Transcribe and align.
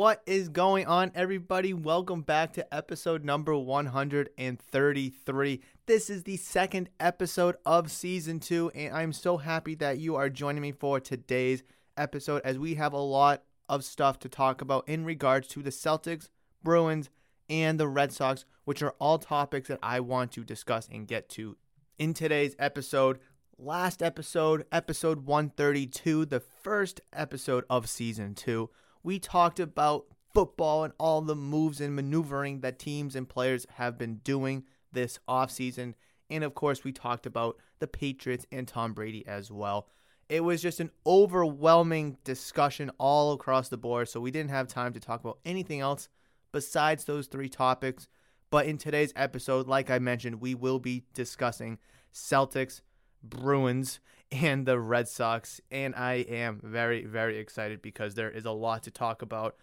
What 0.00 0.24
is 0.24 0.48
going 0.48 0.86
on, 0.86 1.12
everybody? 1.14 1.74
Welcome 1.74 2.22
back 2.22 2.54
to 2.54 2.74
episode 2.74 3.22
number 3.22 3.54
133. 3.54 5.60
This 5.84 6.08
is 6.08 6.22
the 6.22 6.38
second 6.38 6.88
episode 6.98 7.56
of 7.66 7.90
season 7.90 8.40
two, 8.40 8.70
and 8.74 8.96
I'm 8.96 9.12
so 9.12 9.36
happy 9.36 9.74
that 9.74 9.98
you 9.98 10.16
are 10.16 10.30
joining 10.30 10.62
me 10.62 10.72
for 10.72 11.00
today's 11.00 11.62
episode 11.98 12.40
as 12.46 12.58
we 12.58 12.76
have 12.76 12.94
a 12.94 12.98
lot 12.98 13.42
of 13.68 13.84
stuff 13.84 14.18
to 14.20 14.30
talk 14.30 14.62
about 14.62 14.88
in 14.88 15.04
regards 15.04 15.48
to 15.48 15.62
the 15.62 15.68
Celtics, 15.68 16.30
Bruins, 16.62 17.10
and 17.50 17.78
the 17.78 17.86
Red 17.86 18.10
Sox, 18.10 18.46
which 18.64 18.82
are 18.82 18.94
all 18.98 19.18
topics 19.18 19.68
that 19.68 19.80
I 19.82 20.00
want 20.00 20.32
to 20.32 20.44
discuss 20.44 20.88
and 20.90 21.06
get 21.06 21.28
to 21.28 21.58
in 21.98 22.14
today's 22.14 22.56
episode. 22.58 23.18
Last 23.58 24.02
episode, 24.02 24.64
episode 24.72 25.26
132, 25.26 26.24
the 26.24 26.40
first 26.40 27.02
episode 27.12 27.64
of 27.68 27.86
season 27.86 28.34
two 28.34 28.70
we 29.02 29.18
talked 29.18 29.60
about 29.60 30.06
football 30.32 30.84
and 30.84 30.92
all 30.98 31.20
the 31.20 31.36
moves 31.36 31.80
and 31.80 31.94
maneuvering 31.94 32.60
that 32.60 32.78
teams 32.78 33.16
and 33.16 33.28
players 33.28 33.66
have 33.74 33.98
been 33.98 34.16
doing 34.16 34.64
this 34.92 35.18
offseason. 35.28 35.94
And 36.28 36.44
of 36.44 36.54
course, 36.54 36.84
we 36.84 36.92
talked 36.92 37.26
about 37.26 37.56
the 37.78 37.88
Patriots 37.88 38.46
and 38.52 38.68
Tom 38.68 38.92
Brady 38.92 39.26
as 39.26 39.50
well. 39.50 39.88
It 40.28 40.44
was 40.44 40.62
just 40.62 40.78
an 40.78 40.90
overwhelming 41.04 42.16
discussion 42.22 42.90
all 42.98 43.32
across 43.32 43.68
the 43.68 43.76
board, 43.76 44.08
so 44.08 44.20
we 44.20 44.30
didn't 44.30 44.50
have 44.50 44.68
time 44.68 44.92
to 44.92 45.00
talk 45.00 45.20
about 45.20 45.40
anything 45.44 45.80
else 45.80 46.08
besides 46.52 47.04
those 47.04 47.26
three 47.26 47.48
topics. 47.48 48.06
But 48.50 48.66
in 48.66 48.78
today's 48.78 49.12
episode, 49.16 49.66
like 49.66 49.90
I 49.90 49.98
mentioned, 49.98 50.40
we 50.40 50.54
will 50.54 50.78
be 50.78 51.04
discussing 51.14 51.78
Celtics, 52.12 52.80
Bruins, 53.22 53.98
and 54.32 54.66
the 54.66 54.78
Red 54.78 55.08
Sox. 55.08 55.60
And 55.70 55.94
I 55.94 56.14
am 56.28 56.60
very, 56.62 57.04
very 57.04 57.38
excited 57.38 57.82
because 57.82 58.14
there 58.14 58.30
is 58.30 58.44
a 58.44 58.50
lot 58.50 58.82
to 58.84 58.90
talk 58.90 59.22
about 59.22 59.56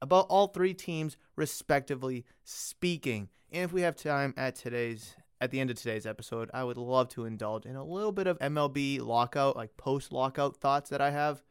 about 0.00 0.26
all 0.28 0.48
three 0.48 0.74
teams 0.74 1.16
respectively 1.36 2.24
speaking. 2.44 3.28
And 3.52 3.64
if 3.64 3.72
we 3.72 3.82
have 3.82 3.94
time 3.94 4.34
at 4.36 4.56
today's 4.56 5.14
at 5.40 5.50
the 5.50 5.60
end 5.60 5.70
of 5.70 5.76
today's 5.76 6.06
episode, 6.06 6.50
I 6.54 6.62
would 6.64 6.76
love 6.76 7.08
to 7.10 7.24
indulge 7.24 7.66
in 7.66 7.74
a 7.74 7.84
little 7.84 8.12
bit 8.12 8.26
of 8.28 8.38
MLB 8.38 9.00
lockout, 9.00 9.56
like 9.56 9.76
post 9.76 10.12
lockout 10.12 10.56
thoughts 10.56 10.90
that 10.90 11.00
I 11.00 11.10
have. 11.10 11.42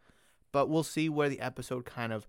But 0.54 0.70
we'll 0.70 0.84
see 0.84 1.10
where 1.10 1.30
the 1.30 1.42
episode 1.42 1.86
kind 1.86 2.14
of 2.14 2.28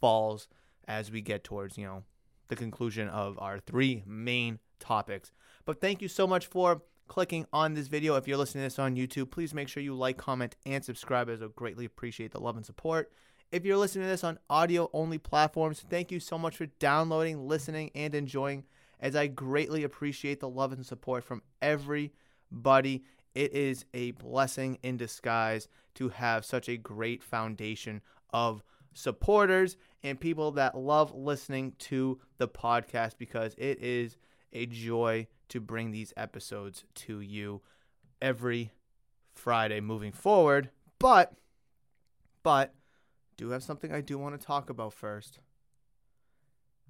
falls 0.00 0.48
as 0.86 1.10
we 1.10 1.20
get 1.20 1.44
towards, 1.44 1.78
you 1.78 1.86
know, 1.86 2.02
the 2.48 2.56
conclusion 2.56 3.08
of 3.08 3.38
our 3.38 3.58
three 3.58 4.02
main 4.06 4.58
topics. 4.80 5.32
But 5.64 5.80
thank 5.80 6.02
you 6.02 6.08
so 6.08 6.26
much 6.26 6.46
for 6.46 6.82
clicking 7.08 7.46
on 7.52 7.74
this 7.74 7.88
video. 7.88 8.16
If 8.16 8.26
you're 8.26 8.36
listening 8.36 8.62
to 8.62 8.66
this 8.66 8.78
on 8.78 8.96
YouTube, 8.96 9.30
please 9.30 9.54
make 9.54 9.68
sure 9.68 9.82
you 9.82 9.94
like, 9.94 10.16
comment, 10.16 10.56
and 10.66 10.84
subscribe 10.84 11.28
as 11.28 11.42
I 11.42 11.46
greatly 11.54 11.84
appreciate 11.84 12.32
the 12.32 12.40
love 12.40 12.56
and 12.56 12.64
support. 12.64 13.12
If 13.52 13.64
you're 13.64 13.76
listening 13.76 14.04
to 14.04 14.10
this 14.10 14.24
on 14.24 14.38
audio 14.50 14.90
only 14.92 15.18
platforms, 15.18 15.84
thank 15.88 16.10
you 16.10 16.18
so 16.18 16.36
much 16.36 16.56
for 16.56 16.66
downloading, 16.66 17.46
listening, 17.46 17.90
and 17.94 18.14
enjoying 18.14 18.64
as 19.00 19.14
I 19.14 19.26
greatly 19.26 19.84
appreciate 19.84 20.40
the 20.40 20.48
love 20.48 20.72
and 20.72 20.84
support 20.84 21.24
from 21.24 21.42
everybody. 21.62 23.04
It 23.34 23.52
is 23.52 23.84
a 23.92 24.12
blessing 24.12 24.78
in 24.82 24.96
disguise 24.96 25.68
to 25.94 26.08
have 26.08 26.44
such 26.44 26.68
a 26.68 26.76
great 26.76 27.22
foundation 27.22 28.00
of 28.32 28.64
supporters 28.94 29.76
and 30.02 30.18
people 30.18 30.52
that 30.52 30.76
love 30.76 31.14
listening 31.14 31.74
to 31.78 32.18
the 32.38 32.48
podcast 32.48 33.18
because 33.18 33.54
it 33.58 33.82
is 33.82 34.16
a 34.54 34.66
joy 34.66 35.26
to 35.48 35.60
bring 35.60 35.90
these 35.90 36.12
episodes 36.16 36.84
to 36.94 37.20
you 37.20 37.62
every 38.22 38.72
Friday 39.34 39.80
moving 39.80 40.12
forward. 40.12 40.70
But, 40.98 41.34
but, 42.42 42.74
do 43.36 43.50
have 43.50 43.62
something 43.62 43.92
I 43.92 44.00
do 44.00 44.16
want 44.16 44.40
to 44.40 44.46
talk 44.46 44.70
about 44.70 44.92
first. 44.92 45.40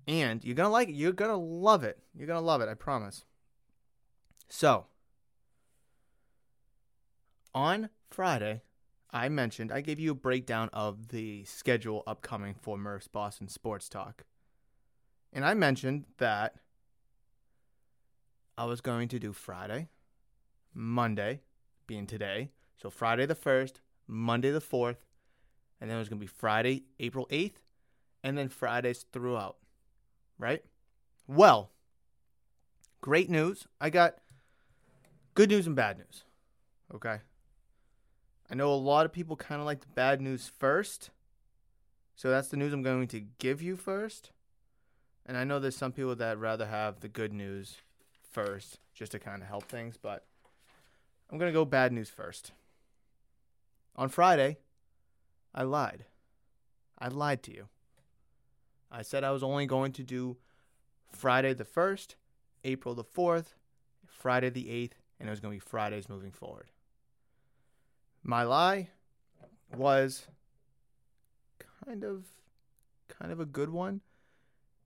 And 0.06 0.44
you're 0.44 0.54
going 0.54 0.69
to 0.69 0.72
like 0.72 0.88
it. 0.88 0.94
You're 0.94 1.12
going 1.12 1.30
to 1.30 1.36
love 1.36 1.82
it. 1.82 1.98
You're 2.14 2.26
going 2.26 2.41
to 2.41 2.44
love 2.44 2.60
it. 2.60 2.69
I 2.69 2.74
promise. 2.74 3.24
So, 4.48 4.86
on 7.54 7.88
Friday, 8.10 8.62
I 9.10 9.28
mentioned, 9.28 9.72
I 9.72 9.80
gave 9.80 9.98
you 9.98 10.10
a 10.10 10.14
breakdown 10.16 10.69
of 10.72 11.08
the 11.08 11.44
schedule 11.44 12.03
upcoming 12.06 12.54
for 12.60 12.76
Murph's 12.76 13.08
Boston 13.08 13.48
Sports 13.48 13.88
Talk. 13.88 14.24
And 15.32 15.44
I 15.44 15.54
mentioned 15.54 16.04
that 16.19 16.56
I 18.56 18.65
was 18.65 18.81
going 18.81 19.09
to 19.09 19.19
do 19.19 19.32
Friday, 19.32 19.88
Monday, 20.72 21.41
being 21.87 22.06
today. 22.06 22.50
So 22.81 22.91
Friday 22.91 23.26
the 23.26 23.34
1st, 23.34 23.75
Monday 24.06 24.50
the 24.50 24.60
4th, 24.60 24.97
and 25.81 25.91
then 25.91 25.97
it 25.97 26.00
was 26.00 26.09
going 26.09 26.19
to 26.19 26.25
be 26.25 26.28
Friday, 26.28 26.84
April 27.00 27.26
8th, 27.31 27.56
and 28.22 28.38
then 28.38 28.48
Fridays 28.48 29.04
throughout. 29.12 29.56
Right? 30.38 30.65
Well, 31.26 31.70
great 33.00 33.28
news. 33.28 33.66
I 33.81 33.91
got 33.91 34.16
good 35.34 35.50
news 35.50 35.66
and 35.66 35.76
bad 35.76 35.98
news. 35.98 36.25
Okay? 36.94 37.19
I 38.50 38.54
know 38.54 38.72
a 38.72 38.75
lot 38.75 39.06
of 39.06 39.12
people 39.12 39.36
kind 39.36 39.60
of 39.60 39.66
like 39.66 39.81
the 39.81 39.88
bad 39.94 40.21
news 40.21 40.50
first. 40.59 41.10
So 42.15 42.31
that's 42.31 42.48
the 42.48 42.56
news 42.56 42.72
I'm 42.72 42.82
going 42.82 43.09
to 43.09 43.21
give 43.38 43.60
you 43.60 43.76
first. 43.76 44.31
And 45.26 45.36
I 45.36 45.44
know 45.44 45.59
there's 45.59 45.76
some 45.76 45.92
people 45.92 46.15
that 46.16 46.38
rather 46.38 46.66
have 46.66 47.00
the 47.00 47.09
good 47.09 47.32
news 47.32 47.76
first, 48.34 48.81
just 48.93 49.12
to 49.12 49.19
kind 49.19 49.41
of 49.41 49.49
help 49.49 49.65
things. 49.65 49.97
But 49.97 50.27
I'm 51.31 51.39
going 51.39 51.50
to 51.50 51.59
go 51.59 51.65
bad 51.65 51.93
news 51.93 52.11
first. 52.11 52.53
On 53.97 54.09
Friday, 54.09 54.59
I 55.55 55.62
lied. 55.62 56.05
I 56.99 57.09
lied 57.09 57.43
to 57.45 57.55
you. 57.55 57.69
I 58.91 59.03
said 59.03 59.25
I 59.25 59.31
was 59.31 59.43
only 59.43 59.67
going 59.67 59.93
to 59.93 60.03
do 60.03 60.37
Friday 61.11 61.55
the 61.55 61.65
1st, 61.65 62.17
April 62.65 62.95
the 62.95 63.05
4th, 63.05 63.55
Friday 64.06 64.51
the 64.51 64.66
8th, 64.66 64.93
and 65.19 65.28
it 65.28 65.31
was 65.31 65.41
going 65.41 65.53
to 65.53 65.56
be 65.56 65.71
Fridays 65.71 66.09
moving 66.09 66.33
forward. 66.33 66.71
My 68.22 68.43
lie 68.43 68.91
was 69.77 70.27
kind 71.87 72.05
of 72.05 72.25
kind 73.09 73.31
of 73.31 73.39
a 73.39 73.45
good 73.45 73.71
one 73.71 74.01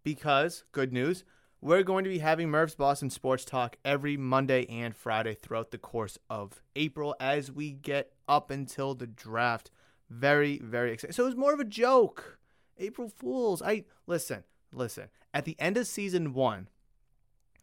because 0.02 0.64
good 0.72 0.92
news 0.92 1.24
we're 1.60 1.82
going 1.82 2.04
to 2.04 2.10
be 2.10 2.18
having 2.18 2.50
Murph's 2.50 2.74
Boston 2.74 3.10
Sports 3.10 3.44
Talk 3.44 3.76
every 3.84 4.16
Monday 4.16 4.64
and 4.66 4.94
Friday 4.94 5.34
throughout 5.34 5.70
the 5.70 5.78
course 5.78 6.18
of 6.30 6.62
April 6.76 7.16
as 7.18 7.50
we 7.50 7.72
get 7.72 8.12
up 8.28 8.50
until 8.50 8.94
the 8.94 9.06
draft. 9.06 9.70
Very, 10.08 10.58
very 10.58 10.92
excited. 10.92 11.14
So 11.14 11.24
it 11.24 11.26
was 11.26 11.36
more 11.36 11.52
of 11.52 11.60
a 11.60 11.64
joke. 11.64 12.38
April 12.78 13.08
Fools. 13.08 13.60
I 13.60 13.84
listen, 14.06 14.44
listen. 14.72 15.08
At 15.34 15.44
the 15.44 15.56
end 15.58 15.76
of 15.76 15.86
season 15.86 16.32
one, 16.32 16.68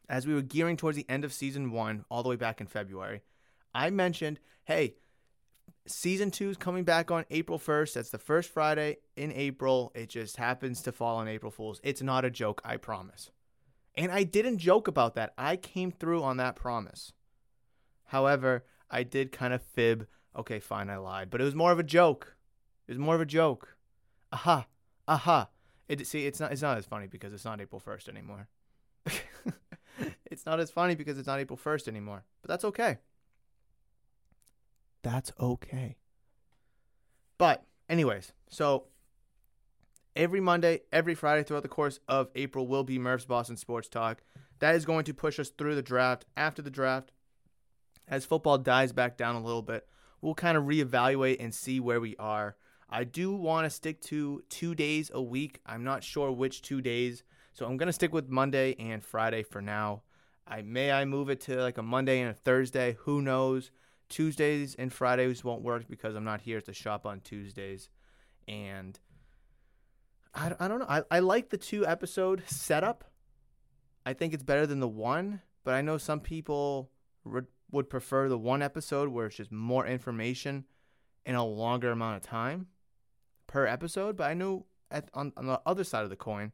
as 0.09 0.27
we 0.27 0.33
were 0.33 0.41
gearing 0.41 0.77
towards 0.77 0.97
the 0.97 1.09
end 1.09 1.23
of 1.23 1.33
season 1.33 1.71
one, 1.71 2.05
all 2.09 2.21
the 2.21 2.29
way 2.29 2.35
back 2.35 2.59
in 2.59 2.67
February, 2.67 3.21
I 3.73 3.89
mentioned, 3.89 4.39
hey, 4.65 4.95
season 5.87 6.31
two 6.31 6.49
is 6.49 6.57
coming 6.57 6.83
back 6.83 7.11
on 7.11 7.25
April 7.31 7.57
1st. 7.57 7.93
That's 7.93 8.09
the 8.09 8.17
first 8.17 8.49
Friday 8.49 8.97
in 9.15 9.31
April. 9.31 9.91
It 9.95 10.09
just 10.09 10.37
happens 10.37 10.81
to 10.83 10.91
fall 10.91 11.17
on 11.17 11.27
April 11.27 11.51
Fools. 11.51 11.79
It's 11.81 12.01
not 12.01 12.25
a 12.25 12.29
joke, 12.29 12.61
I 12.63 12.77
promise. 12.77 13.31
And 13.97 14.11
I 14.11 14.23
didn't 14.23 14.57
joke 14.57 14.87
about 14.87 15.15
that. 15.15 15.33
I 15.37 15.55
came 15.55 15.91
through 15.91 16.21
on 16.21 16.37
that 16.37 16.55
promise. 16.55 17.13
However, 18.05 18.65
I 18.89 19.03
did 19.03 19.31
kind 19.31 19.53
of 19.53 19.61
fib. 19.61 20.07
Okay, 20.35 20.59
fine, 20.59 20.89
I 20.89 20.97
lied. 20.97 21.29
But 21.29 21.41
it 21.41 21.45
was 21.45 21.55
more 21.55 21.71
of 21.71 21.79
a 21.79 21.83
joke. 21.83 22.35
It 22.87 22.91
was 22.91 22.99
more 22.99 23.15
of 23.15 23.21
a 23.21 23.25
joke. 23.25 23.77
Aha, 24.33 24.67
aha. 25.07 25.49
It 25.87 26.05
see, 26.07 26.25
it's 26.25 26.39
not 26.39 26.51
it's 26.51 26.61
not 26.61 26.77
as 26.77 26.85
funny 26.85 27.07
because 27.07 27.31
it's 27.31 27.45
not 27.45 27.61
April 27.61 27.79
first 27.79 28.09
anymore. 28.09 28.47
it's 30.25 30.45
not 30.45 30.59
as 30.59 30.71
funny 30.71 30.95
because 30.95 31.17
it's 31.17 31.27
not 31.27 31.39
April 31.39 31.57
first 31.57 31.87
anymore. 31.87 32.23
But 32.41 32.49
that's 32.49 32.65
okay. 32.65 32.97
That's 35.03 35.31
okay. 35.39 35.97
But 37.37 37.63
anyways, 37.87 38.33
so 38.49 38.85
every 40.15 40.39
Monday, 40.39 40.81
every 40.91 41.15
Friday 41.15 41.43
throughout 41.43 41.63
the 41.63 41.69
course 41.69 41.99
of 42.07 42.29
April 42.35 42.67
will 42.67 42.83
be 42.83 42.97
Murph's 42.97 43.25
Boston 43.25 43.57
Sports 43.57 43.89
Talk. 43.89 44.21
That 44.59 44.75
is 44.75 44.85
going 44.85 45.05
to 45.05 45.13
push 45.13 45.39
us 45.39 45.49
through 45.49 45.75
the 45.75 45.81
draft. 45.81 46.25
After 46.37 46.61
the 46.61 46.69
draft, 46.69 47.11
as 48.07 48.25
football 48.25 48.57
dies 48.57 48.93
back 48.93 49.17
down 49.17 49.35
a 49.35 49.43
little 49.43 49.61
bit, 49.61 49.87
we'll 50.21 50.35
kind 50.35 50.57
of 50.57 50.63
reevaluate 50.63 51.37
and 51.39 51.53
see 51.53 51.79
where 51.79 51.99
we 51.99 52.15
are. 52.17 52.55
I 52.89 53.03
do 53.03 53.33
want 53.33 53.65
to 53.65 53.69
stick 53.69 54.01
to 54.03 54.43
two 54.49 54.75
days 54.75 55.11
a 55.13 55.21
week. 55.21 55.59
I'm 55.65 55.83
not 55.83 56.03
sure 56.03 56.31
which 56.31 56.61
two 56.61 56.81
days, 56.81 57.23
so 57.53 57.65
I'm 57.65 57.77
gonna 57.77 57.91
stick 57.91 58.13
with 58.13 58.29
Monday 58.29 58.75
and 58.77 59.03
Friday 59.03 59.43
for 59.43 59.61
now. 59.61 60.03
I 60.47 60.61
may 60.61 60.91
I 60.91 61.05
move 61.05 61.29
it 61.29 61.41
to 61.41 61.55
like 61.57 61.79
a 61.79 61.83
Monday 61.83 62.21
and 62.21 62.29
a 62.29 62.33
Thursday. 62.33 62.95
Who 63.01 63.21
knows? 63.21 63.71
Tuesdays 64.07 64.75
and 64.75 64.93
Fridays 64.93 65.43
won't 65.43 65.63
work 65.63 65.87
because 65.89 66.15
I'm 66.15 66.23
not 66.23 66.41
here 66.41 66.59
at 66.59 66.65
the 66.65 66.73
shop 66.73 67.07
on 67.07 67.21
Tuesdays, 67.21 67.89
and 68.47 68.99
I, 70.35 70.53
I 70.59 70.67
don't 70.67 70.79
know. 70.79 70.85
I, 70.87 71.03
I 71.09 71.19
like 71.19 71.49
the 71.49 71.57
two 71.57 71.87
episode 71.87 72.43
setup. 72.45 73.05
I 74.05 74.13
think 74.13 74.33
it's 74.33 74.43
better 74.43 74.67
than 74.67 74.79
the 74.79 74.87
one, 74.87 75.41
but 75.63 75.73
I 75.73 75.81
know 75.81 75.97
some 75.97 76.19
people 76.19 76.91
re- 77.23 77.41
would 77.71 77.89
prefer 77.89 78.29
the 78.29 78.37
one 78.37 78.61
episode 78.61 79.09
where 79.09 79.27
it's 79.27 79.37
just 79.37 79.51
more 79.51 79.87
information 79.87 80.65
in 81.25 81.35
a 81.35 81.45
longer 81.45 81.91
amount 81.91 82.17
of 82.17 82.21
time 82.21 82.67
per 83.47 83.65
episode. 83.65 84.17
But 84.17 84.29
I 84.29 84.33
know 84.33 84.65
at, 84.91 85.09
on, 85.13 85.31
on 85.37 85.47
the 85.47 85.61
other 85.65 85.83
side 85.83 86.03
of 86.03 86.09
the 86.09 86.15
coin, 86.15 86.51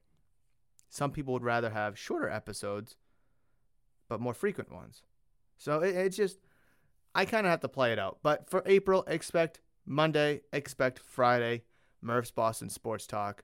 some 0.89 1.11
people 1.11 1.33
would 1.33 1.43
rather 1.43 1.71
have 1.71 1.97
shorter 1.97 2.29
episodes, 2.29 2.95
but 4.07 4.21
more 4.21 4.33
frequent 4.33 4.71
ones. 4.71 5.03
So 5.57 5.79
it, 5.79 5.95
it's 5.95 6.17
just, 6.17 6.39
I 7.15 7.25
kind 7.25 7.45
of 7.45 7.51
have 7.51 7.61
to 7.61 7.69
play 7.69 7.91
it 7.91 7.99
out. 7.99 8.19
But 8.23 8.49
for 8.49 8.63
April, 8.65 9.03
expect 9.07 9.61
Monday, 9.85 10.41
expect 10.53 10.99
Friday, 10.99 11.63
Murph's 12.01 12.31
Boston 12.31 12.69
Sports 12.69 13.07
Talk. 13.07 13.43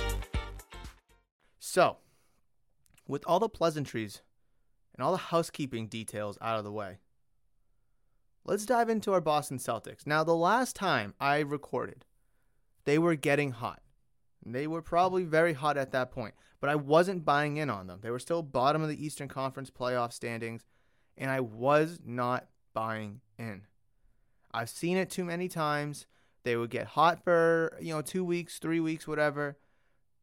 So, 1.73 1.99
with 3.07 3.23
all 3.25 3.39
the 3.39 3.47
pleasantries 3.47 4.23
and 4.93 5.01
all 5.01 5.13
the 5.13 5.17
housekeeping 5.17 5.87
details 5.87 6.37
out 6.41 6.57
of 6.57 6.65
the 6.65 6.71
way, 6.73 6.97
let's 8.43 8.65
dive 8.65 8.89
into 8.89 9.13
our 9.13 9.21
Boston 9.21 9.57
Celtics. 9.57 10.05
Now, 10.05 10.25
the 10.25 10.35
last 10.35 10.75
time 10.75 11.13
I 11.17 11.39
recorded, 11.39 12.03
they 12.83 12.99
were 12.99 13.15
getting 13.15 13.51
hot. 13.51 13.81
They 14.45 14.67
were 14.67 14.81
probably 14.81 15.23
very 15.23 15.53
hot 15.53 15.77
at 15.77 15.93
that 15.93 16.11
point, 16.11 16.33
but 16.59 16.69
I 16.69 16.75
wasn't 16.75 17.23
buying 17.23 17.55
in 17.55 17.69
on 17.69 17.87
them. 17.87 17.99
They 18.01 18.11
were 18.11 18.19
still 18.19 18.43
bottom 18.43 18.81
of 18.81 18.89
the 18.89 19.05
Eastern 19.05 19.29
Conference 19.29 19.71
playoff 19.71 20.11
standings, 20.11 20.65
and 21.17 21.31
I 21.31 21.39
was 21.39 22.01
not 22.05 22.49
buying 22.73 23.21
in. 23.39 23.61
I've 24.53 24.69
seen 24.69 24.97
it 24.97 25.09
too 25.09 25.23
many 25.23 25.47
times. 25.47 26.05
They 26.43 26.57
would 26.57 26.69
get 26.69 26.87
hot 26.87 27.23
for, 27.23 27.77
you 27.79 27.93
know, 27.93 28.01
2 28.01 28.25
weeks, 28.25 28.59
3 28.59 28.81
weeks, 28.81 29.07
whatever 29.07 29.55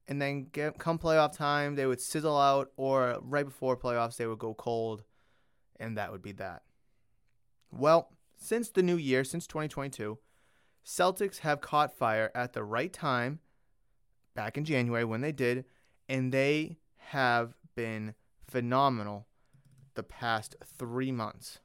and 0.08 0.20
then 0.20 0.46
get, 0.50 0.78
come 0.78 0.98
playoff 0.98 1.36
time, 1.36 1.74
they 1.74 1.86
would 1.86 2.00
sizzle 2.00 2.38
out, 2.38 2.72
or 2.76 3.18
right 3.22 3.44
before 3.44 3.76
playoffs, 3.76 4.16
they 4.16 4.26
would 4.26 4.38
go 4.38 4.54
cold, 4.54 5.04
and 5.78 5.96
that 5.98 6.10
would 6.10 6.22
be 6.22 6.32
that. 6.32 6.62
Well, 7.70 8.10
since 8.36 8.70
the 8.70 8.82
new 8.82 8.96
year, 8.96 9.22
since 9.22 9.46
2022, 9.46 10.18
Celtics 10.84 11.40
have 11.40 11.60
caught 11.60 11.96
fire 11.96 12.30
at 12.34 12.54
the 12.54 12.64
right 12.64 12.92
time, 12.92 13.40
back 14.34 14.56
in 14.56 14.64
January 14.64 15.04
when 15.04 15.20
they 15.20 15.32
did, 15.32 15.66
and 16.08 16.32
they 16.32 16.78
have 16.96 17.54
been 17.74 18.14
phenomenal 18.46 19.26
the 19.94 20.02
past 20.02 20.56
three 20.64 21.12
months, 21.12 21.58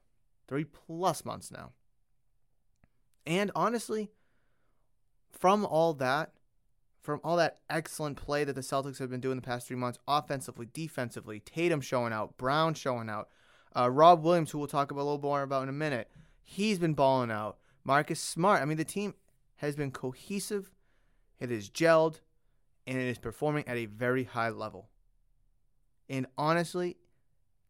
three 0.47 0.65
plus 0.65 1.23
months 1.23 1.49
now. 1.49 1.71
And 3.25 3.51
honestly, 3.55 4.11
from 5.31 5.65
all 5.65 5.93
that, 5.93 6.33
from 7.03 7.19
all 7.21 7.35
that 7.35 7.59
excellent 7.69 8.17
play 8.17 8.45
that 8.45 8.53
the 8.53 8.61
Celtics 8.61 8.97
have 8.97 9.09
been 9.09 9.19
doing 9.19 9.35
the 9.35 9.41
past 9.41 9.67
three 9.67 9.75
months, 9.75 9.99
offensively, 10.07 10.67
defensively, 10.73 11.41
Tatum 11.41 11.81
showing 11.81 12.13
out, 12.13 12.37
Brown 12.37 12.73
showing 12.73 13.09
out, 13.09 13.27
uh, 13.75 13.89
Rob 13.91 14.23
Williams, 14.23 14.51
who 14.51 14.57
we'll 14.57 14.67
talk 14.67 14.89
about 14.89 15.01
a 15.01 15.03
little 15.03 15.19
more 15.19 15.41
about 15.41 15.63
in 15.63 15.69
a 15.69 15.73
minute, 15.73 16.09
he's 16.41 16.79
been 16.79 16.93
balling 16.93 17.29
out. 17.29 17.57
Marcus 17.83 18.21
Smart. 18.21 18.61
I 18.61 18.65
mean, 18.65 18.77
the 18.77 18.85
team 18.85 19.13
has 19.57 19.75
been 19.75 19.91
cohesive, 19.91 20.71
it 21.39 21.51
is 21.51 21.69
gelled, 21.69 22.21
and 22.87 22.97
it 22.97 23.07
is 23.07 23.17
performing 23.17 23.67
at 23.67 23.75
a 23.75 23.85
very 23.85 24.23
high 24.23 24.49
level. 24.49 24.87
And 26.09 26.25
honestly, 26.37 26.97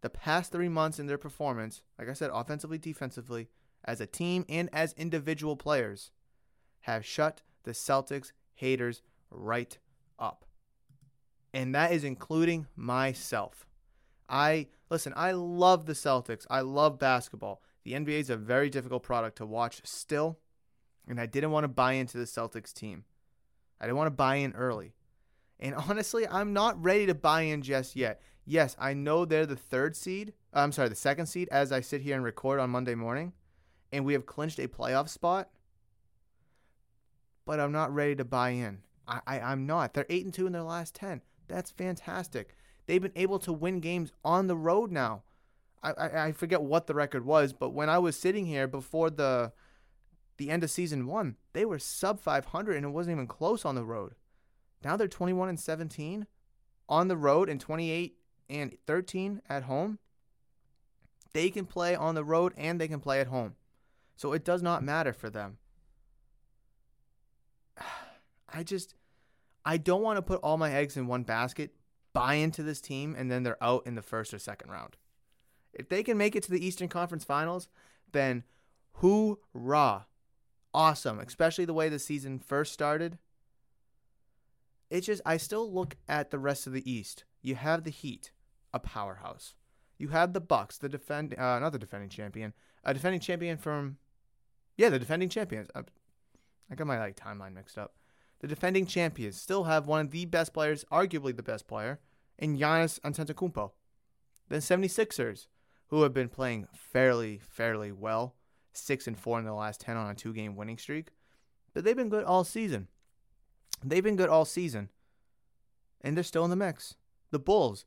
the 0.02 0.10
past 0.12 0.52
three 0.52 0.70
months 0.70 1.00
in 1.00 1.08
their 1.08 1.18
performance, 1.18 1.82
like 1.98 2.10
I 2.10 2.14
said, 2.14 2.30
offensively, 2.32 2.78
defensively, 2.78 3.50
as 3.84 4.00
a 4.00 4.06
team 4.06 4.46
and 4.48 4.70
as 4.72 4.94
individual 4.94 5.56
players, 5.56 6.12
have 6.82 7.04
shut 7.04 7.42
the 7.64 7.72
Celtics 7.72 8.32
haters 8.54 9.02
right 9.34 9.78
up. 10.20 10.46
And 11.54 11.76
that 11.76 11.92
is 11.92 12.04
including 12.04 12.68
myself. 12.76 13.68
I 14.30 14.68
listen, 14.90 15.14
I 15.16 15.32
love 15.32 15.86
the 15.86 15.94
Celtics. 15.94 16.46
I 16.50 16.62
love 16.62 16.98
basketball. 17.00 17.62
The 17.84 17.94
NBA 17.94 18.20
is 18.20 18.30
a 18.30 18.38
very 18.38 18.70
difficult 18.70 19.04
product 19.04 19.38
to 19.38 19.46
watch 19.46 19.82
still, 19.84 20.40
and 21.08 21.20
I 21.20 21.26
didn't 21.26 21.52
want 21.52 21.66
to 21.66 21.70
buy 21.70 21.94
into 21.94 22.18
the 22.18 22.24
Celtics 22.24 22.74
team. 22.74 23.04
I 23.80 23.86
didn't 23.86 23.98
want 23.98 24.08
to 24.08 24.12
buy 24.12 24.36
in 24.36 24.54
early. 24.54 24.94
And 25.60 25.76
honestly, 25.90 26.28
I'm 26.28 26.54
not 26.54 26.82
ready 26.82 27.06
to 27.08 27.14
buy 27.14 27.42
in 27.42 27.62
just 27.62 27.96
yet. 27.96 28.22
Yes, 28.46 28.76
I 28.80 28.94
know 28.94 29.26
they're 29.26 29.46
the 29.46 29.56
third 29.56 29.96
seed. 29.96 30.34
I'm 30.54 30.72
sorry, 30.72 30.90
the 30.90 30.96
second 30.96 31.28
seed 31.28 31.48
as 31.52 31.72
I 31.72 31.82
sit 31.82 32.02
here 32.02 32.16
and 32.16 32.24
record 32.24 32.60
on 32.60 32.70
Monday 32.70 32.96
morning, 32.96 33.34
and 33.92 34.06
we 34.06 34.14
have 34.14 34.26
clinched 34.26 34.60
a 34.60 34.68
playoff 34.68 35.10
spot. 35.10 35.50
But 37.46 37.60
I'm 37.60 37.72
not 37.72 37.94
ready 37.94 38.16
to 38.16 38.26
buy 38.26 38.52
in. 38.52 38.80
I, 39.08 39.22
I 39.26 39.40
I'm 39.40 39.66
not. 39.66 39.94
They're 39.94 40.06
eight 40.10 40.26
and 40.26 40.34
two 40.34 40.48
in 40.48 40.54
their 40.54 40.64
last 40.64 40.96
ten. 40.96 41.22
That's 41.48 41.72
fantastic. 41.72 42.56
They've 42.86 43.02
been 43.02 43.12
able 43.16 43.40
to 43.40 43.54
win 43.54 43.80
games 43.80 44.12
on 44.24 44.48
the 44.48 44.56
road 44.56 44.92
now. 44.92 45.24
I, 45.82 45.92
I, 45.92 46.26
I 46.28 46.32
forget 46.32 46.62
what 46.62 46.88
the 46.88 46.94
record 46.94 47.26
was, 47.26 47.54
but 47.54 47.72
when 47.72 47.90
I 47.90 48.00
was 48.00 48.18
sitting 48.18 48.46
here 48.46 48.68
before 48.68 49.10
the 49.10 49.54
the 50.38 50.50
end 50.50 50.64
of 50.64 50.72
season 50.72 51.06
one, 51.06 51.36
they 51.54 51.66
were 51.66 51.80
sub 51.80 52.20
500 52.20 52.76
and 52.76 52.86
it 52.86 52.90
wasn't 52.90 53.16
even 53.16 53.28
close 53.28 53.66
on 53.66 53.76
the 53.76 53.84
road. 53.84 54.16
Now 54.84 54.98
they're 54.98 55.08
21 55.08 55.50
and 55.50 55.60
17 55.60 56.26
on 56.90 57.08
the 57.08 57.18
road 57.18 57.50
and 57.50 57.62
28 57.62 58.18
and 58.50 58.78
13 58.86 59.42
at 59.48 59.64
home. 59.64 60.00
They 61.34 61.50
can 61.50 61.66
play 61.66 61.96
on 61.96 62.16
the 62.16 62.24
road 62.24 62.54
and 62.58 62.80
they 62.80 62.88
can 62.88 63.00
play 63.00 63.20
at 63.20 63.28
home. 63.28 63.56
So 64.16 64.34
it 64.34 64.44
does 64.44 64.62
not 64.62 64.84
matter 64.84 65.14
for 65.14 65.30
them. 65.30 65.58
I 68.54 68.64
just 68.64 68.96
I 69.66 69.78
don't 69.78 70.04
want 70.04 70.18
to 70.18 70.22
put 70.22 70.42
all 70.42 70.58
my 70.58 70.74
eggs 70.74 70.98
in 70.98 71.08
one 71.08 71.24
basket, 71.24 71.74
buy 72.14 72.36
into 72.36 72.64
this 72.64 72.82
team, 72.82 73.16
and 73.18 73.32
then 73.32 73.44
they're 73.44 73.64
out 73.64 73.88
in 73.88 73.96
the 73.96 74.02
first 74.02 74.34
or 74.34 74.40
second 74.40 74.70
round. 74.70 74.98
If 75.74 75.90
they 75.90 76.04
can 76.04 76.18
make 76.18 76.36
it 76.36 76.44
to 76.44 76.52
the 76.52 76.64
Eastern 76.64 76.88
Conference 76.88 77.24
Finals, 77.24 77.68
then 78.12 78.44
hoorah. 79.02 80.06
Awesome, 80.76 81.20
especially 81.20 81.66
the 81.66 81.74
way 81.74 81.90
the 81.90 82.00
season 82.00 82.40
first 82.40 82.74
started. 82.74 83.18
It's 84.90 85.08
just 85.08 85.22
I 85.26 85.38
still 85.38 85.72
look 85.72 85.96
at 86.08 86.30
the 86.30 86.40
rest 86.40 86.68
of 86.68 86.74
the 86.74 86.90
East. 86.92 87.26
You 87.42 87.56
have 87.56 87.84
the 87.84 87.90
Heat, 87.90 88.32
a 88.74 88.80
powerhouse. 88.80 89.56
You 89.98 90.10
have 90.10 90.34
the 90.34 90.42
Bucks, 90.42 90.78
the 90.78 90.90
defend 90.90 91.34
uh, 91.38 91.60
not 91.60 91.72
the 91.72 91.80
defending 91.80 92.10
champion, 92.10 92.54
a 92.84 92.94
defending 92.94 93.22
champion 93.22 93.58
from 93.58 93.98
yeah, 94.78 94.90
the 94.90 95.00
defending 95.00 95.30
champions. 95.30 95.70
I, 95.76 95.82
I 96.72 96.76
got 96.76 96.88
my 96.88 97.00
like 97.00 97.16
timeline 97.16 97.54
mixed 97.54 97.78
up 97.78 97.94
the 98.44 98.50
defending 98.50 98.86
champions 98.86 99.40
still 99.40 99.64
have 99.64 99.88
one 99.88 100.02
of 100.02 100.12
the 100.12 100.26
best 100.26 100.54
players, 100.54 100.84
arguably 100.92 101.34
the 101.34 101.42
best 101.42 101.66
player, 101.66 102.02
in 102.38 102.58
Giannis 102.58 103.00
Antetokounmpo. 103.00 103.72
The 104.50 104.58
76ers, 104.58 105.48
who 105.88 106.02
have 106.02 106.14
been 106.14 106.28
playing 106.28 106.68
fairly, 106.74 107.40
fairly 107.42 107.94
well, 107.94 108.36
6 108.74 109.08
and 109.08 109.18
4 109.18 109.40
in 109.40 109.46
the 109.46 109.54
last 109.54 109.80
10 109.80 109.96
on 109.96 110.10
a 110.10 110.14
two 110.14 110.34
game 110.34 110.58
winning 110.58 110.78
streak, 110.78 111.12
but 111.74 111.86
they've 111.86 111.96
been 111.96 112.10
good 112.10 112.26
all 112.26 112.44
season. 112.44 112.90
They've 113.82 114.04
been 114.04 114.18
good 114.18 114.28
all 114.28 114.44
season, 114.44 114.90
and 116.02 116.18
they're 116.18 116.24
still 116.26 116.44
in 116.44 116.50
the 116.50 116.58
mix. 116.58 116.96
the 117.32 117.40
Bulls. 117.40 117.86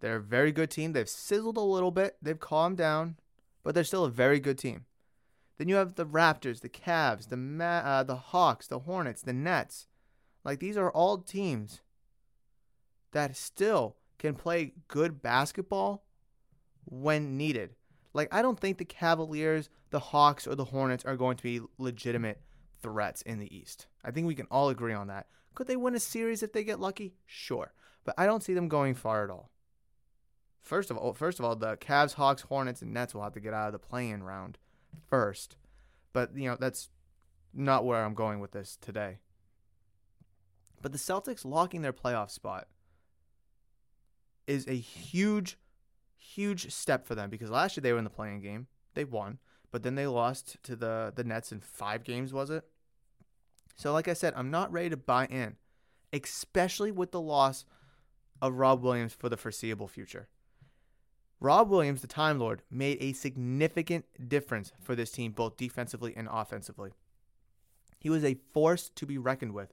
They're 0.00 0.16
a 0.16 0.22
very 0.22 0.52
good 0.52 0.70
team. 0.70 0.94
They've 0.94 1.06
sizzled 1.06 1.58
a 1.58 1.60
little 1.60 1.90
bit, 1.90 2.16
they've 2.22 2.40
calmed 2.40 2.78
down, 2.78 3.18
but 3.62 3.74
they're 3.74 3.84
still 3.84 4.06
a 4.06 4.10
very 4.10 4.40
good 4.40 4.56
team. 4.56 4.86
Then 5.58 5.68
you 5.68 5.74
have 5.74 5.96
the 5.96 6.06
Raptors, 6.06 6.60
the 6.60 6.70
Cavs, 6.70 7.28
the 7.28 7.36
Ma- 7.36 7.82
uh, 7.84 8.04
the 8.04 8.16
Hawks, 8.16 8.66
the 8.66 8.78
Hornets, 8.78 9.20
the 9.20 9.34
Nets. 9.34 9.86
Like 10.44 10.60
these 10.60 10.76
are 10.76 10.90
all 10.90 11.18
teams 11.18 11.80
that 13.12 13.36
still 13.36 13.96
can 14.18 14.34
play 14.34 14.72
good 14.88 15.22
basketball 15.22 16.04
when 16.84 17.36
needed. 17.36 17.74
Like 18.14 18.28
I 18.32 18.42
don't 18.42 18.58
think 18.58 18.78
the 18.78 18.84
Cavaliers, 18.84 19.68
the 19.90 19.98
Hawks, 19.98 20.46
or 20.46 20.54
the 20.54 20.64
Hornets 20.64 21.04
are 21.04 21.16
going 21.16 21.36
to 21.36 21.42
be 21.42 21.60
legitimate 21.78 22.40
threats 22.82 23.22
in 23.22 23.38
the 23.38 23.54
East. 23.54 23.86
I 24.04 24.10
think 24.10 24.26
we 24.26 24.34
can 24.34 24.46
all 24.50 24.68
agree 24.68 24.94
on 24.94 25.08
that. 25.08 25.26
Could 25.54 25.66
they 25.66 25.76
win 25.76 25.94
a 25.94 26.00
series 26.00 26.42
if 26.42 26.52
they 26.52 26.64
get 26.64 26.80
lucky? 26.80 27.14
Sure, 27.26 27.72
but 28.04 28.14
I 28.16 28.26
don't 28.26 28.42
see 28.42 28.54
them 28.54 28.68
going 28.68 28.94
far 28.94 29.24
at 29.24 29.30
all. 29.30 29.50
First 30.62 30.90
of 30.90 30.96
all, 30.96 31.14
first 31.14 31.38
of 31.38 31.44
all, 31.44 31.56
the 31.56 31.76
Cavs, 31.76 32.14
Hawks, 32.14 32.42
Hornets, 32.42 32.82
and 32.82 32.92
Nets 32.92 33.14
will 33.14 33.22
have 33.22 33.32
to 33.34 33.40
get 33.40 33.54
out 33.54 33.66
of 33.66 33.72
the 33.72 33.78
play-in 33.78 34.22
round 34.22 34.58
first. 35.08 35.56
But 36.12 36.36
you 36.36 36.48
know 36.48 36.56
that's 36.58 36.90
not 37.54 37.84
where 37.84 38.04
I'm 38.04 38.14
going 38.14 38.40
with 38.40 38.52
this 38.52 38.76
today. 38.80 39.18
But 40.82 40.92
the 40.92 40.98
Celtics 40.98 41.44
locking 41.44 41.82
their 41.82 41.92
playoff 41.92 42.30
spot 42.30 42.68
is 44.46 44.66
a 44.66 44.74
huge, 44.74 45.58
huge 46.16 46.72
step 46.72 47.06
for 47.06 47.14
them 47.14 47.30
because 47.30 47.50
last 47.50 47.76
year 47.76 47.82
they 47.82 47.92
were 47.92 47.98
in 47.98 48.04
the 48.04 48.10
play-in 48.10 48.40
game, 48.40 48.66
they 48.94 49.04
won, 49.04 49.38
but 49.70 49.82
then 49.82 49.94
they 49.94 50.06
lost 50.06 50.56
to 50.62 50.76
the 50.76 51.12
the 51.14 51.24
Nets 51.24 51.52
in 51.52 51.60
five 51.60 52.04
games, 52.04 52.32
was 52.32 52.50
it? 52.50 52.64
So, 53.76 53.92
like 53.92 54.08
I 54.08 54.14
said, 54.14 54.32
I'm 54.36 54.50
not 54.50 54.72
ready 54.72 54.90
to 54.90 54.96
buy 54.96 55.26
in, 55.26 55.56
especially 56.12 56.90
with 56.90 57.12
the 57.12 57.20
loss 57.20 57.64
of 58.42 58.54
Rob 58.54 58.82
Williams 58.82 59.12
for 59.12 59.28
the 59.28 59.36
foreseeable 59.36 59.88
future. 59.88 60.28
Rob 61.40 61.68
Williams, 61.68 62.00
the 62.00 62.08
Time 62.08 62.40
Lord, 62.40 62.62
made 62.70 62.98
a 63.00 63.12
significant 63.12 64.04
difference 64.28 64.72
for 64.82 64.96
this 64.96 65.12
team, 65.12 65.30
both 65.30 65.56
defensively 65.56 66.12
and 66.16 66.28
offensively. 66.30 66.90
He 68.00 68.10
was 68.10 68.24
a 68.24 68.38
force 68.52 68.90
to 68.96 69.06
be 69.06 69.18
reckoned 69.18 69.52
with, 69.52 69.72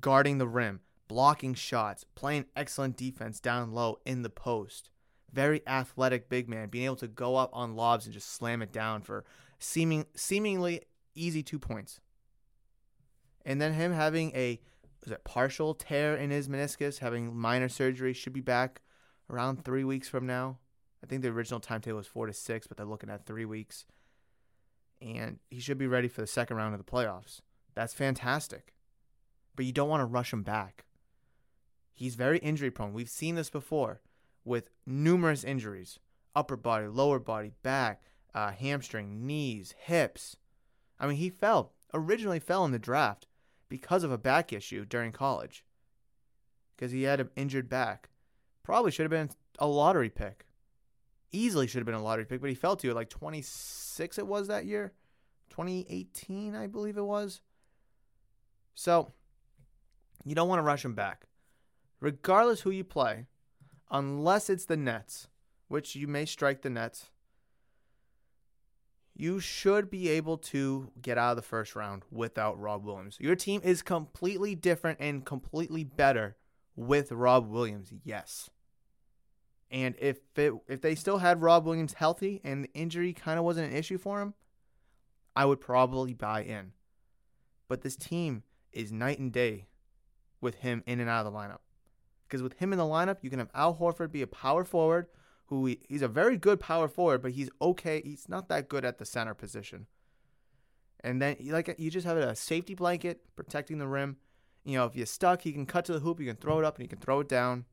guarding 0.00 0.38
the 0.38 0.48
rim, 0.48 0.80
blocking 1.08 1.54
shots, 1.54 2.04
playing 2.14 2.46
excellent 2.56 2.96
defense 2.96 3.40
down 3.40 3.72
low 3.72 3.98
in 4.04 4.22
the 4.22 4.30
post. 4.30 4.90
Very 5.32 5.66
athletic 5.66 6.28
big 6.28 6.48
man, 6.48 6.68
being 6.68 6.84
able 6.84 6.96
to 6.96 7.08
go 7.08 7.36
up 7.36 7.50
on 7.52 7.74
lobs 7.74 8.04
and 8.04 8.12
just 8.12 8.32
slam 8.32 8.62
it 8.62 8.72
down 8.72 9.02
for 9.02 9.24
seeming 9.58 10.06
seemingly 10.14 10.82
easy 11.14 11.42
two 11.42 11.58
points. 11.58 12.00
And 13.44 13.60
then 13.60 13.72
him 13.72 13.92
having 13.92 14.34
a 14.36 14.60
was 15.02 15.12
it 15.12 15.24
partial 15.24 15.74
tear 15.74 16.14
in 16.14 16.30
his 16.30 16.48
meniscus, 16.48 16.98
having 16.98 17.36
minor 17.36 17.68
surgery, 17.68 18.12
should 18.12 18.32
be 18.32 18.40
back 18.40 18.82
around 19.28 19.64
three 19.64 19.84
weeks 19.84 20.08
from 20.08 20.26
now. 20.26 20.58
I 21.02 21.06
think 21.08 21.22
the 21.22 21.28
original 21.28 21.58
timetable 21.58 21.96
was 21.96 22.06
four 22.06 22.26
to 22.26 22.32
six, 22.32 22.66
but 22.66 22.76
they're 22.76 22.86
looking 22.86 23.10
at 23.10 23.26
three 23.26 23.44
weeks. 23.44 23.84
And 25.00 25.40
he 25.50 25.58
should 25.58 25.78
be 25.78 25.88
ready 25.88 26.06
for 26.06 26.20
the 26.20 26.28
second 26.28 26.56
round 26.56 26.74
of 26.74 26.84
the 26.84 26.90
playoffs. 26.90 27.40
That's 27.74 27.94
fantastic. 27.94 28.74
But 29.54 29.64
you 29.64 29.72
don't 29.72 29.88
want 29.88 30.00
to 30.00 30.06
rush 30.06 30.32
him 30.32 30.42
back. 30.42 30.84
He's 31.92 32.14
very 32.14 32.38
injury 32.38 32.70
prone. 32.70 32.92
We've 32.92 33.08
seen 33.08 33.34
this 33.34 33.50
before 33.50 34.00
with 34.44 34.70
numerous 34.86 35.44
injuries 35.44 35.98
upper 36.34 36.56
body, 36.56 36.86
lower 36.86 37.18
body, 37.18 37.52
back, 37.62 38.02
uh, 38.34 38.50
hamstring, 38.50 39.26
knees, 39.26 39.74
hips. 39.78 40.36
I 40.98 41.06
mean, 41.06 41.16
he 41.16 41.28
fell, 41.28 41.72
originally 41.92 42.38
fell 42.38 42.64
in 42.64 42.72
the 42.72 42.78
draft 42.78 43.26
because 43.68 44.02
of 44.02 44.10
a 44.10 44.18
back 44.18 44.52
issue 44.52 44.84
during 44.84 45.12
college 45.12 45.64
because 46.74 46.92
he 46.92 47.02
had 47.02 47.20
an 47.20 47.30
injured 47.36 47.68
back. 47.68 48.08
Probably 48.62 48.90
should 48.90 49.04
have 49.04 49.10
been 49.10 49.30
a 49.58 49.66
lottery 49.66 50.10
pick. 50.10 50.46
Easily 51.30 51.66
should 51.66 51.78
have 51.78 51.86
been 51.86 51.94
a 51.94 52.02
lottery 52.02 52.24
pick, 52.24 52.40
but 52.40 52.50
he 52.50 52.54
fell 52.54 52.76
to 52.76 52.90
it 52.90 52.94
like 52.94 53.08
26 53.08 54.18
it 54.18 54.26
was 54.26 54.48
that 54.48 54.66
year. 54.66 54.92
2018, 55.50 56.54
I 56.54 56.66
believe 56.66 56.96
it 56.96 57.04
was. 57.04 57.40
So, 58.74 59.12
you 60.24 60.34
don't 60.34 60.48
want 60.48 60.58
to 60.58 60.64
rush 60.64 60.84
him 60.84 60.94
back 60.94 61.26
regardless 62.02 62.60
who 62.60 62.70
you 62.70 62.84
play, 62.84 63.26
unless 63.90 64.50
it's 64.50 64.66
the 64.66 64.76
Nets, 64.76 65.28
which 65.68 65.94
you 65.94 66.06
may 66.06 66.26
strike 66.26 66.60
the 66.60 66.68
Nets, 66.68 67.10
you 69.14 69.38
should 69.40 69.88
be 69.88 70.08
able 70.08 70.36
to 70.36 70.90
get 71.00 71.16
out 71.16 71.30
of 71.30 71.36
the 71.36 71.42
first 71.42 71.76
round 71.76 72.02
without 72.10 72.58
Rob 72.58 72.84
Williams. 72.84 73.16
Your 73.20 73.36
team 73.36 73.60
is 73.62 73.82
completely 73.82 74.54
different 74.54 74.98
and 75.00 75.24
completely 75.24 75.84
better 75.84 76.36
with 76.74 77.12
Rob 77.12 77.48
Williams. 77.48 77.92
Yes. 78.04 78.50
And 79.70 79.94
if 80.00 80.18
it, 80.36 80.52
if 80.66 80.80
they 80.80 80.94
still 80.94 81.18
had 81.18 81.40
Rob 81.40 81.64
Williams 81.64 81.94
healthy 81.94 82.40
and 82.42 82.64
the 82.64 82.72
injury 82.74 83.12
kind 83.12 83.38
of 83.38 83.44
wasn't 83.44 83.70
an 83.70 83.76
issue 83.76 83.96
for 83.98 84.20
him, 84.20 84.34
I 85.36 85.44
would 85.44 85.60
probably 85.60 86.14
buy 86.14 86.42
in. 86.42 86.72
But 87.68 87.82
this 87.82 87.96
team 87.96 88.42
is 88.72 88.92
night 88.92 89.18
and 89.18 89.32
day 89.32 89.68
with 90.42 90.56
him 90.56 90.82
in 90.86 91.00
and 91.00 91.08
out 91.08 91.24
of 91.24 91.32
the 91.32 91.38
lineup 91.38 91.60
because 92.32 92.42
with 92.42 92.54
him 92.54 92.72
in 92.72 92.78
the 92.78 92.84
lineup, 92.84 93.18
you 93.20 93.28
can 93.28 93.40
have 93.40 93.50
Al 93.54 93.76
Horford 93.76 94.10
be 94.10 94.22
a 94.22 94.26
power 94.26 94.64
forward 94.64 95.08
who 95.48 95.66
he, 95.66 95.80
he's 95.86 96.00
a 96.00 96.08
very 96.08 96.38
good 96.38 96.58
power 96.58 96.88
forward, 96.88 97.20
but 97.20 97.32
he's 97.32 97.50
okay. 97.60 98.00
He's 98.02 98.26
not 98.26 98.48
that 98.48 98.70
good 98.70 98.86
at 98.86 98.96
the 98.96 99.04
center 99.04 99.34
position. 99.34 99.86
And 101.00 101.20
then 101.20 101.36
like 101.42 101.74
you 101.76 101.90
just 101.90 102.06
have 102.06 102.16
a 102.16 102.34
safety 102.34 102.74
blanket 102.74 103.20
protecting 103.36 103.76
the 103.76 103.86
rim. 103.86 104.16
You 104.64 104.78
know, 104.78 104.86
if 104.86 104.96
you're 104.96 105.04
stuck, 105.04 105.42
he 105.42 105.52
can 105.52 105.66
cut 105.66 105.84
to 105.84 105.92
the 105.92 105.98
hoop, 105.98 106.20
you 106.20 106.26
can 106.26 106.36
throw 106.36 106.58
it 106.58 106.64
up, 106.64 106.76
and 106.76 106.84
you 106.84 106.88
can 106.88 107.00
throw 107.00 107.20
it 107.20 107.28
down. 107.28 107.66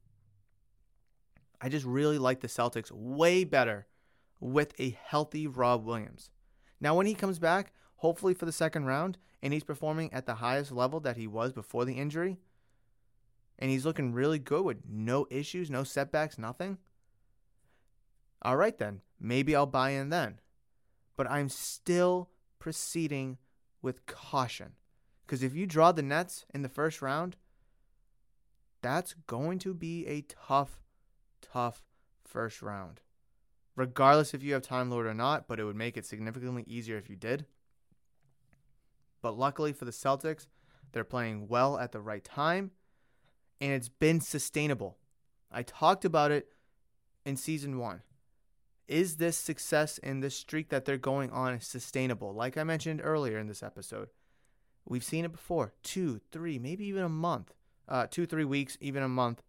I 1.61 1.69
just 1.69 1.85
really 1.85 2.17
like 2.17 2.41
the 2.41 2.47
Celtics 2.47 2.91
way 2.91 3.45
better 3.45 3.87
with 4.41 4.73
a 4.77 4.97
healthy 5.05 5.47
Rob 5.47 5.85
Williams. 5.85 6.31
Now, 6.81 6.95
when 6.95 7.05
he 7.05 7.13
comes 7.13 7.39
back, 7.39 7.71
hopefully 7.97 8.33
for 8.33 8.45
the 8.45 8.51
second 8.51 8.87
round, 8.87 9.17
and 9.41 9.53
he's 9.53 9.63
performing 9.63 10.11
at 10.11 10.25
the 10.25 10.35
highest 10.35 10.73
level 10.73 10.99
that 10.99 11.15
he 11.15 11.27
was 11.27 11.53
before 11.53 11.85
the 11.85 11.93
injury, 11.93 12.39
and 13.59 13.69
he's 13.69 13.85
looking 13.85 14.13
really 14.13 14.39
good 14.39 14.63
with 14.63 14.77
no 14.89 15.27
issues, 15.29 15.69
no 15.69 15.83
setbacks, 15.83 16.39
nothing. 16.39 16.77
All 18.41 18.55
right, 18.55 18.77
then. 18.77 19.01
Maybe 19.19 19.53
I'll 19.53 19.65
buy 19.65 19.91
in 19.91 20.09
then. 20.09 20.39
But 21.17 21.29
I'm 21.29 21.49
still 21.49 22.29
proceeding 22.57 23.37
with 23.81 24.05
caution. 24.05 24.71
Because 25.25 25.43
if 25.43 25.53
you 25.53 25.67
draw 25.67 25.91
the 25.91 26.01
Nets 26.01 26.45
in 26.53 26.61
the 26.61 26.69
first 26.69 27.01
round, 27.01 27.35
that's 28.81 29.13
going 29.27 29.59
to 29.59 29.73
be 29.73 30.07
a 30.07 30.21
tough, 30.21 30.79
tough 31.41 31.83
first 32.25 32.61
round. 32.61 33.01
Regardless 33.75 34.33
if 34.33 34.41
you 34.41 34.53
have 34.53 34.61
Time 34.61 34.89
Lord 34.89 35.05
or 35.05 35.13
not, 35.13 35.49
but 35.49 35.59
it 35.59 35.65
would 35.65 35.75
make 35.75 35.97
it 35.97 36.05
significantly 36.05 36.63
easier 36.65 36.97
if 36.97 37.09
you 37.09 37.17
did. 37.17 37.45
But 39.21 39.37
luckily 39.37 39.73
for 39.73 39.83
the 39.83 39.91
Celtics, 39.91 40.47
they're 40.93 41.03
playing 41.03 41.49
well 41.49 41.77
at 41.77 41.91
the 41.91 41.99
right 41.99 42.23
time 42.23 42.71
and 43.61 43.71
it's 43.71 43.89
been 43.89 44.21
sustainable. 44.21 44.97
I 45.51 45.63
talked 45.63 46.05
about 46.05 46.31
it 46.31 46.47
in 47.25 47.35
season 47.35 47.77
one. 47.77 48.01
Is 48.87 49.17
this 49.17 49.37
success 49.37 49.99
and 50.01 50.23
this 50.23 50.35
streak 50.35 50.69
that 50.69 50.85
they're 50.85 50.97
going 50.97 51.29
on 51.31 51.59
sustainable? 51.61 52.33
Like 52.33 52.57
I 52.57 52.63
mentioned 52.63 53.01
earlier 53.03 53.37
in 53.37 53.47
this 53.47 53.61
episode, 53.61 54.09
we've 54.85 55.03
seen 55.03 55.25
it 55.25 55.31
before 55.31 55.73
two, 55.83 56.21
three, 56.31 56.57
maybe 56.57 56.85
even 56.85 57.03
a 57.03 57.09
month, 57.09 57.53
uh, 57.87 58.07
two, 58.09 58.25
three 58.25 58.45
weeks, 58.45 58.77
even 58.81 59.03
a 59.03 59.09
month 59.09 59.43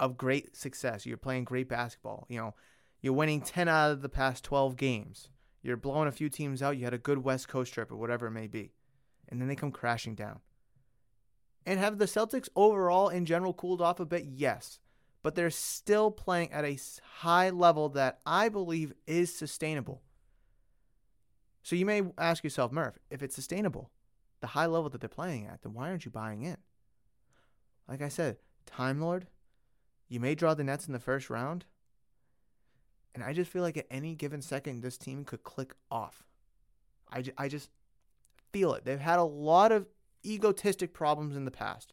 of 0.00 0.16
great 0.16 0.56
success. 0.56 1.06
You're 1.06 1.16
playing 1.16 1.44
great 1.44 1.68
basketball. 1.68 2.26
You 2.28 2.38
know, 2.38 2.54
you're 3.00 3.12
winning 3.12 3.40
10 3.40 3.68
out 3.68 3.92
of 3.92 4.02
the 4.02 4.08
past 4.08 4.44
12 4.44 4.76
games. 4.76 5.30
You're 5.62 5.76
blowing 5.76 6.08
a 6.08 6.12
few 6.12 6.28
teams 6.28 6.62
out. 6.62 6.76
You 6.76 6.84
had 6.84 6.94
a 6.94 6.98
good 6.98 7.18
West 7.18 7.48
Coast 7.48 7.72
trip 7.72 7.92
or 7.92 7.96
whatever 7.96 8.26
it 8.26 8.32
may 8.32 8.46
be. 8.46 8.72
And 9.28 9.40
then 9.40 9.48
they 9.48 9.56
come 9.56 9.70
crashing 9.70 10.14
down. 10.14 10.40
And 11.68 11.78
have 11.78 11.98
the 11.98 12.06
Celtics 12.06 12.48
overall 12.56 13.10
in 13.10 13.26
general 13.26 13.52
cooled 13.52 13.82
off 13.82 14.00
a 14.00 14.06
bit? 14.06 14.24
Yes. 14.24 14.78
But 15.22 15.34
they're 15.34 15.50
still 15.50 16.10
playing 16.10 16.50
at 16.50 16.64
a 16.64 16.78
high 17.18 17.50
level 17.50 17.90
that 17.90 18.20
I 18.24 18.48
believe 18.48 18.94
is 19.06 19.36
sustainable. 19.36 20.00
So 21.62 21.76
you 21.76 21.84
may 21.84 22.04
ask 22.16 22.42
yourself, 22.42 22.72
Murph, 22.72 22.98
if 23.10 23.22
it's 23.22 23.34
sustainable, 23.34 23.90
the 24.40 24.46
high 24.46 24.64
level 24.64 24.88
that 24.88 25.02
they're 25.02 25.10
playing 25.10 25.44
at, 25.44 25.60
then 25.60 25.74
why 25.74 25.90
aren't 25.90 26.06
you 26.06 26.10
buying 26.10 26.40
in? 26.40 26.56
Like 27.86 28.00
I 28.00 28.08
said, 28.08 28.38
Time 28.64 28.98
Lord, 28.98 29.26
you 30.08 30.20
may 30.20 30.34
draw 30.34 30.54
the 30.54 30.64
Nets 30.64 30.86
in 30.86 30.94
the 30.94 30.98
first 30.98 31.28
round. 31.28 31.66
And 33.14 33.22
I 33.22 33.34
just 33.34 33.50
feel 33.50 33.60
like 33.60 33.76
at 33.76 33.86
any 33.90 34.14
given 34.14 34.40
second, 34.40 34.80
this 34.80 34.96
team 34.96 35.22
could 35.22 35.42
click 35.42 35.74
off. 35.90 36.24
I, 37.12 37.24
I 37.36 37.48
just 37.48 37.68
feel 38.54 38.72
it. 38.72 38.86
They've 38.86 38.98
had 38.98 39.18
a 39.18 39.24
lot 39.24 39.70
of 39.70 39.86
egotistic 40.24 40.92
problems 40.92 41.36
in 41.36 41.44
the 41.44 41.50
past, 41.50 41.92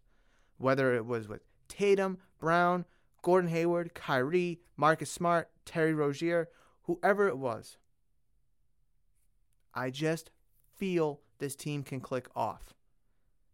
whether 0.57 0.93
it 0.95 1.05
was 1.05 1.27
with 1.27 1.43
Tatum, 1.67 2.17
Brown, 2.39 2.85
Gordon 3.21 3.49
Hayward, 3.49 3.93
Kyrie, 3.93 4.59
Marcus 4.77 5.11
Smart, 5.11 5.49
Terry 5.65 5.93
Rozier, 5.93 6.49
whoever 6.83 7.27
it 7.27 7.37
was. 7.37 7.77
I 9.73 9.89
just 9.89 10.31
feel 10.75 11.21
this 11.39 11.55
team 11.55 11.83
can 11.83 11.99
click 11.99 12.27
off. 12.35 12.73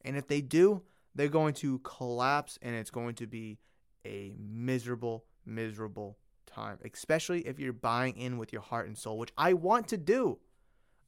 And 0.03 0.17
if 0.17 0.27
they 0.27 0.41
do, 0.41 0.83
they're 1.15 1.27
going 1.27 1.53
to 1.55 1.79
collapse 1.79 2.57
and 2.61 2.75
it's 2.75 2.91
going 2.91 3.15
to 3.15 3.27
be 3.27 3.59
a 4.05 4.33
miserable, 4.37 5.25
miserable 5.45 6.17
time, 6.45 6.77
especially 6.83 7.41
if 7.47 7.59
you're 7.59 7.73
buying 7.73 8.17
in 8.17 8.37
with 8.37 8.51
your 8.51 8.61
heart 8.61 8.87
and 8.87 8.97
soul, 8.97 9.17
which 9.17 9.31
I 9.37 9.53
want 9.53 9.87
to 9.89 9.97
do. 9.97 10.39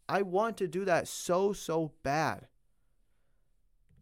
I 0.08 0.22
want 0.22 0.58
to 0.58 0.68
do 0.68 0.86
that 0.86 1.08
so, 1.08 1.54
so 1.54 1.94
bad. 2.04 2.48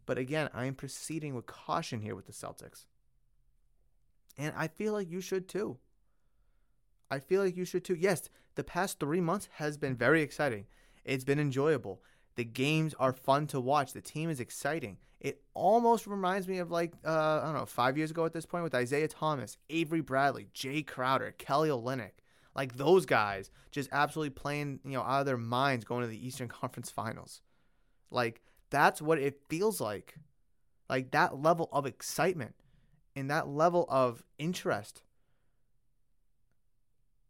But 0.06 0.18
again, 0.18 0.50
I 0.52 0.64
am 0.64 0.74
proceeding 0.74 1.34
with 1.34 1.46
caution 1.46 2.00
here 2.00 2.14
with 2.14 2.26
the 2.26 2.32
Celtics. 2.32 2.86
And 4.36 4.52
I 4.56 4.68
feel 4.68 4.92
like 4.92 5.10
you 5.10 5.20
should 5.20 5.48
too. 5.48 5.78
I 7.10 7.18
feel 7.18 7.42
like 7.42 7.56
you 7.56 7.64
should 7.64 7.84
too. 7.84 7.94
Yes, 7.94 8.30
the 8.54 8.64
past 8.64 8.98
three 8.98 9.20
months 9.20 9.48
has 9.54 9.76
been 9.76 9.94
very 9.94 10.22
exciting. 10.22 10.66
It's 11.04 11.24
been 11.24 11.38
enjoyable. 11.38 12.02
The 12.36 12.44
games 12.44 12.94
are 12.98 13.12
fun 13.12 13.46
to 13.48 13.60
watch. 13.60 13.92
The 13.92 14.00
team 14.00 14.30
is 14.30 14.40
exciting. 14.40 14.96
It 15.20 15.42
almost 15.54 16.06
reminds 16.06 16.48
me 16.48 16.58
of 16.58 16.70
like 16.70 16.94
uh, 17.04 17.40
I 17.42 17.44
don't 17.44 17.54
know, 17.54 17.66
five 17.66 17.96
years 17.96 18.10
ago 18.10 18.24
at 18.24 18.32
this 18.32 18.46
point 18.46 18.64
with 18.64 18.74
Isaiah 18.74 19.08
Thomas, 19.08 19.58
Avery 19.70 20.00
Bradley, 20.00 20.48
Jae 20.54 20.86
Crowder, 20.86 21.34
Kelly 21.38 21.68
Olynyk, 21.68 22.12
like 22.56 22.76
those 22.76 23.06
guys 23.06 23.50
just 23.70 23.88
absolutely 23.92 24.30
playing 24.30 24.80
you 24.84 24.92
know 24.92 25.02
out 25.02 25.20
of 25.20 25.26
their 25.26 25.36
minds 25.36 25.84
going 25.84 26.02
to 26.02 26.08
the 26.08 26.26
Eastern 26.26 26.48
Conference 26.60 26.90
Finals. 26.90 27.40
Like 28.10 28.42
that's 28.72 29.00
what 29.00 29.18
it 29.18 29.38
feels 29.48 29.80
like. 29.80 30.16
Like 30.88 31.12
that 31.12 31.40
level 31.40 31.68
of 31.72 31.86
excitement 31.86 32.54
and 33.14 33.30
that 33.30 33.46
level 33.46 33.86
of 33.88 34.24
interest. 34.38 35.02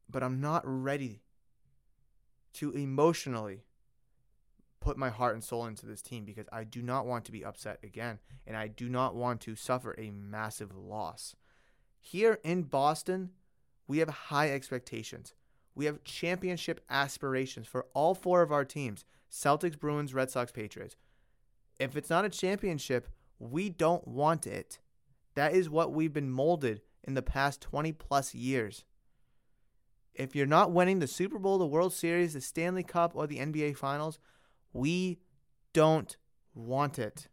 But 0.08 0.22
I'm 0.22 0.40
not 0.40 0.62
ready 0.64 1.20
to 2.54 2.70
emotionally 2.70 3.64
put 4.80 4.96
my 4.96 5.10
heart 5.10 5.34
and 5.34 5.44
soul 5.44 5.66
into 5.66 5.86
this 5.86 6.02
team 6.02 6.24
because 6.24 6.46
I 6.52 6.64
do 6.64 6.82
not 6.82 7.06
want 7.06 7.24
to 7.26 7.32
be 7.32 7.44
upset 7.44 7.78
again 7.82 8.18
and 8.46 8.56
I 8.56 8.68
do 8.68 8.88
not 8.88 9.14
want 9.14 9.40
to 9.42 9.54
suffer 9.56 9.94
a 9.98 10.10
massive 10.10 10.76
loss. 10.76 11.36
Here 11.98 12.38
in 12.44 12.64
Boston, 12.64 13.30
we 13.86 13.98
have 13.98 14.08
high 14.08 14.50
expectations. 14.50 15.34
We 15.74 15.86
have 15.86 16.04
championship 16.04 16.84
aspirations 16.90 17.66
for 17.66 17.86
all 17.94 18.14
four 18.14 18.42
of 18.42 18.52
our 18.52 18.64
teams 18.64 19.04
Celtics, 19.30 19.78
Bruins, 19.78 20.12
Red 20.12 20.30
Sox, 20.30 20.52
Patriots. 20.52 20.94
If 21.82 21.96
it's 21.96 22.10
not 22.10 22.24
a 22.24 22.30
championship, 22.30 23.08
we 23.40 23.68
don't 23.68 24.06
want 24.06 24.46
it. 24.46 24.78
That 25.34 25.52
is 25.52 25.68
what 25.68 25.92
we've 25.92 26.12
been 26.12 26.30
molded 26.30 26.80
in 27.02 27.14
the 27.14 27.22
past 27.22 27.60
20 27.60 27.90
plus 27.90 28.36
years. 28.36 28.84
If 30.14 30.36
you're 30.36 30.46
not 30.46 30.70
winning 30.70 31.00
the 31.00 31.08
Super 31.08 31.40
Bowl, 31.40 31.58
the 31.58 31.66
World 31.66 31.92
Series, 31.92 32.34
the 32.34 32.40
Stanley 32.40 32.84
Cup, 32.84 33.16
or 33.16 33.26
the 33.26 33.38
NBA 33.38 33.76
Finals, 33.76 34.20
we 34.72 35.18
don't 35.72 36.16
want 36.54 37.00
it. 37.00 37.26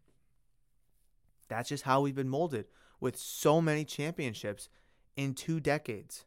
That's 1.48 1.68
just 1.68 1.84
how 1.84 2.00
we've 2.00 2.16
been 2.16 2.28
molded 2.28 2.64
with 2.98 3.16
so 3.16 3.62
many 3.62 3.84
championships 3.84 4.68
in 5.16 5.34
two 5.34 5.60
decades. 5.60 6.26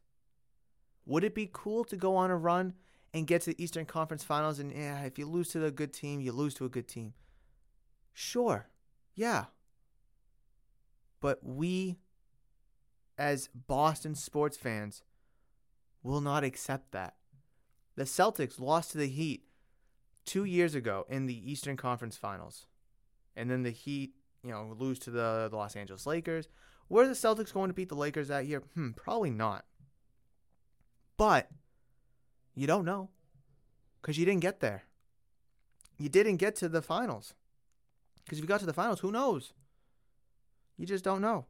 Would 1.05 1.25
it 1.25 1.35
be 1.35 1.49
cool 1.51 1.83
to 1.85 1.97
go 1.97 2.15
on 2.15 2.31
a 2.31 2.37
run 2.37 2.75
and 3.13 3.27
get 3.27 3.41
to 3.41 3.49
the 3.49 3.61
Eastern 3.61 3.85
Conference 3.85 4.23
Finals 4.23 4.59
and 4.59 4.71
yeah, 4.71 5.01
if 5.03 5.19
you 5.19 5.25
lose 5.25 5.49
to 5.49 5.65
a 5.65 5.71
good 5.71 5.91
team, 5.91 6.21
you 6.21 6.31
lose 6.31 6.53
to 6.53 6.63
a 6.63 6.69
good 6.69 6.87
team? 6.87 7.15
Sure. 8.13 8.67
Yeah. 9.15 9.45
But 11.19 11.39
we, 11.43 11.97
as 13.17 13.49
Boston 13.53 14.15
sports 14.15 14.57
fans, 14.57 15.03
will 16.03 16.21
not 16.21 16.43
accept 16.43 16.91
that. 16.91 17.15
The 17.95 18.03
Celtics 18.03 18.59
lost 18.59 18.91
to 18.91 18.97
the 18.97 19.07
Heat 19.07 19.45
two 20.25 20.45
years 20.45 20.75
ago 20.75 21.05
in 21.09 21.25
the 21.25 21.51
Eastern 21.51 21.77
Conference 21.77 22.17
Finals. 22.17 22.65
And 23.35 23.49
then 23.49 23.63
the 23.63 23.71
Heat, 23.71 24.13
you 24.43 24.51
know, 24.51 24.75
lose 24.77 24.99
to 24.99 25.11
the, 25.11 25.47
the 25.49 25.55
Los 25.55 25.75
Angeles 25.75 26.05
Lakers. 26.05 26.47
Were 26.89 27.07
the 27.07 27.13
Celtics 27.13 27.53
going 27.53 27.69
to 27.69 27.73
beat 27.73 27.89
the 27.89 27.95
Lakers 27.95 28.27
that 28.27 28.45
year? 28.45 28.63
Hmm, 28.73 28.91
probably 28.91 29.31
not. 29.31 29.65
But 31.17 31.49
you 32.55 32.67
don't 32.67 32.85
know 32.85 33.09
because 34.01 34.17
you 34.17 34.25
didn't 34.25 34.41
get 34.41 34.59
there. 34.59 34.83
You 35.97 36.09
didn't 36.09 36.37
get 36.37 36.55
to 36.57 36.69
the 36.69 36.81
finals. 36.81 37.33
Because 38.23 38.39
if 38.39 38.43
you 38.43 38.47
got 38.47 38.59
to 38.61 38.65
the 38.65 38.73
finals, 38.73 38.99
who 38.99 39.11
knows? 39.11 39.53
You 40.77 40.85
just 40.85 41.03
don't 41.03 41.21
know. 41.21 41.45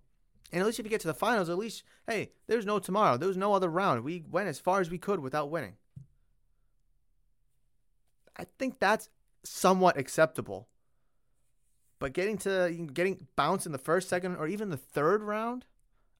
And 0.51 0.62
at 0.62 0.65
least 0.65 0.79
if 0.79 0.86
you 0.86 0.89
get 0.89 1.01
to 1.01 1.07
the 1.07 1.13
finals, 1.13 1.49
at 1.49 1.57
least, 1.57 1.83
hey, 2.07 2.31
there's 2.47 2.65
no 2.65 2.77
tomorrow. 2.77 3.17
There's 3.17 3.38
no 3.38 3.53
other 3.53 3.69
round. 3.69 4.03
We 4.03 4.23
went 4.29 4.49
as 4.49 4.59
far 4.59 4.81
as 4.81 4.89
we 4.89 4.97
could 4.97 5.19
without 5.19 5.49
winning. 5.49 5.77
I 8.38 8.45
think 8.59 8.79
that's 8.79 9.09
somewhat 9.43 9.97
acceptable. 9.97 10.67
But 11.99 12.13
getting 12.13 12.38
to 12.39 12.69
getting 12.93 13.27
bounced 13.36 13.65
in 13.65 13.71
the 13.71 13.77
first, 13.77 14.09
second, 14.09 14.36
or 14.36 14.47
even 14.47 14.69
the 14.69 14.77
third 14.77 15.23
round, 15.23 15.65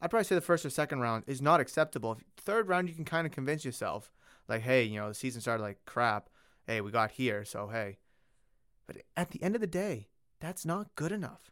I'd 0.02 0.10
probably 0.10 0.26
say 0.26 0.36
the 0.36 0.42
first 0.42 0.66
or 0.66 0.70
second 0.70 1.02
round 1.02 1.26
is 1.28 1.42
not 1.42 1.60
acceptable. 1.60 2.18
Third 2.38 2.68
round, 2.68 2.90
you 2.90 2.96
can 2.96 3.06
kind 3.06 3.28
of 3.28 3.34
convince 3.34 3.66
yourself, 3.66 4.12
like, 4.48 4.62
hey, 4.62 4.84
you 4.84 5.00
know, 5.00 5.10
the 5.10 5.14
season 5.14 5.42
started 5.42 5.64
like 5.64 5.84
crap. 5.86 6.30
Hey, 6.66 6.82
we 6.82 6.92
got 6.92 7.12
here, 7.12 7.44
so 7.44 7.68
hey. 7.68 7.98
But 8.88 8.98
at 9.18 9.32
the 9.32 9.44
end 9.44 9.56
of 9.56 9.62
the 9.62 9.68
day, 9.68 10.08
that's 10.44 10.66
not 10.66 10.94
good 10.96 11.12
enough. 11.12 11.52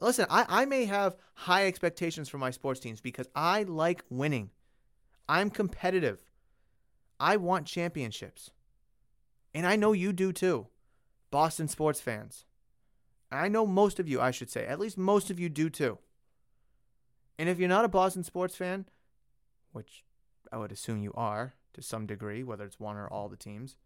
Listen, 0.00 0.26
I, 0.30 0.46
I 0.48 0.64
may 0.64 0.84
have 0.84 1.16
high 1.34 1.66
expectations 1.66 2.28
for 2.28 2.38
my 2.38 2.50
sports 2.50 2.80
teams 2.80 3.00
because 3.00 3.28
I 3.34 3.64
like 3.64 4.04
winning. 4.08 4.50
I'm 5.28 5.50
competitive. 5.50 6.18
I 7.18 7.36
want 7.36 7.66
championships. 7.66 8.50
And 9.52 9.66
I 9.66 9.76
know 9.76 9.92
you 9.92 10.12
do 10.12 10.32
too, 10.32 10.66
Boston 11.30 11.68
sports 11.68 12.00
fans. 12.00 12.44
I 13.30 13.48
know 13.48 13.66
most 13.66 13.98
of 13.98 14.08
you, 14.08 14.20
I 14.20 14.30
should 14.30 14.50
say, 14.50 14.66
at 14.66 14.78
least 14.78 14.98
most 14.98 15.30
of 15.30 15.40
you 15.40 15.48
do 15.48 15.70
too. 15.70 15.98
And 17.38 17.48
if 17.48 17.58
you're 17.58 17.68
not 17.68 17.84
a 17.84 17.88
Boston 17.88 18.22
sports 18.22 18.54
fan, 18.54 18.86
which 19.72 20.04
I 20.52 20.58
would 20.58 20.70
assume 20.70 21.02
you 21.02 21.12
are 21.16 21.54
to 21.72 21.82
some 21.82 22.06
degree, 22.06 22.44
whether 22.44 22.64
it's 22.64 22.78
one 22.78 22.96
or 22.96 23.08
all 23.08 23.28
the 23.28 23.36
teams, 23.36 23.76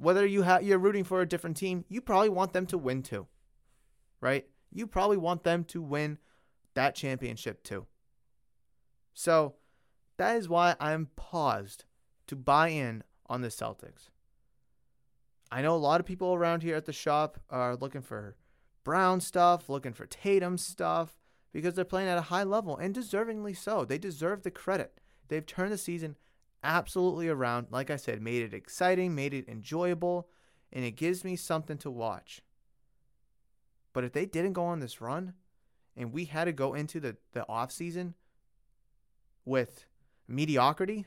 whether 0.00 0.26
you 0.26 0.42
ha- 0.42 0.60
you're 0.62 0.78
rooting 0.78 1.04
for 1.04 1.20
a 1.20 1.28
different 1.28 1.56
team, 1.56 1.84
you 1.88 2.00
probably 2.00 2.30
want 2.30 2.52
them 2.52 2.66
to 2.66 2.78
win 2.78 3.02
too, 3.02 3.26
right? 4.20 4.46
You 4.72 4.86
probably 4.86 5.18
want 5.18 5.44
them 5.44 5.64
to 5.64 5.82
win 5.82 6.18
that 6.74 6.94
championship 6.94 7.62
too. 7.62 7.86
So 9.12 9.56
that 10.16 10.36
is 10.36 10.48
why 10.48 10.74
I'm 10.80 11.08
paused 11.16 11.84
to 12.28 12.36
buy 12.36 12.68
in 12.68 13.02
on 13.26 13.42
the 13.42 13.48
Celtics. 13.48 14.08
I 15.52 15.62
know 15.62 15.74
a 15.74 15.76
lot 15.76 16.00
of 16.00 16.06
people 16.06 16.32
around 16.32 16.62
here 16.62 16.76
at 16.76 16.86
the 16.86 16.92
shop 16.92 17.38
are 17.50 17.76
looking 17.76 18.02
for 18.02 18.36
Brown 18.84 19.20
stuff, 19.20 19.68
looking 19.68 19.92
for 19.92 20.06
Tatum 20.06 20.56
stuff, 20.56 21.18
because 21.52 21.74
they're 21.74 21.84
playing 21.84 22.08
at 22.08 22.18
a 22.18 22.22
high 22.22 22.44
level 22.44 22.76
and 22.76 22.94
deservingly 22.94 23.56
so. 23.56 23.84
They 23.84 23.98
deserve 23.98 24.42
the 24.42 24.50
credit. 24.50 24.98
They've 25.28 25.44
turned 25.44 25.72
the 25.72 25.78
season 25.78 26.16
absolutely 26.62 27.28
around. 27.28 27.68
Like 27.70 27.90
I 27.90 27.96
said, 27.96 28.22
made 28.22 28.42
it 28.42 28.54
exciting, 28.54 29.14
made 29.14 29.34
it 29.34 29.48
enjoyable, 29.48 30.28
and 30.72 30.84
it 30.84 30.92
gives 30.92 31.24
me 31.24 31.36
something 31.36 31.78
to 31.78 31.90
watch. 31.90 32.42
But 33.92 34.04
if 34.04 34.12
they 34.12 34.26
didn't 34.26 34.52
go 34.52 34.64
on 34.64 34.80
this 34.80 35.00
run 35.00 35.34
and 35.96 36.12
we 36.12 36.26
had 36.26 36.44
to 36.44 36.52
go 36.52 36.74
into 36.74 37.00
the, 37.00 37.16
the 37.32 37.48
off 37.48 37.72
season 37.72 38.14
with 39.44 39.86
mediocrity, 40.28 41.06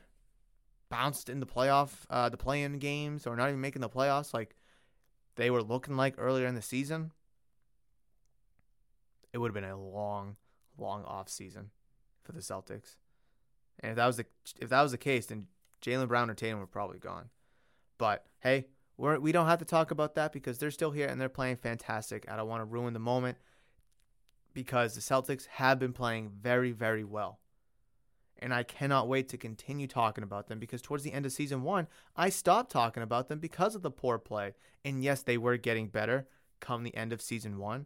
bounced 0.89 1.29
in 1.29 1.39
the 1.39 1.45
playoff, 1.45 1.91
uh, 2.09 2.29
the 2.29 2.37
play-in 2.37 2.79
games, 2.79 3.25
or 3.25 3.35
not 3.35 3.47
even 3.47 3.61
making 3.61 3.81
the 3.81 3.89
playoffs 3.89 4.33
like 4.33 4.55
they 5.35 5.49
were 5.49 5.63
looking 5.63 5.95
like 5.95 6.15
earlier 6.17 6.45
in 6.45 6.55
the 6.55 6.61
season, 6.61 7.11
it 9.31 9.37
would 9.37 9.49
have 9.49 9.55
been 9.55 9.63
a 9.63 9.79
long, 9.79 10.35
long 10.77 11.03
off 11.05 11.29
season 11.29 11.71
for 12.21 12.33
the 12.33 12.41
Celtics. 12.41 12.97
And 13.79 13.91
if 13.91 13.95
that 13.97 14.07
was 14.07 14.17
the 14.17 14.25
if 14.59 14.69
that 14.69 14.81
was 14.81 14.91
the 14.91 14.97
case, 14.97 15.27
then 15.27 15.47
Jaylen 15.81 16.07
Brown 16.07 16.29
or 16.29 16.33
Tatum 16.33 16.59
were 16.59 16.67
probably 16.67 16.99
gone. 16.99 17.29
But 17.97 18.25
hey, 18.39 18.67
we're, 18.97 19.19
we 19.19 19.31
don't 19.31 19.47
have 19.47 19.59
to 19.59 19.65
talk 19.65 19.91
about 19.91 20.15
that 20.15 20.31
because 20.31 20.57
they're 20.57 20.71
still 20.71 20.91
here 20.91 21.07
and 21.07 21.19
they're 21.19 21.29
playing 21.29 21.57
fantastic. 21.57 22.25
I 22.29 22.35
don't 22.35 22.47
want 22.47 22.61
to 22.61 22.65
ruin 22.65 22.93
the 22.93 22.99
moment 22.99 23.37
because 24.53 24.95
the 24.95 25.01
Celtics 25.01 25.47
have 25.47 25.79
been 25.79 25.93
playing 25.93 26.31
very, 26.41 26.71
very 26.71 27.03
well 27.03 27.39
and 28.43 28.53
I 28.53 28.63
cannot 28.63 29.07
wait 29.07 29.29
to 29.29 29.37
continue 29.37 29.87
talking 29.87 30.23
about 30.23 30.47
them 30.47 30.59
because 30.59 30.81
towards 30.81 31.03
the 31.03 31.13
end 31.13 31.25
of 31.25 31.31
season 31.31 31.63
one, 31.63 31.87
I 32.13 32.27
stopped 32.27 32.71
talking 32.71 33.01
about 33.01 33.29
them 33.29 33.39
because 33.39 33.73
of 33.73 33.83
the 33.83 33.89
poor 33.89 34.17
play. 34.19 34.53
And 34.83 35.01
yes, 35.01 35.21
they 35.21 35.37
were 35.37 35.55
getting 35.55 35.87
better 35.87 36.27
come 36.59 36.83
the 36.83 36.95
end 36.95 37.13
of 37.13 37.21
season 37.21 37.57
one, 37.57 37.85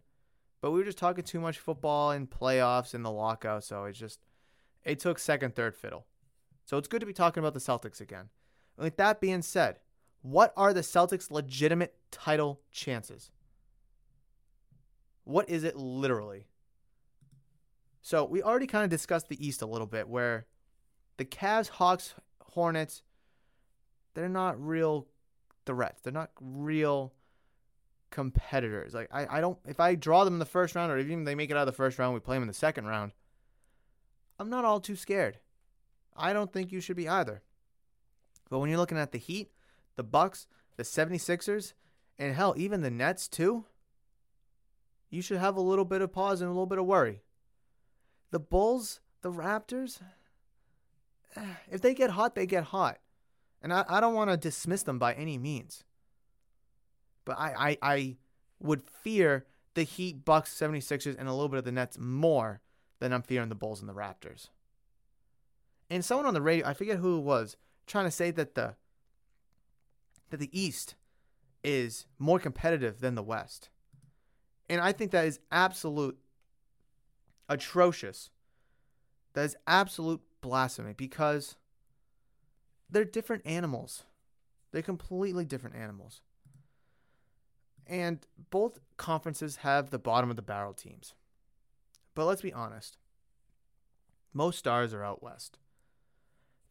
but 0.59 0.71
we 0.71 0.79
were 0.79 0.85
just 0.85 0.97
talking 0.97 1.23
too 1.23 1.39
much 1.39 1.59
football 1.59 2.09
and 2.09 2.29
playoffs 2.29 2.95
and 2.95 3.05
the 3.05 3.11
lockout, 3.11 3.63
so 3.63 3.85
it's 3.85 3.99
just 3.99 4.19
it 4.83 4.99
took 4.99 5.19
second, 5.19 5.55
third 5.55 5.75
fiddle. 5.75 6.05
So 6.65 6.77
it's 6.77 6.87
good 6.87 6.99
to 6.99 7.05
be 7.05 7.13
talking 7.13 7.41
about 7.41 7.53
the 7.53 7.59
Celtics 7.59 8.01
again. 8.01 8.29
with 8.77 8.97
that 8.97 9.19
being 9.19 9.41
said, 9.41 9.79
what 10.21 10.53
are 10.57 10.73
the 10.73 10.81
Celtics' 10.81 11.31
legitimate 11.31 11.95
title 12.11 12.61
chances? 12.71 13.31
What 15.23 15.49
is 15.49 15.63
it 15.63 15.75
literally? 15.75 16.47
So 18.01 18.23
we 18.25 18.41
already 18.41 18.67
kind 18.67 18.83
of 18.83 18.89
discussed 18.89 19.29
the 19.29 19.45
East 19.45 19.61
a 19.61 19.65
little 19.65 19.87
bit, 19.87 20.07
where 20.07 20.45
the 21.17 21.25
Cavs, 21.25 21.69
Hawks, 21.69 22.13
Hornets, 22.41 23.03
they're 24.13 24.29
not 24.29 24.59
real 24.63 25.07
threats. 25.65 26.01
They're 26.01 26.13
not 26.13 26.31
real 26.39 27.13
competitors. 28.09 28.93
Like 28.93 29.09
I, 29.11 29.37
I 29.37 29.41
don't 29.41 29.57
if 29.67 29.79
I 29.79 29.95
draw 29.95 30.23
them 30.23 30.35
in 30.35 30.39
the 30.39 30.45
first 30.45 30.75
round 30.75 30.91
or 30.91 30.97
even 30.97 31.23
they 31.23 31.35
make 31.35 31.51
it 31.51 31.57
out 31.57 31.61
of 31.61 31.65
the 31.67 31.71
first 31.71 31.99
round, 31.99 32.13
we 32.13 32.19
play 32.19 32.35
them 32.35 32.43
in 32.43 32.47
the 32.47 32.53
second 32.53 32.85
round. 32.85 33.11
I'm 34.39 34.49
not 34.49 34.65
all 34.65 34.79
too 34.79 34.95
scared. 34.95 35.39
I 36.15 36.33
don't 36.33 36.51
think 36.51 36.71
you 36.71 36.81
should 36.81 36.97
be 36.97 37.09
either. 37.09 37.41
But 38.49 38.59
when 38.59 38.69
you're 38.69 38.79
looking 38.79 38.97
at 38.97 39.11
the 39.11 39.17
Heat, 39.17 39.51
the 39.95 40.03
Bucks, 40.03 40.47
the 40.75 40.83
76ers, 40.83 41.73
and 42.17 42.35
hell, 42.35 42.53
even 42.57 42.81
the 42.81 42.91
Nets 42.91 43.27
too, 43.27 43.65
you 45.09 45.21
should 45.21 45.37
have 45.37 45.55
a 45.55 45.61
little 45.61 45.85
bit 45.85 46.01
of 46.01 46.11
pause 46.11 46.41
and 46.41 46.49
a 46.49 46.53
little 46.53 46.65
bit 46.65 46.79
of 46.79 46.85
worry. 46.85 47.21
The 48.31 48.39
Bulls, 48.39 48.99
the 49.21 49.31
Raptors, 49.31 50.01
eh, 51.35 51.41
if 51.71 51.81
they 51.81 51.93
get 51.93 52.11
hot, 52.11 52.35
they 52.35 52.45
get 52.45 52.65
hot. 52.65 52.99
And 53.61 53.73
I, 53.73 53.85
I 53.87 53.99
don't 53.99 54.13
want 54.13 54.29
to 54.29 54.37
dismiss 54.37 54.83
them 54.83 54.99
by 54.99 55.13
any 55.13 55.37
means. 55.37 55.83
But 57.25 57.37
I, 57.39 57.53
I, 57.57 57.77
I 57.81 58.15
would 58.59 58.83
fear 58.83 59.45
the 59.73 59.83
Heat, 59.83 60.25
Bucks, 60.25 60.53
76ers, 60.57 61.15
and 61.17 61.27
a 61.27 61.33
little 61.33 61.49
bit 61.49 61.59
of 61.59 61.65
the 61.65 61.71
Nets 61.71 61.97
more 61.99 62.61
than 62.99 63.13
I'm 63.13 63.21
fearing 63.21 63.49
the 63.49 63.55
Bulls 63.55 63.79
and 63.79 63.89
the 63.89 63.93
Raptors. 63.93 64.49
And 65.89 66.03
someone 66.03 66.25
on 66.25 66.33
the 66.33 66.41
radio, 66.41 66.67
I 66.67 66.73
forget 66.73 66.97
who 66.97 67.17
it 67.17 67.23
was, 67.23 67.55
trying 67.85 68.05
to 68.05 68.11
say 68.11 68.31
that 68.31 68.55
the 68.55 68.75
that 70.29 70.39
the 70.41 70.59
East 70.59 70.95
is 71.63 72.05
more 72.19 72.39
competitive 72.39 72.99
than 72.99 73.15
the 73.15 73.23
West. 73.23 73.69
And 74.69 74.81
I 74.81 74.91
think 74.91 75.11
that 75.11 75.25
is 75.25 75.39
absolute 75.51 76.17
atrocious. 77.47 78.29
That 79.33 79.45
is 79.45 79.55
absolute 79.65 80.21
blasphemy 80.41 80.93
because 80.93 81.55
they're 82.89 83.05
different 83.05 83.45
animals. 83.45 84.03
They're 84.71 84.81
completely 84.81 85.45
different 85.45 85.75
animals. 85.75 86.21
And 87.85 88.19
both 88.49 88.79
conferences 88.97 89.57
have 89.57 89.89
the 89.89 89.99
bottom 89.99 90.29
of 90.29 90.35
the 90.35 90.41
barrel 90.41 90.73
teams. 90.73 91.13
But 92.17 92.25
let's 92.25 92.41
be 92.41 92.51
honest. 92.51 92.97
Most 94.33 94.57
stars 94.57 94.91
are 94.91 95.03
out 95.03 95.21
west. 95.21 95.59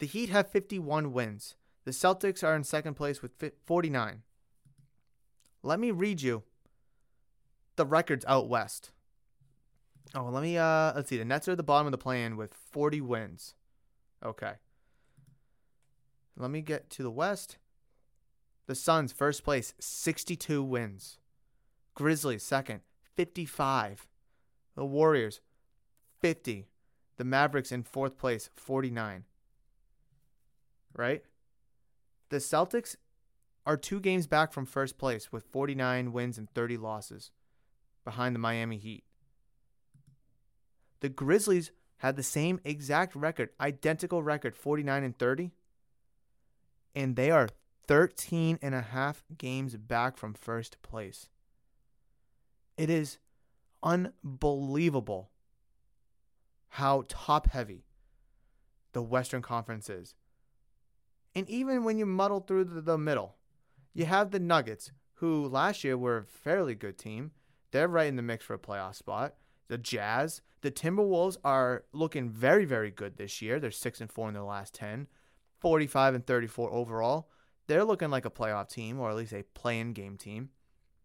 The 0.01 0.07
Heat 0.07 0.29
have 0.29 0.51
51 0.51 1.13
wins. 1.13 1.55
The 1.85 1.93
Celtics 1.93 2.43
are 2.43 2.57
in 2.57 2.65
second 2.65 2.95
place 2.95 3.23
with 3.23 3.31
49. 3.65 4.23
Let 5.63 5.79
me 5.79 5.93
read 5.93 6.21
you 6.21 6.43
the 7.77 7.87
records 7.87 8.25
out 8.27 8.49
west. 8.49 8.91
Oh, 10.17 10.25
let 10.25 10.43
me 10.43 10.59
uh 10.59 10.93
let's 10.97 11.11
see. 11.11 11.17
The 11.17 11.25
Nets 11.25 11.47
are 11.47 11.53
at 11.53 11.59
the 11.59 11.63
bottom 11.63 11.87
of 11.87 11.93
the 11.93 11.99
plan 11.99 12.37
with 12.37 12.53
40 12.53 13.01
wins. 13.03 13.55
Okay. 14.25 14.55
Let 16.37 16.51
me 16.51 16.61
get 16.61 16.91
to 16.91 17.05
the 17.05 17.11
west. 17.11 17.59
The 18.67 18.75
Suns 18.75 19.13
first 19.13 19.45
place, 19.45 19.75
62 19.79 20.61
wins. 20.61 21.21
Grizzlies 21.95 22.43
second, 22.43 22.81
55. 23.15 24.09
The 24.77 24.85
Warriors 24.85 25.41
50. 26.21 26.69
The 27.17 27.25
Mavericks 27.25 27.73
in 27.73 27.83
fourth 27.83 28.17
place, 28.19 28.51
49 28.55 29.25
right? 30.97 31.23
The 32.31 32.39
Celtics 32.39 32.97
are 33.65 33.77
two 33.77 34.01
games 34.01 34.27
back 34.27 34.53
from 34.53 34.67
first 34.67 34.99
place 34.99 35.31
with 35.31 35.45
49 35.45 36.13
wins 36.13 36.39
and 36.39 36.51
30 36.51 36.77
losses 36.77 37.31
behind 38.05 38.35
the 38.35 38.41
Miami 38.41 38.79
Heat. 38.79 39.05
The 41.01 41.09
Grizzlies 41.09 41.73
had 41.99 42.17
the 42.17 42.23
same 42.23 42.61
exact 42.65 43.15
record, 43.15 43.51
identical 43.61 44.23
record, 44.23 44.57
49 44.57 45.05
and 45.05 45.19
30, 45.19 45.51
and 46.95 47.17
they 47.17 47.31
are 47.31 47.49
13 47.87 48.59
and 48.63 48.75
a 48.75 48.81
half 48.81 49.25
games 49.37 49.77
back 49.77 50.17
from 50.17 50.35
first 50.35 50.81
place. 50.83 51.29
It 52.77 52.91
is 52.91 53.19
unbelievable 53.83 55.31
how 56.71 57.05
top 57.09 57.49
heavy 57.49 57.85
the 58.93 59.03
Western 59.03 59.43
Conference 59.43 59.89
is. 59.89 60.15
And 61.35 61.49
even 61.51 61.85
when 61.85 61.99
you 61.99 62.07
muddle 62.07 62.41
through 62.41 62.65
the, 62.65 62.99
middle, 62.99 63.37
you 63.93 64.07
have 64.07 64.31
the 64.31 64.41
Nuggets, 64.41 64.91
who 65.15 65.47
last 65.47 65.85
year 65.85 65.97
were 65.97 66.19
a 66.19 66.25
fairly 66.25 66.75
good 66.75 66.99
team. 66.99 67.33
They're 67.73 67.89
right 67.89 68.07
in 68.07 68.17
the 68.17 68.23
mix 68.23 68.45
for 68.45 68.55
a 68.55 68.59
playoff 68.59 68.95
spot. 68.95 69.35
The 69.69 69.79
Jazz, 69.79 70.41
the 70.63 70.71
Timberwolves 70.71 71.37
are 71.45 71.85
looking 71.93 72.31
very, 72.31 72.65
very 72.65 72.91
good 72.91 73.17
this 73.17 73.43
year. 73.43 73.59
They're 73.59 73.71
six 73.71 74.01
and 74.01 74.11
four 74.11 74.29
in 74.29 74.35
their 74.35 74.43
last 74.43 74.75
ten, 74.75 75.09
45 75.61 76.15
and 76.15 76.27
34 76.27 76.73
overall. 76.73 77.29
They're 77.67 77.85
looking 77.85 78.11
like 78.11 78.25
a 78.25 78.31
playoff 78.31 78.69
team, 78.71 79.01
or 79.01 79.11
at 79.11 79.17
least 79.17 79.33
a 79.33 79.43
play-in 79.43 79.93
game 79.93 80.17
team. 80.17 80.51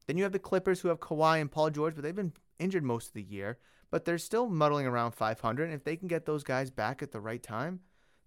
Then 0.07 0.17
you 0.17 0.23
have 0.23 0.31
the 0.31 0.39
Clippers, 0.39 0.81
who 0.81 0.89
have 0.89 0.99
Kawhi 0.99 1.41
and 1.41 1.51
Paul 1.51 1.71
George, 1.71 1.95
but 1.95 2.03
they've 2.03 2.15
been 2.15 2.33
injured 2.61 2.83
most 2.83 3.07
of 3.07 3.13
the 3.13 3.23
year. 3.23 3.57
But 3.89 4.05
they're 4.05 4.17
still 4.17 4.47
muddling 4.47 4.85
around 4.85 5.11
500. 5.11 5.65
And 5.65 5.73
if 5.73 5.83
they 5.83 5.97
can 5.97 6.07
get 6.07 6.25
those 6.25 6.43
guys 6.43 6.71
back 6.71 7.01
at 7.01 7.11
the 7.11 7.19
right 7.19 7.43
time, 7.43 7.81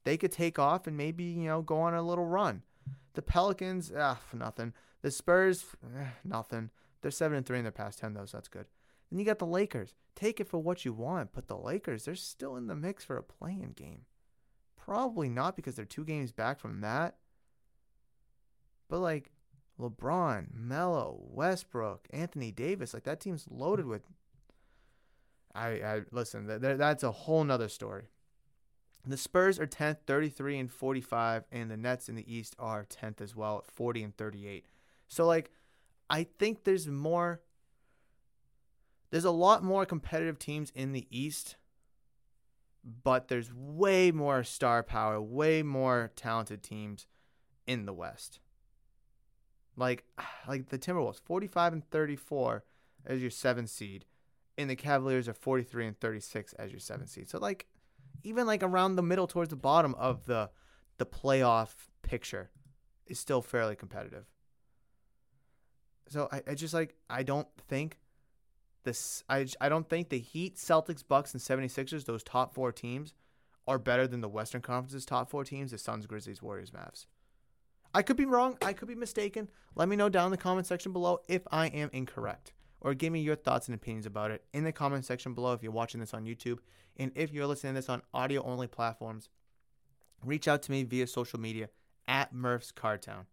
they 0.04 0.16
could 0.16 0.32
take 0.32 0.58
off 0.58 0.86
and 0.86 0.96
maybe, 0.96 1.24
you 1.24 1.46
know, 1.46 1.62
go 1.62 1.78
on 1.80 1.94
a 1.94 2.02
little 2.02 2.26
run. 2.26 2.62
The 3.14 3.22
Pelicans, 3.22 3.92
ah, 3.96 4.20
nothing. 4.32 4.74
The 5.02 5.10
Spurs, 5.10 5.64
eh, 5.98 6.06
nothing. 6.24 6.70
They're 7.00 7.10
7 7.10 7.36
and 7.36 7.46
3 7.46 7.58
in 7.58 7.64
their 7.64 7.72
past 7.72 7.98
10, 8.00 8.14
though, 8.14 8.26
so 8.26 8.36
that's 8.36 8.48
good. 8.48 8.66
Then 9.10 9.18
you 9.18 9.24
got 9.24 9.38
the 9.38 9.46
Lakers. 9.46 9.94
Take 10.14 10.40
it 10.40 10.48
for 10.48 10.58
what 10.58 10.84
you 10.84 10.92
want, 10.92 11.30
but 11.32 11.48
the 11.48 11.56
Lakers, 11.56 12.04
they're 12.04 12.14
still 12.14 12.56
in 12.56 12.66
the 12.66 12.74
mix 12.74 13.04
for 13.04 13.16
a 13.16 13.22
play-in 13.22 13.72
game. 13.72 14.02
Probably 14.76 15.28
not 15.28 15.56
because 15.56 15.74
they're 15.74 15.84
two 15.84 16.04
games 16.04 16.32
back 16.32 16.58
from 16.58 16.80
that. 16.82 17.16
But 18.88 19.00
like 19.00 19.30
LeBron, 19.80 20.54
Melo, 20.54 21.20
Westbrook, 21.20 22.06
Anthony 22.10 22.52
Davis, 22.52 22.94
like 22.94 23.04
that 23.04 23.20
team's 23.20 23.46
loaded 23.50 23.86
with. 23.86 24.02
I, 25.54 25.68
I 25.68 26.00
listen. 26.10 26.46
That, 26.46 26.78
that's 26.78 27.02
a 27.02 27.12
whole 27.12 27.44
nother 27.44 27.68
story. 27.68 28.04
The 29.06 29.16
Spurs 29.16 29.60
are 29.60 29.66
10th, 29.66 29.98
33 30.06 30.58
and 30.58 30.70
45, 30.70 31.44
and 31.52 31.70
the 31.70 31.76
Nets 31.76 32.08
in 32.08 32.14
the 32.14 32.34
East 32.34 32.56
are 32.58 32.84
10th 32.84 33.20
as 33.20 33.36
well 33.36 33.58
at 33.58 33.70
40 33.70 34.02
and 34.02 34.16
38. 34.16 34.64
So, 35.08 35.26
like, 35.26 35.50
I 36.08 36.24
think 36.24 36.64
there's 36.64 36.88
more, 36.88 37.42
there's 39.10 39.26
a 39.26 39.30
lot 39.30 39.62
more 39.62 39.84
competitive 39.84 40.38
teams 40.38 40.72
in 40.74 40.92
the 40.92 41.06
East, 41.10 41.56
but 43.02 43.28
there's 43.28 43.52
way 43.52 44.10
more 44.10 44.42
star 44.42 44.82
power, 44.82 45.20
way 45.20 45.62
more 45.62 46.10
talented 46.16 46.62
teams 46.62 47.06
in 47.66 47.84
the 47.84 47.92
West. 47.92 48.40
Like, 49.76 50.04
like 50.48 50.70
the 50.70 50.78
Timberwolves, 50.78 51.20
45 51.20 51.74
and 51.74 51.90
34 51.90 52.64
as 53.04 53.20
your 53.20 53.30
seventh 53.30 53.68
seed, 53.68 54.06
and 54.56 54.70
the 54.70 54.76
Cavaliers 54.76 55.28
are 55.28 55.34
43 55.34 55.86
and 55.86 56.00
36 56.00 56.52
as 56.54 56.70
your 56.70 56.80
seventh 56.80 57.10
seed. 57.10 57.28
So, 57.28 57.38
like, 57.38 57.66
even 58.24 58.46
like 58.46 58.62
around 58.62 58.96
the 58.96 59.02
middle 59.02 59.26
towards 59.26 59.50
the 59.50 59.56
bottom 59.56 59.94
of 59.96 60.24
the 60.26 60.50
the 60.98 61.06
playoff 61.06 61.74
picture 62.02 62.50
is 63.06 63.18
still 63.18 63.42
fairly 63.42 63.76
competitive. 63.76 64.24
So 66.08 66.28
I, 66.32 66.42
I 66.48 66.54
just 66.54 66.74
like 66.74 66.94
I 67.10 67.22
don't 67.22 67.48
think 67.68 67.98
this 68.84 69.22
I 69.28 69.46
I 69.60 69.68
don't 69.68 69.88
think 69.88 70.08
the 70.08 70.18
Heat, 70.18 70.56
Celtics, 70.56 71.06
Bucks 71.06 71.34
and 71.34 71.42
76ers, 71.42 72.04
those 72.04 72.22
top 72.22 72.54
4 72.54 72.72
teams 72.72 73.14
are 73.66 73.78
better 73.78 74.06
than 74.06 74.20
the 74.20 74.28
Western 74.28 74.60
Conference's 74.60 75.06
top 75.06 75.30
4 75.30 75.44
teams, 75.44 75.70
the 75.70 75.78
Suns, 75.78 76.06
Grizzlies, 76.06 76.42
Warriors, 76.42 76.70
Mavs. 76.70 77.06
I 77.94 78.02
could 78.02 78.16
be 78.16 78.26
wrong, 78.26 78.56
I 78.60 78.72
could 78.72 78.88
be 78.88 78.94
mistaken. 78.94 79.48
Let 79.74 79.88
me 79.88 79.96
know 79.96 80.08
down 80.08 80.26
in 80.26 80.30
the 80.32 80.36
comment 80.36 80.66
section 80.66 80.92
below 80.92 81.20
if 81.28 81.42
I 81.50 81.68
am 81.68 81.90
incorrect 81.92 82.52
or 82.84 82.92
give 82.92 83.12
me 83.12 83.20
your 83.20 83.34
thoughts 83.34 83.66
and 83.66 83.74
opinions 83.74 84.04
about 84.04 84.30
it 84.30 84.44
in 84.52 84.62
the 84.62 84.70
comment 84.70 85.06
section 85.06 85.32
below 85.32 85.54
if 85.54 85.62
you're 85.62 85.72
watching 85.72 86.00
this 86.00 86.12
on 86.12 86.26
YouTube. 86.26 86.58
And 86.98 87.10
if 87.14 87.32
you're 87.32 87.46
listening 87.46 87.72
to 87.72 87.78
this 87.78 87.88
on 87.88 88.02
audio 88.12 88.42
only 88.44 88.66
platforms, 88.66 89.30
reach 90.22 90.46
out 90.46 90.62
to 90.62 90.70
me 90.70 90.84
via 90.84 91.06
social 91.06 91.40
media 91.40 91.70
at 92.06 92.34
Murph's 92.34 92.72
Cardtown. 92.72 93.24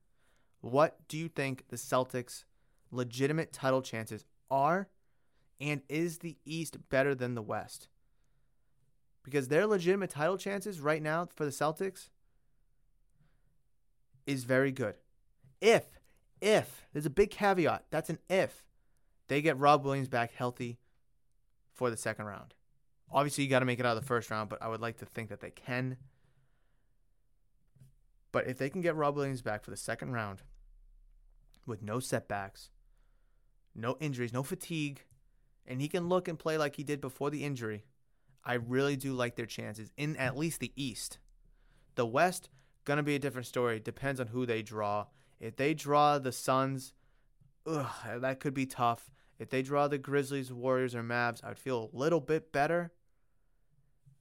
What 0.61 1.05
do 1.09 1.17
you 1.17 1.27
think 1.27 1.65
the 1.67 1.75
Celtics' 1.75 2.45
legitimate 2.91 3.51
title 3.51 3.81
chances 3.81 4.23
are? 4.49 4.87
And 5.59 5.81
is 5.89 6.19
the 6.19 6.37
East 6.45 6.77
better 6.89 7.13
than 7.13 7.35
the 7.35 7.41
West? 7.41 7.89
Because 9.21 9.49
their 9.49 9.67
legitimate 9.67 10.09
title 10.09 10.37
chances 10.37 10.79
right 10.79 11.03
now 11.03 11.27
for 11.35 11.43
the 11.43 11.51
Celtics 11.51 12.07
is 14.25 14.45
very 14.45 14.71
good. 14.71 14.95
If, 15.59 15.99
if, 16.39 16.87
there's 16.93 17.05
a 17.05 17.11
big 17.11 17.31
caveat, 17.31 17.85
that's 17.91 18.09
an 18.09 18.17
if 18.29 18.63
they 19.31 19.41
get 19.41 19.57
Rob 19.57 19.85
Williams 19.85 20.09
back 20.09 20.33
healthy 20.33 20.77
for 21.71 21.89
the 21.89 21.95
second 21.95 22.25
round. 22.25 22.53
Obviously, 23.09 23.45
you 23.45 23.49
got 23.49 23.59
to 23.59 23.65
make 23.65 23.79
it 23.79 23.85
out 23.85 23.95
of 23.95 24.03
the 24.03 24.05
first 24.05 24.29
round, 24.29 24.49
but 24.49 24.61
I 24.61 24.67
would 24.67 24.81
like 24.81 24.97
to 24.97 25.05
think 25.05 25.29
that 25.29 25.39
they 25.39 25.51
can. 25.51 25.95
But 28.33 28.47
if 28.47 28.57
they 28.57 28.69
can 28.69 28.81
get 28.81 28.97
Rob 28.97 29.15
Williams 29.15 29.41
back 29.41 29.63
for 29.63 29.71
the 29.71 29.77
second 29.77 30.11
round 30.11 30.41
with 31.65 31.81
no 31.81 32.01
setbacks, 32.01 32.71
no 33.73 33.95
injuries, 34.01 34.33
no 34.33 34.43
fatigue, 34.43 35.05
and 35.65 35.79
he 35.79 35.87
can 35.87 36.09
look 36.09 36.27
and 36.27 36.37
play 36.37 36.57
like 36.57 36.75
he 36.75 36.83
did 36.83 36.99
before 36.99 37.29
the 37.29 37.45
injury, 37.45 37.85
I 38.43 38.55
really 38.55 38.97
do 38.97 39.13
like 39.13 39.37
their 39.37 39.45
chances 39.45 39.93
in 39.95 40.17
at 40.17 40.35
least 40.35 40.59
the 40.59 40.73
East. 40.75 41.19
The 41.95 42.05
West, 42.05 42.49
gonna 42.83 43.01
be 43.01 43.15
a 43.15 43.19
different 43.19 43.47
story. 43.47 43.79
Depends 43.79 44.19
on 44.19 44.27
who 44.27 44.45
they 44.45 44.61
draw. 44.61 45.05
If 45.39 45.55
they 45.55 45.73
draw 45.73 46.19
the 46.19 46.33
Suns, 46.33 46.91
ugh, 47.65 47.87
that 48.19 48.41
could 48.41 48.53
be 48.53 48.65
tough. 48.65 49.09
If 49.41 49.49
they 49.49 49.63
draw 49.63 49.87
the 49.87 49.97
Grizzlies, 49.97 50.53
Warriors, 50.53 50.93
or 50.93 51.01
Mavs, 51.01 51.43
I'd 51.43 51.57
feel 51.57 51.89
a 51.91 51.97
little 51.97 52.19
bit 52.19 52.51
better. 52.51 52.91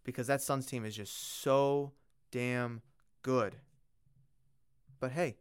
because 0.03 0.29
that 0.29 0.41
Suns 0.41 0.65
team 0.65 0.87
is 0.87 0.97
just 0.97 1.43
so 1.43 1.93
damn 2.31 2.81
good. 3.21 3.57
But 4.99 5.13
hey, 5.13 5.37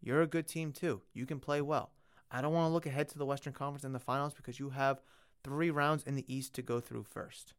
you're 0.00 0.22
a 0.22 0.26
good 0.26 0.48
team 0.48 0.72
too. 0.72 1.02
You 1.12 1.26
can 1.26 1.38
play 1.38 1.60
well. 1.60 1.92
I 2.28 2.40
don't 2.40 2.52
want 2.52 2.68
to 2.68 2.72
look 2.72 2.86
ahead 2.86 3.08
to 3.10 3.18
the 3.18 3.24
Western 3.24 3.52
Conference 3.52 3.84
and 3.84 3.94
the 3.94 4.00
finals 4.00 4.34
because 4.34 4.58
you 4.58 4.70
have 4.70 5.00
three 5.44 5.70
rounds 5.70 6.02
in 6.02 6.16
the 6.16 6.24
East 6.26 6.52
to 6.54 6.62
go 6.62 6.80
through 6.80 7.04
first. 7.04 7.54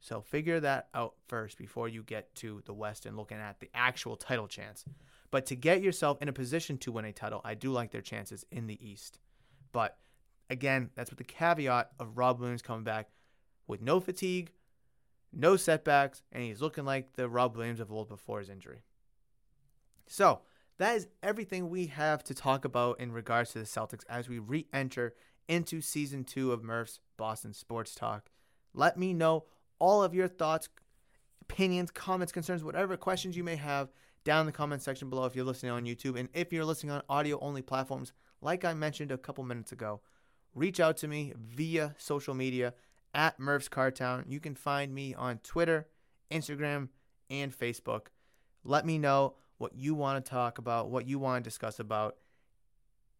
So 0.00 0.20
figure 0.20 0.60
that 0.60 0.88
out 0.92 1.14
first 1.26 1.56
before 1.56 1.88
you 1.88 2.02
get 2.02 2.34
to 2.36 2.62
the 2.66 2.74
West 2.74 3.06
and 3.06 3.16
looking 3.16 3.38
at 3.38 3.60
the 3.60 3.70
actual 3.72 4.14
title 4.16 4.46
chance. 4.46 4.84
But 5.30 5.46
to 5.46 5.56
get 5.56 5.82
yourself 5.82 6.20
in 6.20 6.28
a 6.28 6.34
position 6.34 6.76
to 6.78 6.92
win 6.92 7.06
a 7.06 7.12
title, 7.14 7.40
I 7.44 7.54
do 7.54 7.72
like 7.72 7.92
their 7.92 8.02
chances 8.02 8.44
in 8.52 8.66
the 8.66 8.78
East. 8.86 9.20
But 9.72 9.96
again, 10.50 10.90
that's 10.94 11.10
with 11.10 11.18
the 11.18 11.24
caveat 11.24 11.90
of 11.98 12.16
Rob 12.16 12.40
Williams 12.40 12.62
coming 12.62 12.84
back 12.84 13.08
with 13.66 13.80
no 13.80 14.00
fatigue, 14.00 14.52
no 15.32 15.56
setbacks, 15.56 16.22
and 16.32 16.42
he's 16.42 16.60
looking 16.60 16.84
like 16.84 17.14
the 17.14 17.28
Rob 17.28 17.56
Williams 17.56 17.80
of 17.80 17.92
old 17.92 18.08
before 18.08 18.40
his 18.40 18.48
injury. 18.48 18.82
So, 20.06 20.40
that 20.78 20.96
is 20.96 21.06
everything 21.22 21.70
we 21.70 21.86
have 21.86 22.24
to 22.24 22.34
talk 22.34 22.64
about 22.64 23.00
in 23.00 23.12
regards 23.12 23.52
to 23.52 23.60
the 23.60 23.64
Celtics 23.64 24.04
as 24.08 24.28
we 24.28 24.38
re 24.38 24.66
enter 24.72 25.14
into 25.48 25.80
season 25.80 26.24
two 26.24 26.52
of 26.52 26.64
Murph's 26.64 27.00
Boston 27.16 27.52
Sports 27.52 27.94
Talk. 27.94 28.30
Let 28.72 28.98
me 28.98 29.14
know 29.14 29.44
all 29.78 30.02
of 30.02 30.14
your 30.14 30.26
thoughts, 30.26 30.68
opinions, 31.42 31.90
comments, 31.90 32.32
concerns, 32.32 32.64
whatever 32.64 32.96
questions 32.96 33.36
you 33.36 33.44
may 33.44 33.56
have 33.56 33.92
down 34.24 34.40
in 34.40 34.46
the 34.46 34.52
comment 34.52 34.82
section 34.82 35.10
below 35.10 35.26
if 35.26 35.36
you're 35.36 35.44
listening 35.44 35.70
on 35.70 35.84
YouTube. 35.84 36.18
And 36.18 36.28
if 36.32 36.52
you're 36.52 36.64
listening 36.64 36.92
on 36.92 37.02
audio 37.08 37.38
only 37.40 37.62
platforms, 37.62 38.12
like 38.40 38.64
I 38.64 38.74
mentioned 38.74 39.12
a 39.12 39.18
couple 39.18 39.44
minutes 39.44 39.72
ago, 39.72 40.00
reach 40.54 40.80
out 40.80 40.96
to 40.98 41.08
me 41.08 41.32
via 41.36 41.94
social 41.98 42.34
media 42.34 42.74
at 43.14 43.38
Murph's 43.38 43.68
Cardtown. 43.68 44.24
You 44.28 44.40
can 44.40 44.54
find 44.54 44.94
me 44.94 45.14
on 45.14 45.38
Twitter, 45.38 45.86
Instagram, 46.30 46.88
and 47.30 47.56
Facebook. 47.56 48.06
Let 48.64 48.86
me 48.86 48.98
know 48.98 49.34
what 49.58 49.74
you 49.74 49.94
want 49.94 50.24
to 50.24 50.30
talk 50.30 50.58
about, 50.58 50.90
what 50.90 51.06
you 51.06 51.18
want 51.18 51.44
to 51.44 51.48
discuss 51.48 51.78
about 51.78 52.16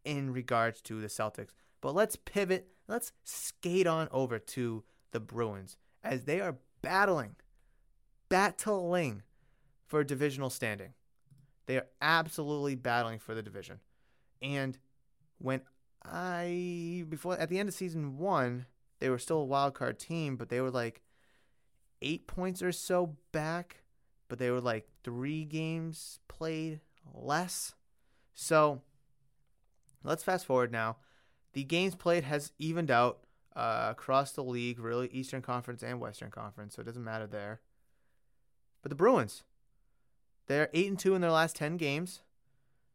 in 0.05 0.33
regards 0.33 0.81
to 0.83 1.01
the 1.01 1.07
Celtics. 1.07 1.55
But 1.81 1.95
let's 1.95 2.17
pivot, 2.17 2.69
let's 2.89 3.13
skate 3.25 3.87
on 3.87 4.09
over 4.11 4.39
to 4.39 4.85
the 5.13 5.21
Bruins 5.21 5.77
as 6.03 6.25
they 6.25 6.41
are 6.41 6.57
battling, 6.83 7.37
battling 8.29 9.23
for 9.87 10.03
divisional 10.05 10.51
standing. 10.51 10.95
They 11.67 11.77
are 11.77 11.87
absolutely 12.03 12.75
battling 12.75 13.19
for 13.19 13.35
the 13.35 13.43
division. 13.43 13.81
And 14.43 14.77
when 15.39 15.63
I 16.05 17.05
before 17.09 17.39
at 17.39 17.49
the 17.49 17.59
end 17.59 17.69
of 17.69 17.75
season 17.75 18.19
1, 18.19 18.67
they 19.01 19.09
were 19.09 19.19
still 19.19 19.39
a 19.39 19.45
wild 19.45 19.75
card 19.75 19.99
team, 19.99 20.37
but 20.37 20.49
they 20.49 20.61
were 20.61 20.71
like 20.71 21.03
8 22.03 22.27
points 22.27 22.63
or 22.63 22.73
so 22.73 23.17
back, 23.33 23.83
but 24.29 24.39
they 24.39 24.51
were 24.51 24.61
like 24.61 24.89
3 25.03 25.45
games 25.45 26.21
played 26.29 26.81
less. 27.13 27.75
So, 28.35 28.83
let's 30.03 30.25
fast 30.25 30.47
forward 30.47 30.73
now. 30.73 30.97
The 31.53 31.65
games 31.65 31.95
played 31.95 32.25
has 32.25 32.53
evened 32.59 32.91
out 32.91 33.21
uh, 33.55 33.89
across 33.91 34.33
the 34.33 34.43
league, 34.43 34.81
really 34.81 35.09
Eastern 35.09 35.41
Conference 35.41 35.83
and 35.83 36.01
Western 36.01 36.31
Conference, 36.31 36.75
so 36.75 36.83
it 36.83 36.85
doesn't 36.85 37.05
matter 37.05 37.27
there. 37.27 37.61
But 38.83 38.91
the 38.91 38.97
Bruins, 38.97 39.45
they're 40.47 40.69
8 40.75 40.89
and 40.89 40.99
2 40.99 41.15
in 41.15 41.21
their 41.21 41.31
last 41.31 41.57
10 41.57 41.77
games. 41.77 42.23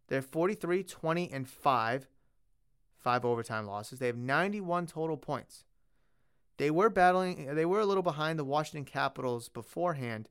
They're 0.07 0.21
43, 0.21 0.83
20 0.83 1.31
and 1.31 1.47
5, 1.47 2.07
five 2.99 3.25
overtime 3.25 3.65
losses. 3.65 3.99
They 3.99 4.07
have 4.07 4.17
91 4.17 4.87
total 4.87 5.17
points. 5.17 5.65
They 6.57 6.69
were 6.69 6.89
battling 6.89 7.55
they 7.55 7.65
were 7.65 7.79
a 7.79 7.85
little 7.85 8.03
behind 8.03 8.37
the 8.37 8.43
Washington 8.43 8.85
Capitals 8.85 9.47
beforehand, 9.47 10.29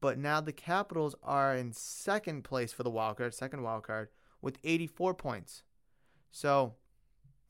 but 0.00 0.18
now 0.18 0.40
the 0.40 0.52
Capitals 0.52 1.16
are 1.22 1.54
in 1.54 1.72
second 1.72 2.44
place 2.44 2.72
for 2.72 2.84
the 2.84 2.90
wild 2.90 3.16
card, 3.16 3.34
second 3.34 3.62
wild 3.62 3.82
card 3.82 4.08
with 4.40 4.58
84 4.62 5.14
points. 5.14 5.62
So, 6.30 6.74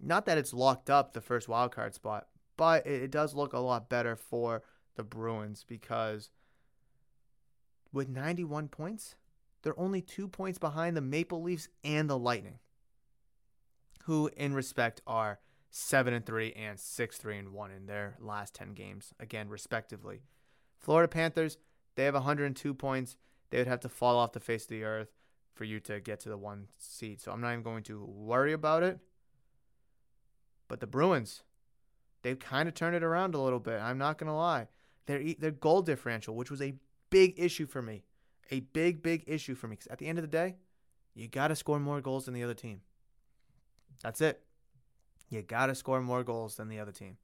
not 0.01 0.27
that 0.27 0.39
it's 0.39 0.55
locked 0.55 0.89
up 0.89 1.13
the 1.13 1.21
first 1.21 1.49
wild 1.49 1.73
card 1.73 1.95
spot, 1.95 2.29
but 2.57 2.87
it, 2.87 3.03
it 3.03 3.11
does 3.11 3.35
look 3.35 3.53
a 3.53 3.59
lot 3.59 3.89
better 3.89 4.17
for 4.17 4.63
the 4.97 5.03
Bruins 5.03 5.65
because 5.67 6.31
with 7.93 8.09
91 8.09 8.69
points, 8.69 9.17
they're 9.63 9.79
only 9.79 10.01
two 10.01 10.29
points 10.29 10.59
behind 10.59 10.97
the 10.97 11.01
Maple 11.01 11.43
Leafs 11.43 11.69
and 11.83 12.09
the 12.09 12.19
Lightning, 12.19 12.59
who, 14.05 14.31
in 14.37 14.55
respect, 14.55 15.01
are 15.07 15.41
7 15.71 16.13
and 16.15 16.25
3 16.25 16.53
and 16.53 16.79
6 16.79 17.19
3 17.19 17.39
and 17.39 17.53
1 17.53 17.71
in 17.71 17.87
their 17.87 18.17
last 18.21 18.55
10 18.55 18.75
games, 18.75 19.13
again, 19.19 19.49
respectively. 19.49 20.23
Florida 20.79 21.09
Panthers, 21.09 21.59
they 21.97 22.05
have 22.05 22.15
102 22.15 22.75
points. 22.75 23.17
They 23.51 23.59
would 23.59 23.67
have 23.67 23.81
to 23.81 23.89
fall 23.89 24.19
off 24.19 24.33
the 24.33 24.41
face 24.41 24.65
of 24.65 24.69
the 24.69 24.85
earth 24.85 25.09
for 25.55 25.65
you 25.65 25.81
to 25.81 26.01
get 26.01 26.21
to 26.21 26.29
the 26.29 26.37
one 26.37 26.69
seed. 26.79 27.21
So 27.21 27.33
I'm 27.33 27.41
not 27.41 27.53
even 27.53 27.63
going 27.63 27.85
to 27.85 28.05
worry 28.05 28.53
about 28.53 28.83
it. 28.83 28.99
But 30.69 30.81
the 30.81 30.87
Bruins, 30.87 31.43
they've 32.23 32.39
kind 32.39 32.69
of 32.69 32.75
turned 32.75 32.97
it 32.97 33.05
around 33.05 33.35
a 33.35 33.41
little 33.41 33.61
bit. 33.61 33.81
I'm 33.81 33.99
not 33.99 34.19
going 34.19 34.29
to 34.29 34.35
lie. 34.35 34.69
Their 35.07 35.23
their 35.39 35.51
goal 35.51 35.83
differential, 35.83 36.35
which 36.35 36.51
was 36.51 36.63
a 36.63 36.75
big 37.11 37.35
issue 37.37 37.67
for 37.67 37.83
me, 37.83 38.05
a 38.51 38.61
big 38.61 39.03
big 39.03 39.25
issue 39.27 39.55
for 39.55 39.69
me. 39.69 39.77
Because 39.77 39.89
at 39.89 39.99
the 39.99 40.07
end 40.07 40.19
of 40.19 40.23
the 40.23 40.29
day, 40.29 40.57
you 41.15 41.29
got 41.29 41.49
to 41.49 41.57
score 41.57 41.79
more 41.79 42.01
goals 42.01 42.25
than 42.25 42.35
the 42.35 42.43
other 42.43 42.55
team. 42.55 42.81
That's 44.05 44.21
it. 44.21 44.41
You 45.29 45.43
got 45.43 45.67
to 45.67 45.75
score 45.75 46.01
more 46.01 46.23
goals 46.23 46.55
than 46.55 46.69
the 46.69 46.79
other 46.79 46.93
team. 46.93 47.17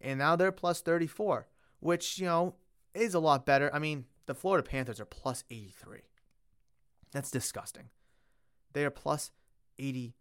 And 0.00 0.18
now 0.18 0.34
they're 0.34 0.50
plus 0.50 0.80
34, 0.80 1.46
which 1.78 2.18
you 2.18 2.26
know 2.26 2.56
is 2.94 3.14
a 3.14 3.20
lot 3.20 3.46
better. 3.46 3.70
I 3.72 3.78
mean, 3.78 4.06
the 4.26 4.34
Florida 4.34 4.68
Panthers 4.68 4.98
are 4.98 5.04
plus 5.04 5.44
83. 5.48 6.00
That's 7.12 7.30
disgusting. 7.30 7.90
They 8.72 8.84
are 8.84 8.90
plus 8.90 9.30
83 9.78 10.14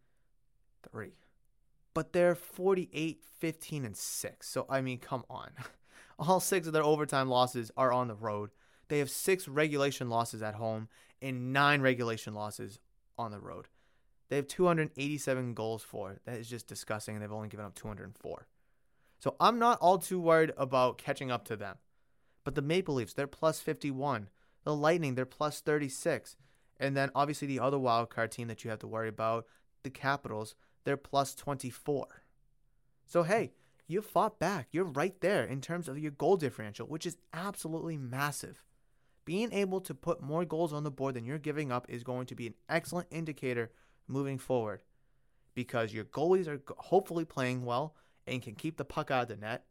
but 1.98 2.14
they're 2.14 2.36
48, 2.36 3.24
15, 3.40 3.84
and 3.84 3.98
6. 3.98 4.48
So, 4.48 4.68
I 4.70 4.82
mean, 4.82 5.00
come 5.00 5.24
on. 5.32 5.50
All 6.20 6.40
six 6.40 6.68
of 6.68 6.74
their 6.74 6.84
overtime 6.84 7.28
losses 7.28 7.72
are 7.76 7.92
on 7.92 8.08
the 8.08 8.14
road. 8.14 8.52
They 8.88 9.00
have 9.00 9.10
six 9.10 9.48
regulation 9.48 10.08
losses 10.08 10.44
at 10.44 10.54
home 10.54 10.90
and 11.24 11.52
nine 11.52 11.82
regulation 11.82 12.36
losses 12.36 12.78
on 13.18 13.32
the 13.32 13.40
road. 13.40 13.66
They 14.30 14.36
have 14.36 14.48
287 14.48 15.54
goals 15.54 15.84
for. 15.84 16.20
That 16.26 16.38
is 16.38 16.50
just 16.50 16.68
disgusting, 16.68 17.16
and 17.16 17.24
they've 17.24 17.32
only 17.32 17.48
given 17.48 17.66
up 17.66 17.76
204. 17.76 18.48
So 19.20 19.36
I'm 19.40 19.58
not 19.58 19.80
all 19.80 19.98
too 19.98 20.20
worried 20.20 20.52
about 20.58 20.98
catching 20.98 21.32
up 21.32 21.46
to 21.46 21.56
them. 21.56 21.78
But 22.44 22.56
the 22.56 22.62
Maple 22.62 22.96
Leafs, 22.96 23.14
they're 23.14 23.28
plus 23.28 23.60
51. 23.60 24.30
The 24.64 24.76
Lightning, 24.76 25.16
they're 25.16 25.26
plus 25.26 25.60
36. 25.62 26.36
And 26.80 26.96
then 26.96 27.10
obviously 27.16 27.48
the 27.48 27.60
other 27.60 27.80
wild 27.80 28.10
card 28.10 28.32
team 28.32 28.48
that 28.48 28.64
you 28.64 28.70
have 28.70 28.80
to 28.80 28.88
worry 28.88 29.10
about, 29.10 29.46
the 29.84 29.90
Capitals, 29.90 30.56
they're 30.84 30.98
plus 30.98 31.34
24. 31.34 32.24
So, 33.06 33.24
hey, 33.24 33.54
you 33.88 34.02
fought 34.02 34.40
back. 34.40 34.68
You're 34.72 34.84
right 34.84 35.20
there 35.22 35.44
in 35.44 35.62
terms 35.62 35.88
of 35.88 35.98
your 35.98 36.12
goal 36.12 36.38
differential, 36.38 36.88
which 36.88 37.06
is 37.06 37.18
absolutely 37.34 37.98
massive. 37.98 38.64
Being 39.26 39.52
able 39.52 39.82
to 39.82 39.94
put 39.94 40.22
more 40.22 40.46
goals 40.46 40.72
on 40.72 40.84
the 40.84 40.92
board 40.92 41.16
than 41.16 41.26
you're 41.26 41.38
giving 41.38 41.72
up 41.72 41.86
is 41.90 42.04
going 42.04 42.28
to 42.28 42.36
be 42.36 42.48
an 42.48 42.54
excellent 42.70 43.08
indicator 43.12 43.72
moving 44.08 44.38
forward 44.38 44.84
because 45.54 45.94
your 45.94 46.06
goalies 46.06 46.48
are 46.48 46.62
hopefully 46.78 47.26
playing 47.26 47.66
well 47.66 47.96
and 48.26 48.42
can 48.42 48.56
keep 48.56 48.78
the 48.78 48.86
puck 48.86 49.10
out 49.10 49.24
of 49.24 49.28
the 49.30 49.38
net, 49.38 49.66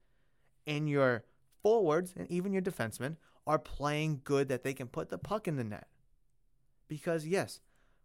and 0.67 0.89
your 0.89 1.25
forwards 1.63 2.15
and 2.17 2.31
even 2.31 2.53
your 2.53 2.63
defensemen 2.63 3.17
are 3.47 3.59
playing 3.59 4.21
good 4.25 4.49
that 4.49 4.63
they 4.63 4.75
can 4.75 4.89
put 4.89 5.09
the 5.09 5.19
puck 5.19 5.47
in 5.47 5.57
the 5.57 5.65
net. 5.65 5.87
Because, 6.89 7.27
yes, 7.27 7.61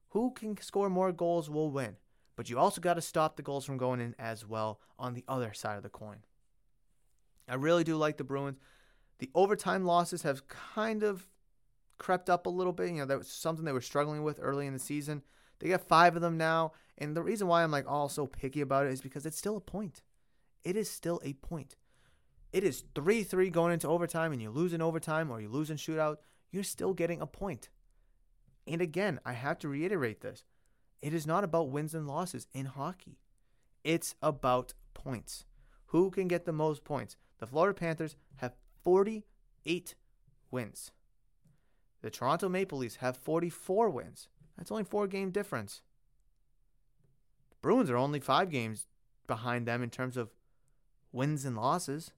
who 0.09 0.31
can 0.31 0.59
score 0.61 0.89
more 0.89 1.11
goals 1.11 1.49
will 1.49 1.71
win 1.71 1.95
but 2.41 2.49
you 2.49 2.57
also 2.57 2.81
got 2.81 2.95
to 2.95 3.01
stop 3.01 3.35
the 3.35 3.43
goals 3.43 3.65
from 3.65 3.77
going 3.77 3.99
in 3.99 4.15
as 4.17 4.47
well 4.47 4.79
on 4.97 5.13
the 5.13 5.23
other 5.27 5.53
side 5.53 5.77
of 5.77 5.83
the 5.83 5.89
coin. 5.89 6.17
I 7.47 7.53
really 7.53 7.83
do 7.83 7.97
like 7.97 8.17
the 8.17 8.23
Bruins. 8.23 8.57
The 9.19 9.29
overtime 9.35 9.85
losses 9.85 10.23
have 10.23 10.47
kind 10.47 11.03
of 11.03 11.27
crept 11.99 12.31
up 12.31 12.47
a 12.47 12.49
little 12.49 12.73
bit. 12.73 12.89
You 12.89 12.95
know, 12.95 13.05
that 13.05 13.17
was 13.19 13.27
something 13.27 13.63
they 13.63 13.71
were 13.71 13.79
struggling 13.79 14.23
with 14.23 14.39
early 14.41 14.65
in 14.65 14.73
the 14.73 14.79
season. 14.79 15.21
They 15.61 15.69
got 15.69 15.87
five 15.87 16.15
of 16.15 16.21
them 16.21 16.37
now. 16.37 16.73
And 16.97 17.15
the 17.15 17.23
reason 17.23 17.47
why 17.47 17.63
I'm 17.63 17.71
like 17.71 17.89
all 17.89 18.09
so 18.09 18.27
picky 18.27 18.61
about 18.61 18.85
it 18.85 18.91
is 18.91 19.01
because 19.01 19.25
it's 19.25 19.37
still 19.37 19.57
a 19.57 19.61
point. 19.61 20.01
It 20.63 20.75
is 20.75 20.89
still 20.89 21.21
a 21.23 21.33
point. 21.33 21.75
It 22.51 22.63
is 22.63 22.83
3 22.95 23.23
3 23.23 23.49
going 23.49 23.73
into 23.73 23.87
overtime, 23.87 24.33
and 24.33 24.41
you 24.41 24.49
lose 24.49 24.73
in 24.73 24.81
overtime 24.81 25.31
or 25.31 25.39
you 25.39 25.47
lose 25.47 25.69
in 25.69 25.77
shootout, 25.77 26.17
you're 26.51 26.63
still 26.63 26.93
getting 26.93 27.21
a 27.21 27.25
point. 27.25 27.69
And 28.67 28.81
again, 28.81 29.19
I 29.25 29.33
have 29.33 29.57
to 29.59 29.69
reiterate 29.69 30.21
this 30.21 30.43
it 31.01 31.13
is 31.13 31.25
not 31.25 31.43
about 31.43 31.69
wins 31.69 31.95
and 31.95 32.07
losses 32.07 32.47
in 32.53 32.65
hockey. 32.65 33.19
It's 33.83 34.15
about 34.21 34.73
points. 34.93 35.45
Who 35.87 36.11
can 36.11 36.27
get 36.27 36.45
the 36.45 36.53
most 36.53 36.83
points? 36.83 37.17
The 37.39 37.47
Florida 37.47 37.73
Panthers 37.73 38.15
have 38.35 38.53
48 38.83 39.95
wins. 40.51 40.91
The 42.01 42.11
Toronto 42.11 42.49
Maple 42.49 42.77
Leafs 42.77 42.97
have 42.97 43.17
44 43.17 43.89
wins. 43.89 44.27
That's 44.61 44.69
only 44.69 44.83
four 44.83 45.07
game 45.07 45.31
difference. 45.31 45.81
The 47.49 47.55
Bruins 47.63 47.89
are 47.89 47.97
only 47.97 48.19
five 48.19 48.51
games 48.51 48.85
behind 49.25 49.67
them 49.67 49.81
in 49.81 49.89
terms 49.89 50.15
of 50.15 50.29
wins 51.11 51.45
and 51.45 51.57
losses. 51.57 52.11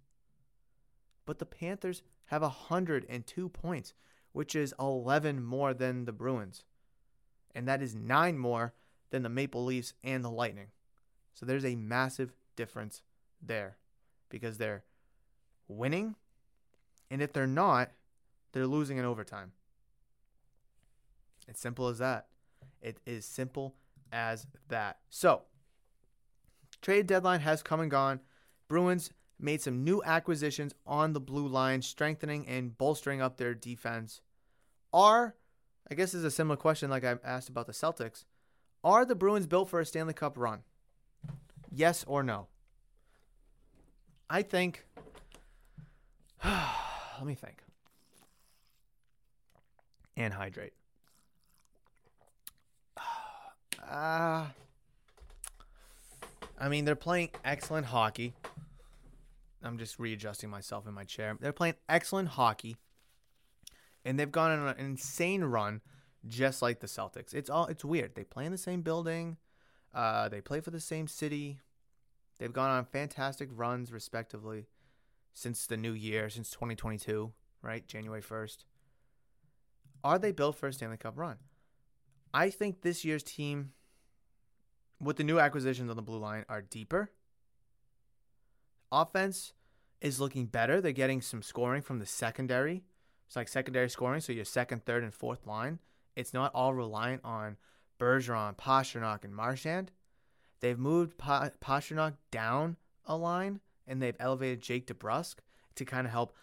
But 1.26 1.40
the 1.40 1.46
Panthers 1.46 2.04
have 2.26 2.42
102 2.42 3.48
points, 3.48 3.94
which 4.34 4.58
is 4.58 4.74
11 4.78 5.42
more 5.42 5.74
than 5.74 6.04
the 6.04 6.12
Bruins. 6.12 6.66
And 7.56 7.66
that 7.66 7.82
is 7.82 7.96
nine 7.96 8.38
more 8.38 8.74
than 9.10 9.24
the 9.24 9.30
Maple 9.30 9.64
Leafs 9.64 9.94
and 10.04 10.22
the 10.22 10.30
Lightning. 10.30 10.68
So 11.34 11.46
there's 11.46 11.64
a 11.64 11.78
massive 11.78 12.34
difference 12.58 13.04
there 13.42 13.78
because 14.28 14.58
they're 14.58 14.84
winning. 15.70 16.16
And 17.10 17.22
if 17.22 17.32
they're 17.32 17.48
not, 17.48 17.92
they're 18.52 18.68
losing 18.68 18.98
in 18.98 19.06
overtime. 19.06 19.54
It's 21.48 21.62
simple 21.62 21.88
as 21.88 22.00
that. 22.00 22.28
It 22.84 22.98
is 23.06 23.26
simple 23.26 23.74
as 24.12 24.46
that. 24.68 24.98
So, 25.10 25.44
trade 26.82 27.08
deadline 27.08 27.40
has 27.40 27.64
come 27.64 27.80
and 27.80 27.90
gone. 27.90 28.20
Bruins 28.68 29.10
made 29.40 29.62
some 29.62 29.84
new 29.84 30.04
acquisitions 30.04 30.74
on 30.86 31.14
the 31.14 31.20
blue 31.20 31.48
line, 31.48 31.82
strengthening 31.82 32.48
and 32.48 32.78
bolstering 32.78 33.22
up 33.22 33.38
their 33.38 33.54
defense. 33.54 34.22
Are, 34.92 35.36
I 35.90 35.96
guess, 35.96 36.12
this 36.12 36.20
is 36.20 36.26
a 36.26 36.32
similar 36.32 36.58
question 36.58 36.90
like 36.90 37.06
I 37.06 37.16
asked 37.24 37.50
about 37.50 37.68
the 37.68 37.74
Celtics. 37.74 38.26
Are 38.84 39.06
the 39.06 39.16
Bruins 39.16 39.48
built 39.48 39.70
for 39.70 39.80
a 39.80 39.86
Stanley 39.86 40.14
Cup 40.14 40.38
run? 40.38 40.64
Yes 41.72 42.04
or 42.06 42.22
no? 42.22 42.48
I 44.30 44.42
think. 44.42 44.86
let 46.44 47.26
me 47.26 47.34
think. 47.34 47.64
And 50.18 50.34
hydrate. 50.34 50.74
Uh, 53.94 54.48
I 56.60 56.68
mean, 56.68 56.84
they're 56.84 56.96
playing 56.96 57.30
excellent 57.46 57.86
hockey. 57.86 58.34
I'm 59.62 59.78
just 59.78 60.00
readjusting 60.00 60.50
myself 60.50 60.88
in 60.88 60.96
my 60.96 61.04
chair. 61.04 61.38
They're 61.40 61.54
playing 61.54 61.76
excellent 61.88 62.30
hockey, 62.30 62.76
and 64.04 64.20
they've 64.20 64.32
gone 64.32 64.50
on 64.50 64.68
an 64.68 64.76
insane 64.80 65.44
run, 65.44 65.82
just 66.28 66.64
like 66.64 66.80
the 66.80 66.88
Celtics. 66.88 67.36
It's 67.36 67.52
all 67.52 67.68
it's 67.68 67.86
weird. 67.86 68.16
They 68.16 68.24
play 68.24 68.48
in 68.48 68.52
the 68.52 68.58
same 68.58 68.82
building, 68.82 69.38
uh, 69.94 70.28
they 70.28 70.42
play 70.42 70.60
for 70.60 70.72
the 70.72 70.80
same 70.80 71.08
city. 71.08 71.60
They've 72.40 72.52
gone 72.52 72.72
on 72.72 72.86
fantastic 72.86 73.50
runs, 73.54 73.92
respectively, 73.92 74.66
since 75.36 75.68
the 75.68 75.78
new 75.78 75.94
year, 75.94 76.32
since 76.32 76.50
2022, 76.50 77.32
right, 77.62 77.88
January 77.88 78.24
1st. 78.24 78.66
Are 80.04 80.18
they 80.18 80.32
built 80.32 80.56
for 80.58 80.68
a 80.68 80.74
Stanley 80.74 80.98
Cup 80.98 81.14
run? 81.16 81.38
I 82.34 82.50
think 82.50 82.82
this 82.82 83.06
year's 83.06 83.22
team, 83.22 83.74
with 85.04 85.18
the 85.18 85.24
new 85.24 85.40
acquisitions 85.40 85.90
on 85.90 85.96
the 85.96 86.02
blue 86.02 86.20
line, 86.20 86.46
are 86.50 86.62
deeper 86.62 87.12
offense 88.94 89.54
is 90.00 90.22
looking 90.22 90.46
better. 90.46 90.80
They're 90.80 90.92
getting 90.92 91.22
some 91.22 91.42
scoring 91.42 91.82
from 91.82 92.00
the 92.00 92.06
secondary. 92.06 92.84
It's 93.28 93.36
like 93.36 93.48
secondary 93.48 93.90
scoring, 93.90 94.22
so 94.22 94.32
your 94.32 94.46
second, 94.46 94.86
third, 94.86 95.04
and 95.04 95.14
fourth 95.14 95.48
line. 95.48 95.80
It's 96.16 96.34
not 96.34 96.54
all 96.54 96.74
reliant 96.74 97.22
on 97.26 97.58
Bergeron, 98.00 98.56
Pastrnak, 98.56 99.24
and 99.24 99.36
Marchand. 99.36 99.92
They've 100.60 100.78
moved 100.78 101.18
pa- 101.18 101.50
Pastrnak 101.62 102.14
down 102.32 102.78
a 103.06 103.18
line, 103.18 103.60
and 103.88 104.02
they've 104.02 104.16
elevated 104.20 104.62
Jake 104.62 104.88
DeBrusk 104.88 105.36
to 105.76 105.86
kind 105.86 106.06
of 106.06 106.12
help 106.14 106.36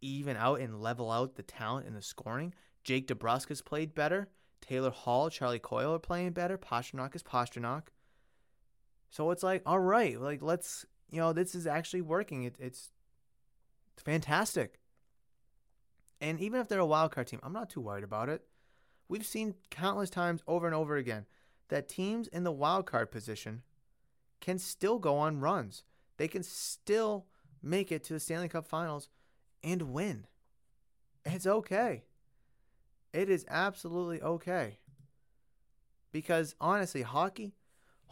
even 0.00 0.36
out 0.36 0.60
and 0.60 0.82
level 0.82 1.10
out 1.10 1.36
the 1.36 1.42
talent 1.42 1.86
in 1.86 1.94
the 1.94 2.02
scoring. 2.02 2.52
Jake 2.82 3.06
DeBrusk 3.06 3.48
has 3.48 3.62
played 3.62 3.94
better. 3.94 4.28
Taylor 4.60 4.90
Hall, 4.90 5.30
Charlie 5.30 5.58
Coyle 5.58 5.94
are 5.94 5.98
playing 5.98 6.32
better. 6.32 6.58
Pastrnak 6.58 7.14
is 7.14 7.22
Pastrnak. 7.22 7.84
So 9.14 9.30
it's 9.30 9.44
like, 9.44 9.62
all 9.64 9.78
right, 9.78 10.20
like 10.20 10.42
let's 10.42 10.84
you 11.08 11.20
know, 11.20 11.32
this 11.32 11.54
is 11.54 11.68
actually 11.68 12.00
working. 12.00 12.42
It, 12.42 12.56
it's 12.58 12.90
fantastic. 13.96 14.80
And 16.20 16.40
even 16.40 16.60
if 16.60 16.66
they're 16.66 16.80
a 16.80 16.86
wild 16.86 17.12
card 17.12 17.28
team, 17.28 17.38
I'm 17.44 17.52
not 17.52 17.70
too 17.70 17.80
worried 17.80 18.02
about 18.02 18.28
it. 18.28 18.42
We've 19.08 19.24
seen 19.24 19.54
countless 19.70 20.10
times 20.10 20.42
over 20.48 20.66
and 20.66 20.74
over 20.74 20.96
again 20.96 21.26
that 21.68 21.88
teams 21.88 22.26
in 22.26 22.42
the 22.42 22.50
wild 22.50 22.86
card 22.86 23.12
position 23.12 23.62
can 24.40 24.58
still 24.58 24.98
go 24.98 25.16
on 25.16 25.38
runs. 25.38 25.84
They 26.16 26.26
can 26.26 26.42
still 26.42 27.26
make 27.62 27.92
it 27.92 28.02
to 28.04 28.14
the 28.14 28.20
Stanley 28.20 28.48
Cup 28.48 28.66
Finals 28.66 29.10
and 29.62 29.92
win. 29.92 30.26
It's 31.24 31.46
okay. 31.46 32.02
It 33.12 33.30
is 33.30 33.46
absolutely 33.48 34.20
okay. 34.22 34.80
Because 36.10 36.56
honestly, 36.60 37.02
hockey, 37.02 37.54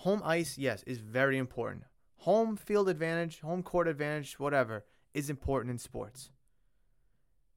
home 0.03 0.23
ice, 0.25 0.59
yes, 0.59 0.83
is 0.85 0.99
very 0.99 1.39
important 1.39 1.85
home 2.23 2.57
field 2.57 2.89
advantage, 2.89 3.41
home 3.41 3.65
court 3.65 3.89
advantage, 3.89 4.39
whatever, 4.39 4.85
is 5.13 5.29
important 5.29 5.73
in 5.73 5.79
sports. 5.79 6.31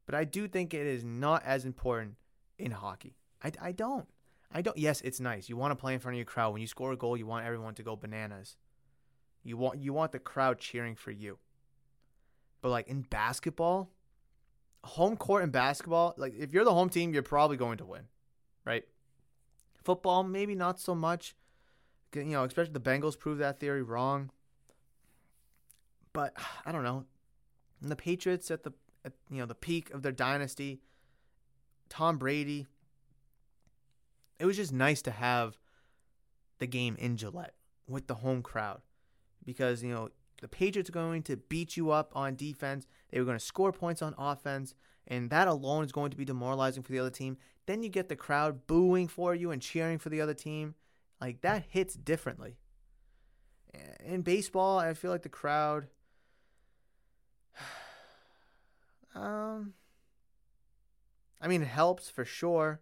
But 0.07 0.15
I 0.15 0.23
do 0.23 0.47
think 0.47 0.73
it 0.73 0.87
is 0.87 1.03
not 1.03 1.43
as 1.45 1.65
important 1.65 2.15
in 2.57 2.71
hockey. 2.71 3.15
I, 3.43 3.51
I 3.61 3.71
don't. 3.71 4.07
I 4.51 4.63
don't. 4.63 4.77
Yes, 4.77 5.01
it's 5.01 5.19
nice. 5.19 5.49
You 5.49 5.57
want 5.57 5.71
to 5.71 5.75
play 5.75 5.93
in 5.93 5.99
front 5.99 6.15
of 6.15 6.17
your 6.17 6.25
crowd. 6.25 6.53
When 6.53 6.61
you 6.61 6.67
score 6.67 6.91
a 6.91 6.97
goal, 6.97 7.15
you 7.15 7.27
want 7.27 7.45
everyone 7.45 7.75
to 7.75 7.83
go 7.83 7.95
bananas. 7.95 8.57
You 9.43 9.57
want 9.57 9.79
you 9.79 9.93
want 9.93 10.11
the 10.11 10.19
crowd 10.19 10.59
cheering 10.59 10.95
for 10.95 11.11
you. 11.11 11.37
But 12.61 12.69
like 12.69 12.87
in 12.87 13.01
basketball, 13.01 13.91
home 14.83 15.17
court 15.17 15.43
in 15.43 15.51
basketball, 15.51 16.15
like 16.17 16.33
if 16.37 16.53
you're 16.53 16.63
the 16.63 16.73
home 16.73 16.89
team, 16.89 17.13
you're 17.13 17.23
probably 17.23 17.57
going 17.57 17.77
to 17.77 17.85
win, 17.85 18.03
right? 18.65 18.85
Football, 19.83 20.23
maybe 20.23 20.55
not 20.55 20.79
so 20.79 20.95
much. 20.95 21.35
You 22.15 22.23
know, 22.23 22.43
especially 22.43 22.73
the 22.73 22.79
Bengals 22.79 23.17
proved 23.17 23.41
that 23.41 23.59
theory 23.59 23.83
wrong. 23.83 24.31
But 26.13 26.33
I 26.65 26.71
don't 26.71 26.83
know. 26.83 27.05
And 27.81 27.91
the 27.91 27.95
Patriots 27.95 28.49
at 28.49 28.63
the 28.63 28.73
at, 29.03 29.13
you 29.29 29.37
know 29.37 29.45
the 29.45 29.55
peak 29.55 29.91
of 29.91 30.01
their 30.01 30.11
dynasty, 30.11 30.81
Tom 31.89 32.17
Brady. 32.17 32.65
It 34.39 34.45
was 34.45 34.57
just 34.57 34.73
nice 34.73 35.01
to 35.03 35.11
have 35.11 35.57
the 36.59 36.67
game 36.67 36.95
in 36.99 37.15
Gillette 37.15 37.53
with 37.87 38.07
the 38.07 38.15
home 38.15 38.41
crowd 38.41 38.81
because 39.45 39.83
you 39.83 39.93
know 39.93 40.09
the 40.41 40.47
Patriots 40.47 40.89
are 40.89 40.93
going 40.93 41.23
to 41.23 41.37
beat 41.37 41.77
you 41.77 41.91
up 41.91 42.11
on 42.15 42.35
defense. 42.35 42.87
They 43.11 43.19
were 43.19 43.25
going 43.25 43.39
to 43.39 43.45
score 43.45 43.71
points 43.71 44.01
on 44.01 44.15
offense, 44.17 44.73
and 45.07 45.29
that 45.29 45.47
alone 45.47 45.85
is 45.85 45.91
going 45.91 46.11
to 46.11 46.17
be 46.17 46.25
demoralizing 46.25 46.83
for 46.83 46.91
the 46.91 46.99
other 46.99 47.09
team. 47.09 47.37
Then 47.65 47.83
you 47.83 47.89
get 47.89 48.09
the 48.09 48.15
crowd 48.15 48.67
booing 48.67 49.07
for 49.07 49.33
you 49.33 49.51
and 49.51 49.61
cheering 49.61 49.97
for 49.97 50.09
the 50.09 50.21
other 50.21 50.33
team. 50.33 50.75
Like 51.21 51.41
that 51.41 51.65
hits 51.69 51.95
differently. 51.95 52.57
In 54.05 54.21
baseball, 54.21 54.79
I 54.79 54.93
feel 54.93 55.11
like 55.11 55.23
the 55.23 55.29
crowd 55.29 55.87
um, 59.15 59.73
I 61.41 61.47
mean, 61.47 61.61
it 61.61 61.67
helps 61.67 62.09
for 62.09 62.25
sure. 62.25 62.81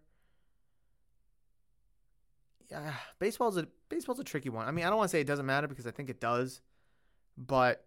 Yeah, 2.70 2.94
baseball's 3.18 3.56
a 3.56 3.68
baseball's 3.88 4.18
a 4.20 4.24
tricky 4.24 4.48
one. 4.48 4.66
I 4.66 4.70
mean, 4.70 4.84
I 4.84 4.88
don't 4.88 4.96
want 4.96 5.10
to 5.10 5.12
say 5.12 5.20
it 5.20 5.26
doesn't 5.26 5.46
matter 5.46 5.68
because 5.68 5.86
I 5.86 5.90
think 5.90 6.08
it 6.08 6.20
does, 6.20 6.60
but 7.36 7.84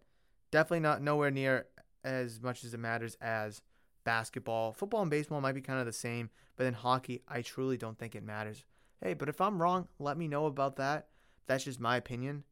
definitely 0.50 0.80
not 0.80 1.02
nowhere 1.02 1.30
near 1.30 1.66
as 2.04 2.40
much 2.40 2.64
as 2.64 2.74
it 2.74 2.78
matters 2.78 3.16
as 3.20 3.60
basketball. 4.04 4.72
Football 4.72 5.02
and 5.02 5.10
baseball 5.10 5.40
might 5.40 5.54
be 5.54 5.60
kind 5.60 5.80
of 5.80 5.86
the 5.86 5.92
same, 5.92 6.30
but 6.56 6.66
in 6.66 6.74
hockey, 6.74 7.22
I 7.28 7.42
truly 7.42 7.76
don't 7.76 7.98
think 7.98 8.14
it 8.14 8.22
matters. 8.22 8.64
Hey, 9.02 9.14
but 9.14 9.28
if 9.28 9.40
I'm 9.40 9.60
wrong, 9.60 9.88
let 9.98 10.18
me 10.18 10.28
know 10.28 10.46
about 10.46 10.76
that. 10.76 11.08
That's 11.46 11.64
just 11.64 11.80
my 11.80 11.96
opinion. 11.96 12.44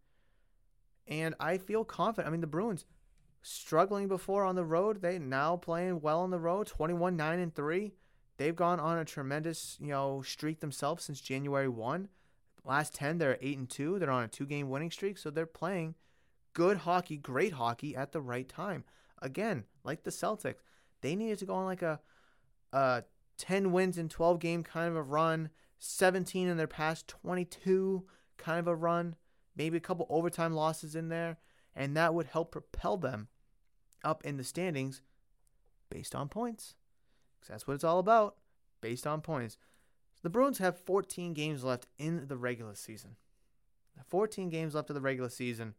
And 1.07 1.35
I 1.39 1.59
feel 1.59 1.85
confident. 1.85 2.29
I 2.29 2.31
mean, 2.31 2.41
the 2.41 2.47
Bruins, 2.47 2.85
struggling 3.43 4.09
before 4.09 4.45
on 4.45 4.57
the 4.57 4.65
road. 4.65 5.01
They 5.01 5.19
now 5.19 5.57
playing 5.57 6.01
well 6.01 6.21
on 6.21 6.31
the 6.31 6.39
road, 6.39 6.67
21 6.67 7.17
9 7.17 7.39
and 7.39 7.55
3. 7.55 7.93
They've 8.39 8.57
gone 8.57 8.81
on 8.81 8.99
a 8.99 9.05
tremendous, 9.05 9.79
you 9.81 9.89
know, 9.89 10.23
streak 10.23 10.61
themselves 10.61 11.05
since 11.05 11.21
January 11.21 11.69
1. 11.69 12.09
Last 12.65 12.95
10 12.95 13.19
they're 13.19 13.39
8 13.41 13.59
and 13.59 13.71
2. 13.71 13.99
They're 13.99 14.11
on 14.11 14.25
a 14.25 14.29
two-game 14.29 14.69
winning 14.69 14.91
streak, 14.91 15.17
so 15.17 15.31
they're 15.31 15.47
playing 15.47 15.95
good 16.53 16.79
hockey, 16.79 17.17
great 17.17 17.53
hockey 17.53 17.95
at 17.95 18.13
the 18.13 18.21
right 18.21 18.49
time. 18.49 18.85
Again, 19.23 19.65
like 19.85 20.03
the 20.03 20.11
Celtics, 20.11 20.61
they 21.01 21.15
needed 21.15 21.39
to 21.39 21.47
go 21.47 21.55
on 21.55 21.65
like 21.67 21.83
a 21.83 22.01
a 22.73 23.05
10 23.39 23.73
wins 23.73 23.97
in 23.97 24.09
12 24.09 24.41
game 24.41 24.63
kind 24.65 24.89
of 24.89 24.97
a 24.97 25.03
run, 25.03 25.51
17 25.79 26.49
in 26.49 26.57
their 26.57 26.67
past 26.67 27.09
22 27.09 28.07
kind 28.37 28.59
of 28.59 28.67
a 28.67 28.75
run, 28.75 29.17
maybe 29.57 29.77
a 29.77 29.81
couple 29.81 30.07
overtime 30.09 30.53
losses 30.53 30.95
in 30.95 31.09
there, 31.09 31.39
and 31.75 31.97
that 31.97 32.15
would 32.15 32.27
help 32.27 32.53
propel 32.53 32.97
them 32.97 33.29
up 34.05 34.25
in 34.25 34.37
the 34.37 34.45
standings 34.45 35.03
based 35.91 36.15
on 36.15 36.29
points. 36.29 36.75
Because 37.39 37.49
that's 37.49 37.67
what 37.67 37.75
it's 37.75 37.85
all 37.85 37.99
about, 37.99 38.37
based 38.81 39.07
on 39.07 39.21
points. 39.21 39.57
The 40.23 40.31
Bruins 40.31 40.59
have 40.59 40.79
14 40.79 41.35
games 41.35 41.63
left 41.63 41.87
in 41.99 42.27
the 42.29 42.37
regular 42.37 42.75
season. 42.75 43.17
14 44.09 44.49
games 44.49 44.75
left 44.75 44.91
of 44.91 44.95
the 44.95 45.01
regular 45.01 45.31
season. 45.31 45.75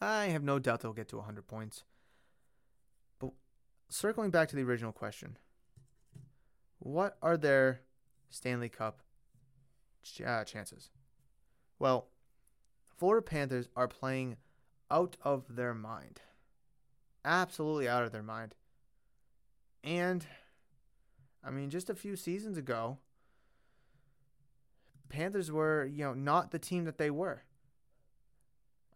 I 0.00 0.26
have 0.26 0.42
no 0.42 0.58
doubt 0.58 0.80
they'll 0.80 0.92
get 0.92 1.08
to 1.10 1.16
100 1.16 1.46
points. 1.46 1.84
But 3.18 3.30
circling 3.88 4.30
back 4.30 4.48
to 4.48 4.56
the 4.56 4.62
original 4.62 4.92
question, 4.92 5.36
what 6.78 7.16
are 7.22 7.36
their 7.36 7.82
Stanley 8.30 8.68
Cup 8.68 9.02
uh, 10.24 10.44
chances? 10.44 10.90
Well, 11.78 12.08
Florida 12.96 13.22
Panthers 13.22 13.68
are 13.76 13.88
playing 13.88 14.36
out 14.90 15.16
of 15.22 15.44
their 15.56 15.74
mind 15.74 16.20
absolutely 17.24 17.88
out 17.88 18.04
of 18.04 18.12
their 18.12 18.22
mind. 18.22 18.54
And 19.82 20.26
I 21.44 21.50
mean, 21.50 21.70
just 21.70 21.90
a 21.90 21.94
few 21.94 22.16
seasons 22.16 22.58
ago, 22.58 22.98
Panthers 25.08 25.50
were, 25.50 25.84
you 25.84 26.04
know, 26.04 26.14
not 26.14 26.50
the 26.50 26.58
team 26.58 26.84
that 26.84 26.98
they 26.98 27.10
were. 27.10 27.42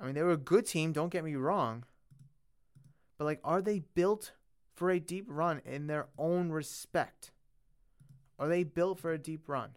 I 0.01 0.05
mean, 0.05 0.15
they 0.15 0.23
were 0.23 0.33
a 0.33 0.37
good 0.37 0.67
team, 0.67 0.93
don't 0.93 1.13
get 1.13 1.25
me 1.25 1.35
wrong. 1.35 1.85
But 3.19 3.25
like 3.25 3.41
are 3.45 3.63
they 3.63 3.81
built 3.95 4.33
for 4.75 4.91
a 4.91 5.01
deep 5.01 5.27
run 5.29 5.61
in 5.65 5.87
their 5.87 6.09
own 6.19 6.51
respect? 6.51 7.31
Are 8.39 8.49
they 8.49 8.65
built 8.65 8.99
for 8.99 9.13
a 9.13 9.19
deep 9.19 9.49
run? 9.49 9.71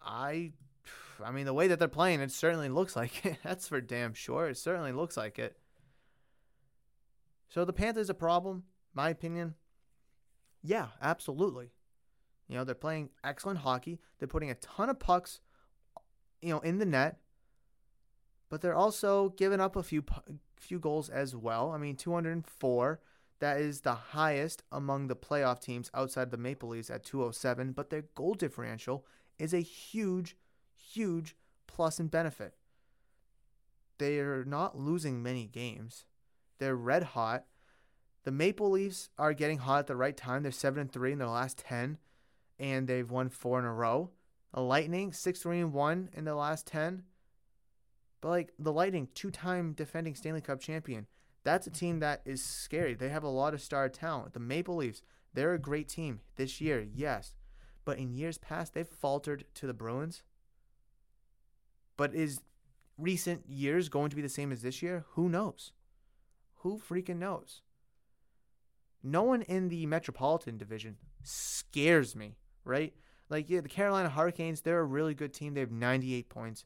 I 0.00 0.52
I 1.24 1.32
mean, 1.32 1.46
the 1.46 1.54
way 1.54 1.68
that 1.68 1.78
they're 1.78 1.88
playing, 1.88 2.20
it 2.20 2.30
certainly 2.30 2.68
looks 2.68 2.94
like 2.94 3.24
it. 3.26 3.38
That's 3.44 3.68
for 3.68 3.80
damn 3.80 4.14
sure. 4.14 4.48
It 4.48 4.56
certainly 4.56 4.92
looks 4.92 5.16
like 5.16 5.38
it. 5.38 5.56
So 7.48 7.64
the 7.64 7.72
Panthers 7.72 8.10
a 8.10 8.14
problem, 8.14 8.64
my 8.94 9.10
opinion. 9.10 9.54
Yeah, 10.62 10.88
absolutely. 11.00 11.70
You 12.46 12.56
know, 12.56 12.64
they're 12.64 12.74
playing 12.74 13.10
excellent 13.24 13.60
hockey. 13.60 14.00
They're 14.18 14.28
putting 14.28 14.50
a 14.50 14.54
ton 14.54 14.90
of 14.90 14.98
pucks, 14.98 15.40
you 16.40 16.50
know, 16.50 16.60
in 16.60 16.78
the 16.78 16.86
net. 16.86 17.18
But 18.48 18.60
they're 18.60 18.74
also 18.74 19.30
giving 19.30 19.60
up 19.60 19.76
a 19.76 19.82
few 19.82 20.04
few 20.56 20.78
goals 20.78 21.08
as 21.08 21.36
well. 21.36 21.70
I 21.70 21.78
mean, 21.78 21.96
204. 21.96 23.00
That 23.40 23.60
is 23.60 23.82
the 23.82 23.94
highest 23.94 24.62
among 24.72 25.06
the 25.06 25.16
playoff 25.16 25.60
teams 25.60 25.90
outside 25.94 26.30
the 26.30 26.36
Maple 26.36 26.70
Leafs 26.70 26.90
at 26.90 27.04
207. 27.04 27.72
But 27.72 27.90
their 27.90 28.04
goal 28.14 28.34
differential 28.34 29.06
is 29.38 29.54
a 29.54 29.60
huge, 29.60 30.36
huge 30.74 31.36
plus 31.66 32.00
and 32.00 32.10
benefit. 32.10 32.54
They're 33.98 34.44
not 34.44 34.78
losing 34.78 35.22
many 35.22 35.46
games. 35.46 36.04
They're 36.58 36.76
red 36.76 37.02
hot. 37.02 37.44
The 38.24 38.32
Maple 38.32 38.70
Leafs 38.70 39.10
are 39.18 39.32
getting 39.32 39.58
hot 39.58 39.80
at 39.80 39.86
the 39.86 39.96
right 39.96 40.16
time. 40.16 40.42
They're 40.42 40.52
seven 40.52 40.80
and 40.80 40.92
three 40.92 41.12
in 41.12 41.18
their 41.18 41.28
last 41.28 41.58
ten, 41.58 41.98
and 42.58 42.86
they've 42.86 43.10
won 43.10 43.28
four 43.28 43.58
in 43.58 43.64
a 43.64 43.72
row. 43.72 44.10
The 44.52 44.60
Lightning 44.60 45.12
six 45.12 45.40
three 45.40 45.60
and 45.60 45.72
one 45.72 46.10
in 46.12 46.24
the 46.24 46.34
last 46.34 46.66
ten. 46.66 47.04
But 48.20 48.28
like 48.28 48.52
the 48.58 48.72
Lightning, 48.72 49.08
two-time 49.14 49.72
defending 49.72 50.14
Stanley 50.14 50.40
Cup 50.40 50.60
champion, 50.60 51.06
that's 51.44 51.66
a 51.66 51.70
team 51.70 52.00
that 52.00 52.22
is 52.24 52.42
scary. 52.42 52.94
They 52.94 53.08
have 53.08 53.24
a 53.24 53.28
lot 53.28 53.54
of 53.54 53.60
star 53.60 53.88
talent. 53.88 54.34
The 54.34 54.40
Maple 54.40 54.76
Leafs, 54.76 55.02
they're 55.32 55.54
a 55.54 55.58
great 55.58 55.88
team 55.88 56.20
this 56.36 56.60
year, 56.60 56.80
yes, 56.80 57.34
but 57.84 57.98
in 57.98 58.14
years 58.14 58.38
past 58.38 58.74
they've 58.74 58.86
faltered 58.86 59.44
to 59.54 59.66
the 59.66 59.74
Bruins. 59.74 60.22
But 61.96 62.14
is 62.14 62.40
recent 62.96 63.48
years 63.48 63.88
going 63.88 64.10
to 64.10 64.16
be 64.16 64.22
the 64.22 64.28
same 64.28 64.52
as 64.52 64.62
this 64.62 64.82
year? 64.82 65.04
Who 65.10 65.28
knows? 65.28 65.72
Who 66.56 66.78
freaking 66.78 67.18
knows? 67.18 67.62
No 69.02 69.22
one 69.22 69.42
in 69.42 69.68
the 69.68 69.86
Metropolitan 69.86 70.58
Division 70.58 70.96
scares 71.22 72.16
me, 72.16 72.36
right? 72.64 72.92
Like, 73.30 73.48
yeah, 73.48 73.60
the 73.60 73.68
Carolina 73.68 74.08
Hurricanes, 74.08 74.60
they're 74.60 74.80
a 74.80 74.84
really 74.84 75.14
good 75.14 75.32
team. 75.32 75.54
They 75.54 75.60
have 75.60 75.70
98 75.70 76.28
points, 76.28 76.64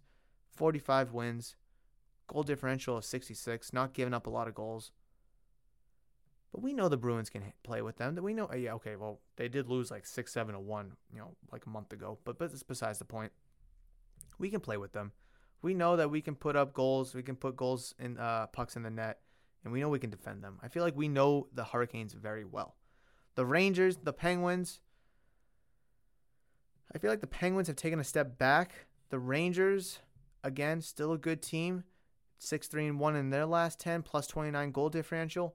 45 0.55 1.13
wins, 1.13 1.57
goal 2.33 2.43
differential 2.43 2.97
of 2.97 3.05
66, 3.05 3.73
not 3.73 3.95
giving 3.95 4.15
up 4.15 4.27
a 4.27 4.31
lot 4.31 4.49
of 4.49 4.55
goals. 4.55 4.93
But 6.53 6.63
we 6.63 6.73
know 6.73 6.89
the 6.89 6.97
Bruins 6.97 7.31
can 7.31 7.53
play 7.63 7.83
with 7.83 7.97
them. 7.97 8.15
That 8.15 8.23
we 8.23 8.35
know. 8.35 8.51
Yeah, 8.55 8.75
okay. 8.75 8.97
Well, 8.97 9.21
they 9.37 9.49
did 9.49 9.69
lose 9.69 9.91
like 9.91 10.05
six, 10.05 10.33
seven 10.33 10.55
to 10.55 10.61
one, 10.61 10.93
you 11.13 11.19
know, 11.19 11.35
like 11.51 11.65
a 11.67 11.71
month 11.71 11.93
ago. 11.93 12.19
But 12.25 12.39
but 12.39 12.53
it's 12.53 12.63
besides 12.63 12.99
the 12.99 13.07
point. 13.07 13.33
We 14.39 14.51
can 14.51 14.61
play 14.61 14.77
with 14.77 14.93
them. 14.93 15.13
We 15.63 15.73
know 15.73 15.97
that 15.97 16.11
we 16.11 16.21
can 16.21 16.35
put 16.35 16.57
up 16.57 16.75
goals. 16.75 17.15
We 17.15 17.23
can 17.23 17.37
put 17.37 17.57
goals 17.57 17.95
in 17.99 18.19
uh, 18.19 18.47
pucks 18.49 18.77
in 18.77 18.83
the 18.83 18.91
net 18.91 19.21
and 19.65 19.73
we 19.73 19.81
know 19.81 19.89
we 19.89 19.99
can 19.99 20.11
defend 20.11 20.43
them. 20.43 20.59
I 20.63 20.69
feel 20.69 20.83
like 20.83 20.97
we 20.97 21.09
know 21.09 21.49
the 21.55 21.65
Hurricanes 21.65 22.13
very 22.13 22.45
well. 22.45 22.77
The 23.35 23.47
Rangers, 23.47 23.97
the 24.03 24.13
Penguins. 24.13 24.81
I 26.95 26.99
feel 26.99 27.11
like 27.11 27.21
the 27.21 27.27
Penguins 27.27 27.69
have 27.69 27.77
taken 27.77 28.01
a 28.01 28.05
step 28.05 28.39
back. 28.39 28.87
The 29.11 29.19
Rangers, 29.19 30.01
again, 30.43 30.81
still 30.81 31.13
a 31.13 31.19
good 31.19 31.43
team. 31.43 31.85
6 32.43 32.67
3 32.67 32.89
and 32.89 33.01
1 33.01 33.17
in 33.17 33.31
their 33.31 33.47
last 33.47 33.79
10, 33.79 34.03
plus 34.03 34.27
29 34.27 34.73
goal 34.73 34.89
differential. 34.89 35.55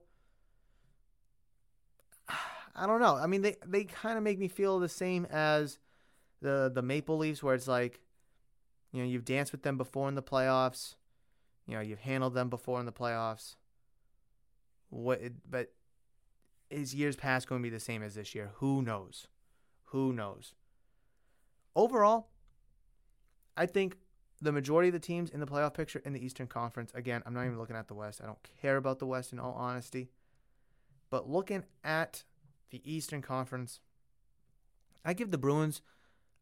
I 2.28 2.86
don't 2.86 3.00
know. 3.00 3.16
I 3.16 3.26
mean, 3.26 3.42
they, 3.42 3.56
they 3.66 3.84
kind 3.84 4.16
of 4.16 4.24
make 4.24 4.38
me 4.38 4.48
feel 4.48 4.78
the 4.78 4.88
same 4.88 5.26
as 5.26 5.78
the, 6.40 6.70
the 6.74 6.80
Maple 6.80 7.18
Leafs, 7.18 7.42
where 7.42 7.54
it's 7.54 7.68
like, 7.68 8.00
you 8.92 9.02
know, 9.02 9.08
you've 9.08 9.26
danced 9.26 9.52
with 9.52 9.62
them 9.62 9.76
before 9.76 10.08
in 10.08 10.14
the 10.14 10.22
playoffs. 10.22 10.94
You 11.66 11.74
know, 11.74 11.82
you've 11.82 12.00
handled 12.00 12.32
them 12.32 12.48
before 12.48 12.80
in 12.80 12.86
the 12.86 12.92
playoffs. 12.92 13.56
What? 14.88 15.20
But 15.48 15.72
is 16.70 16.94
years 16.94 17.16
past 17.16 17.48
going 17.48 17.60
to 17.60 17.62
be 17.62 17.68
the 17.68 17.80
same 17.80 18.02
as 18.02 18.14
this 18.14 18.34
year? 18.34 18.52
Who 18.56 18.80
knows? 18.80 19.26
Who 19.86 20.14
knows? 20.14 20.54
Overall, 21.76 22.28
I 23.58 23.66
think 23.66 23.98
the 24.40 24.52
majority 24.52 24.88
of 24.88 24.92
the 24.92 25.00
teams 25.00 25.30
in 25.30 25.40
the 25.40 25.46
playoff 25.46 25.74
picture 25.74 26.00
in 26.04 26.12
the 26.12 26.24
Eastern 26.24 26.46
Conference, 26.46 26.92
again, 26.94 27.22
I'm 27.26 27.34
not 27.34 27.44
even 27.44 27.58
looking 27.58 27.76
at 27.76 27.88
the 27.88 27.94
West. 27.94 28.20
I 28.22 28.26
don't 28.26 28.38
care 28.60 28.76
about 28.76 28.98
the 28.98 29.06
West 29.06 29.32
in 29.32 29.40
all 29.40 29.54
honesty. 29.54 30.10
But 31.10 31.28
looking 31.28 31.64
at 31.82 32.24
the 32.70 32.80
Eastern 32.84 33.22
Conference, 33.22 33.80
I 35.04 35.14
give 35.14 35.30
the 35.30 35.38
Bruins 35.38 35.82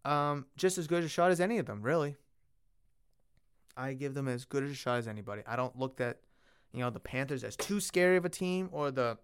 um, 0.05 0.47
just 0.57 0.79
as 0.79 0.87
good 0.87 1.05
a 1.05 1.09
shot 1.09 1.31
as 1.31 1.41
any 1.41 1.59
of 1.59 1.67
them, 1.67 1.83
really. 1.83 2.17
I 3.77 3.93
give 3.93 4.15
them 4.15 4.29
as 4.29 4.45
good 4.45 4.63
a 4.63 4.75
shot 4.75 4.99
as 4.99 5.09
anybody. 5.09 5.43
I 5.47 5.57
don't 5.57 5.79
look 5.79 6.01
at 6.01 6.21
you 6.73 6.81
know 6.81 6.91
the 6.91 7.01
Panthers 7.01 7.45
as 7.45 7.57
too 7.57 7.81
scary 7.81 8.17
of 8.17 8.25
a 8.25 8.31
team 8.31 8.69
or 8.73 8.91
the 8.91 9.19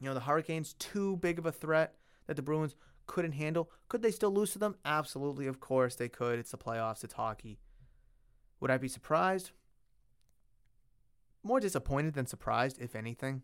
you 0.00 0.06
know 0.06 0.14
the 0.14 0.20
Hurricanes 0.20 0.74
too 0.74 1.16
big 1.16 1.38
of 1.38 1.46
a 1.46 1.52
threat 1.52 1.94
that 2.26 2.36
the 2.36 2.42
Bruins 2.42 2.74
couldn't 3.06 3.32
handle. 3.32 3.70
Could 3.88 4.02
they 4.02 4.10
still 4.10 4.30
lose 4.30 4.52
to 4.52 4.58
them? 4.58 4.76
Absolutely, 4.84 5.46
of 5.46 5.60
course 5.60 5.94
they 5.94 6.08
could. 6.08 6.38
It's 6.38 6.50
the 6.50 6.58
playoffs, 6.58 7.04
it's 7.04 7.14
hockey. 7.14 7.58
Would 8.60 8.70
I 8.70 8.78
be 8.78 8.88
surprised? 8.88 9.52
More 11.42 11.60
disappointed 11.60 12.14
than 12.14 12.26
surprised, 12.26 12.78
if 12.80 12.96
anything. 12.96 13.42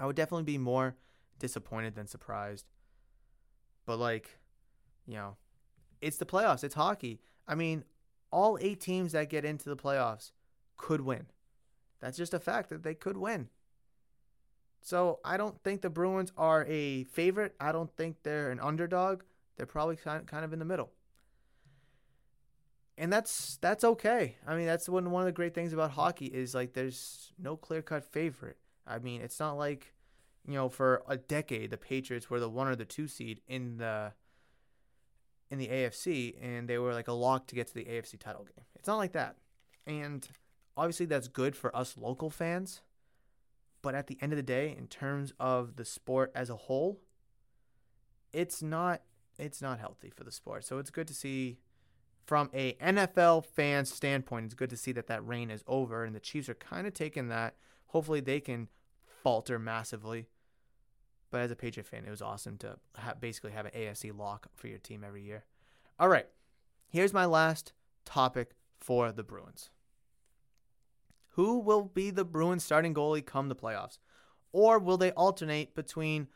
I 0.00 0.06
would 0.06 0.16
definitely 0.16 0.44
be 0.44 0.58
more 0.58 0.96
disappointed 1.38 1.94
than 1.94 2.06
surprised. 2.06 2.66
But 3.86 3.98
like, 3.98 4.38
you 5.06 5.14
know, 5.14 5.36
it's 6.00 6.18
the 6.18 6.26
playoffs, 6.26 6.64
it's 6.64 6.74
hockey. 6.74 7.20
I 7.46 7.54
mean, 7.54 7.84
all 8.30 8.58
eight 8.60 8.80
teams 8.80 9.12
that 9.12 9.30
get 9.30 9.44
into 9.44 9.68
the 9.68 9.76
playoffs 9.76 10.32
could 10.76 11.00
win. 11.00 11.26
That's 12.00 12.16
just 12.16 12.34
a 12.34 12.38
fact 12.38 12.68
that 12.68 12.82
they 12.82 12.94
could 12.94 13.16
win. 13.16 13.48
So 14.80 15.18
I 15.24 15.36
don't 15.36 15.60
think 15.62 15.80
the 15.80 15.90
Bruins 15.90 16.32
are 16.36 16.64
a 16.68 17.04
favorite. 17.04 17.54
I 17.58 17.72
don't 17.72 17.94
think 17.96 18.22
they're 18.22 18.50
an 18.50 18.60
underdog. 18.60 19.22
They're 19.56 19.66
probably 19.66 19.96
kind 19.96 20.24
of 20.32 20.52
in 20.52 20.58
the 20.58 20.64
middle. 20.64 20.90
And 22.98 23.12
that's 23.12 23.58
that's 23.60 23.84
okay. 23.84 24.36
I 24.46 24.56
mean, 24.56 24.66
that's 24.66 24.88
one 24.88 25.10
one 25.12 25.22
of 25.22 25.26
the 25.26 25.32
great 25.32 25.54
things 25.54 25.72
about 25.72 25.92
hockey 25.92 26.26
is 26.26 26.52
like 26.54 26.72
there's 26.72 27.32
no 27.38 27.56
clear-cut 27.56 28.04
favorite. 28.04 28.58
I 28.86 28.98
mean, 28.98 29.20
it's 29.20 29.38
not 29.38 29.56
like, 29.56 29.94
you 30.44 30.54
know, 30.54 30.68
for 30.68 31.04
a 31.08 31.16
decade 31.16 31.70
the 31.70 31.76
Patriots 31.76 32.28
were 32.28 32.40
the 32.40 32.48
one 32.48 32.66
or 32.66 32.74
the 32.74 32.84
two 32.84 33.06
seed 33.06 33.40
in 33.46 33.76
the 33.76 34.12
in 35.48 35.58
the 35.58 35.68
AFC 35.68 36.34
and 36.42 36.68
they 36.68 36.76
were 36.76 36.92
like 36.92 37.06
a 37.06 37.12
lock 37.12 37.46
to 37.46 37.54
get 37.54 37.68
to 37.68 37.74
the 37.74 37.84
AFC 37.84 38.18
title 38.18 38.42
game. 38.42 38.64
It's 38.74 38.88
not 38.88 38.96
like 38.96 39.12
that. 39.12 39.36
And 39.86 40.28
obviously 40.76 41.06
that's 41.06 41.28
good 41.28 41.54
for 41.54 41.74
us 41.76 41.96
local 41.96 42.30
fans. 42.30 42.82
But 43.80 43.94
at 43.94 44.08
the 44.08 44.18
end 44.20 44.32
of 44.32 44.36
the 44.36 44.42
day, 44.42 44.74
in 44.76 44.88
terms 44.88 45.32
of 45.38 45.76
the 45.76 45.84
sport 45.84 46.32
as 46.34 46.50
a 46.50 46.56
whole, 46.56 46.98
it's 48.32 48.60
not 48.60 49.02
it's 49.38 49.62
not 49.62 49.78
healthy 49.78 50.10
for 50.10 50.24
the 50.24 50.32
sport. 50.32 50.64
So 50.64 50.78
it's 50.78 50.90
good 50.90 51.06
to 51.06 51.14
see 51.14 51.58
from 52.28 52.50
a 52.52 52.74
NFL 52.74 53.46
fan 53.46 53.86
standpoint, 53.86 54.44
it's 54.44 54.54
good 54.54 54.68
to 54.68 54.76
see 54.76 54.92
that 54.92 55.06
that 55.06 55.26
reign 55.26 55.50
is 55.50 55.64
over 55.66 56.04
and 56.04 56.14
the 56.14 56.20
Chiefs 56.20 56.50
are 56.50 56.54
kind 56.54 56.86
of 56.86 56.92
taking 56.92 57.28
that. 57.28 57.54
Hopefully 57.86 58.20
they 58.20 58.38
can 58.38 58.68
falter 59.22 59.58
massively. 59.58 60.26
But 61.30 61.40
as 61.40 61.50
a 61.50 61.56
Patriot 61.56 61.86
fan, 61.86 62.04
it 62.04 62.10
was 62.10 62.20
awesome 62.20 62.58
to 62.58 62.76
basically 63.18 63.52
have 63.52 63.64
an 63.64 63.72
AFC 63.74 64.14
lock 64.14 64.48
for 64.56 64.68
your 64.68 64.76
team 64.78 65.04
every 65.06 65.22
year. 65.22 65.46
All 65.98 66.10
right, 66.10 66.26
here's 66.90 67.14
my 67.14 67.24
last 67.24 67.72
topic 68.04 68.50
for 68.78 69.10
the 69.10 69.24
Bruins. 69.24 69.70
Who 71.30 71.60
will 71.60 71.84
be 71.84 72.10
the 72.10 72.26
Bruins 72.26 72.62
starting 72.62 72.92
goalie 72.92 73.24
come 73.24 73.48
the 73.48 73.56
playoffs? 73.56 73.96
Or 74.52 74.78
will 74.78 74.98
they 74.98 75.12
alternate 75.12 75.74
between 75.74 76.28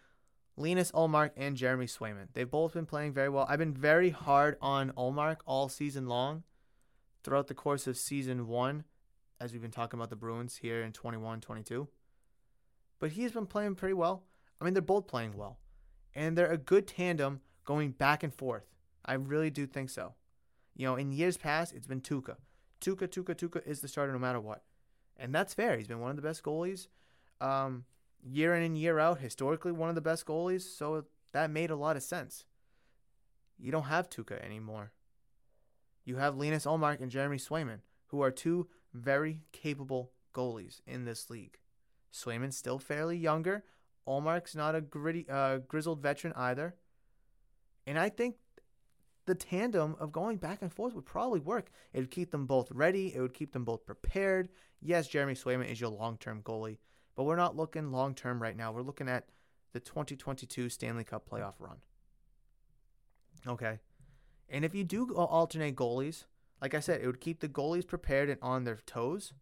Linus 0.56 0.92
Ullmark 0.92 1.30
and 1.36 1.56
Jeremy 1.56 1.86
Swayman? 1.86 2.28
They've 2.32 2.50
both 2.50 2.74
been 2.74 2.86
playing 2.86 3.12
very 3.12 3.28
well. 3.28 3.46
I've 3.48 3.58
been 3.58 3.74
very 3.74 4.10
hard 4.10 4.56
on 4.60 4.90
Ullmark 4.92 5.38
all 5.46 5.68
season 5.68 6.06
long 6.06 6.42
throughout 7.22 7.46
the 7.46 7.54
course 7.54 7.86
of 7.86 7.96
season 7.96 8.46
one, 8.46 8.84
as 9.40 9.52
we've 9.52 9.62
been 9.62 9.70
talking 9.70 9.98
about 9.98 10.10
the 10.10 10.16
Bruins 10.16 10.56
here 10.56 10.82
in 10.82 10.92
21 10.92 11.40
22. 11.40 11.88
But 12.98 13.12
he's 13.12 13.32
been 13.32 13.46
playing 13.46 13.74
pretty 13.74 13.94
well. 13.94 14.24
I 14.60 14.64
mean, 14.64 14.74
they're 14.74 14.82
both 14.82 15.06
playing 15.06 15.36
well. 15.36 15.58
And 16.14 16.36
they're 16.36 16.50
a 16.50 16.58
good 16.58 16.86
tandem 16.86 17.40
going 17.64 17.92
back 17.92 18.22
and 18.22 18.32
forth. 18.32 18.66
I 19.04 19.14
really 19.14 19.50
do 19.50 19.66
think 19.66 19.90
so. 19.90 20.14
You 20.76 20.86
know, 20.86 20.96
in 20.96 21.10
years 21.10 21.36
past, 21.36 21.74
it's 21.74 21.86
been 21.86 22.00
Tuukka. 22.00 22.36
Tuukka, 22.80 23.08
Tuukka, 23.08 23.34
Tuukka 23.34 23.66
is 23.66 23.80
the 23.80 23.88
starter 23.88 24.12
no 24.12 24.18
matter 24.18 24.40
what 24.40 24.62
and 25.16 25.34
that's 25.34 25.54
fair. 25.54 25.76
He's 25.76 25.86
been 25.86 26.00
one 26.00 26.10
of 26.10 26.16
the 26.16 26.22
best 26.22 26.42
goalies, 26.42 26.88
um, 27.40 27.84
year 28.22 28.54
in 28.54 28.62
and 28.62 28.78
year 28.78 28.98
out, 28.98 29.20
historically 29.20 29.72
one 29.72 29.88
of 29.88 29.94
the 29.94 30.00
best 30.00 30.26
goalies, 30.26 30.62
so 30.62 31.04
that 31.32 31.50
made 31.50 31.70
a 31.70 31.76
lot 31.76 31.96
of 31.96 32.02
sense. 32.02 32.44
You 33.58 33.72
don't 33.72 33.84
have 33.84 34.08
Tuukka 34.08 34.44
anymore. 34.44 34.92
You 36.04 36.16
have 36.16 36.36
Linus 36.36 36.66
Ullmark 36.66 37.00
and 37.00 37.10
Jeremy 37.10 37.36
Swayman, 37.36 37.80
who 38.08 38.20
are 38.20 38.30
two 38.30 38.68
very 38.92 39.40
capable 39.52 40.12
goalies 40.34 40.80
in 40.86 41.04
this 41.04 41.30
league. 41.30 41.58
Swayman's 42.12 42.56
still 42.56 42.78
fairly 42.78 43.16
younger. 43.16 43.64
Ullmark's 44.06 44.56
not 44.56 44.74
a 44.74 44.80
gritty, 44.80 45.26
uh, 45.30 45.58
grizzled 45.58 46.02
veteran 46.02 46.32
either. 46.36 46.74
And 47.86 47.98
I 47.98 48.08
think 48.08 48.36
the 49.26 49.34
tandem 49.34 49.96
of 50.00 50.12
going 50.12 50.36
back 50.36 50.62
and 50.62 50.72
forth 50.72 50.94
would 50.94 51.06
probably 51.06 51.40
work. 51.40 51.70
It 51.92 52.00
would 52.00 52.10
keep 52.10 52.32
them 52.32 52.46
both 52.46 52.70
ready. 52.72 53.14
It 53.14 53.20
would 53.20 53.34
keep 53.34 53.52
them 53.52 53.64
both 53.64 53.86
prepared. 53.86 54.48
Yes, 54.80 55.06
Jeremy 55.06 55.34
Swayman 55.34 55.70
is 55.70 55.80
your 55.80 55.90
long-term 55.90 56.42
goalie, 56.42 56.78
but 57.14 57.24
we're 57.24 57.36
not 57.36 57.56
looking 57.56 57.92
long-term 57.92 58.40
right 58.40 58.56
now. 58.56 58.72
We're 58.72 58.82
looking 58.82 59.08
at 59.08 59.26
the 59.72 59.80
2022 59.80 60.68
Stanley 60.68 61.04
Cup 61.04 61.28
playoff 61.28 61.54
run. 61.58 61.78
Okay. 63.46 63.78
And 64.48 64.64
if 64.64 64.74
you 64.74 64.84
do 64.84 65.14
alternate 65.14 65.76
goalies, 65.76 66.24
like 66.60 66.74
I 66.74 66.80
said, 66.80 67.00
it 67.00 67.06
would 67.06 67.20
keep 67.20 67.40
the 67.40 67.48
goalies 67.48 67.86
prepared 67.86 68.28
and 68.28 68.38
on 68.42 68.64
their 68.64 68.78
toes, 68.86 69.32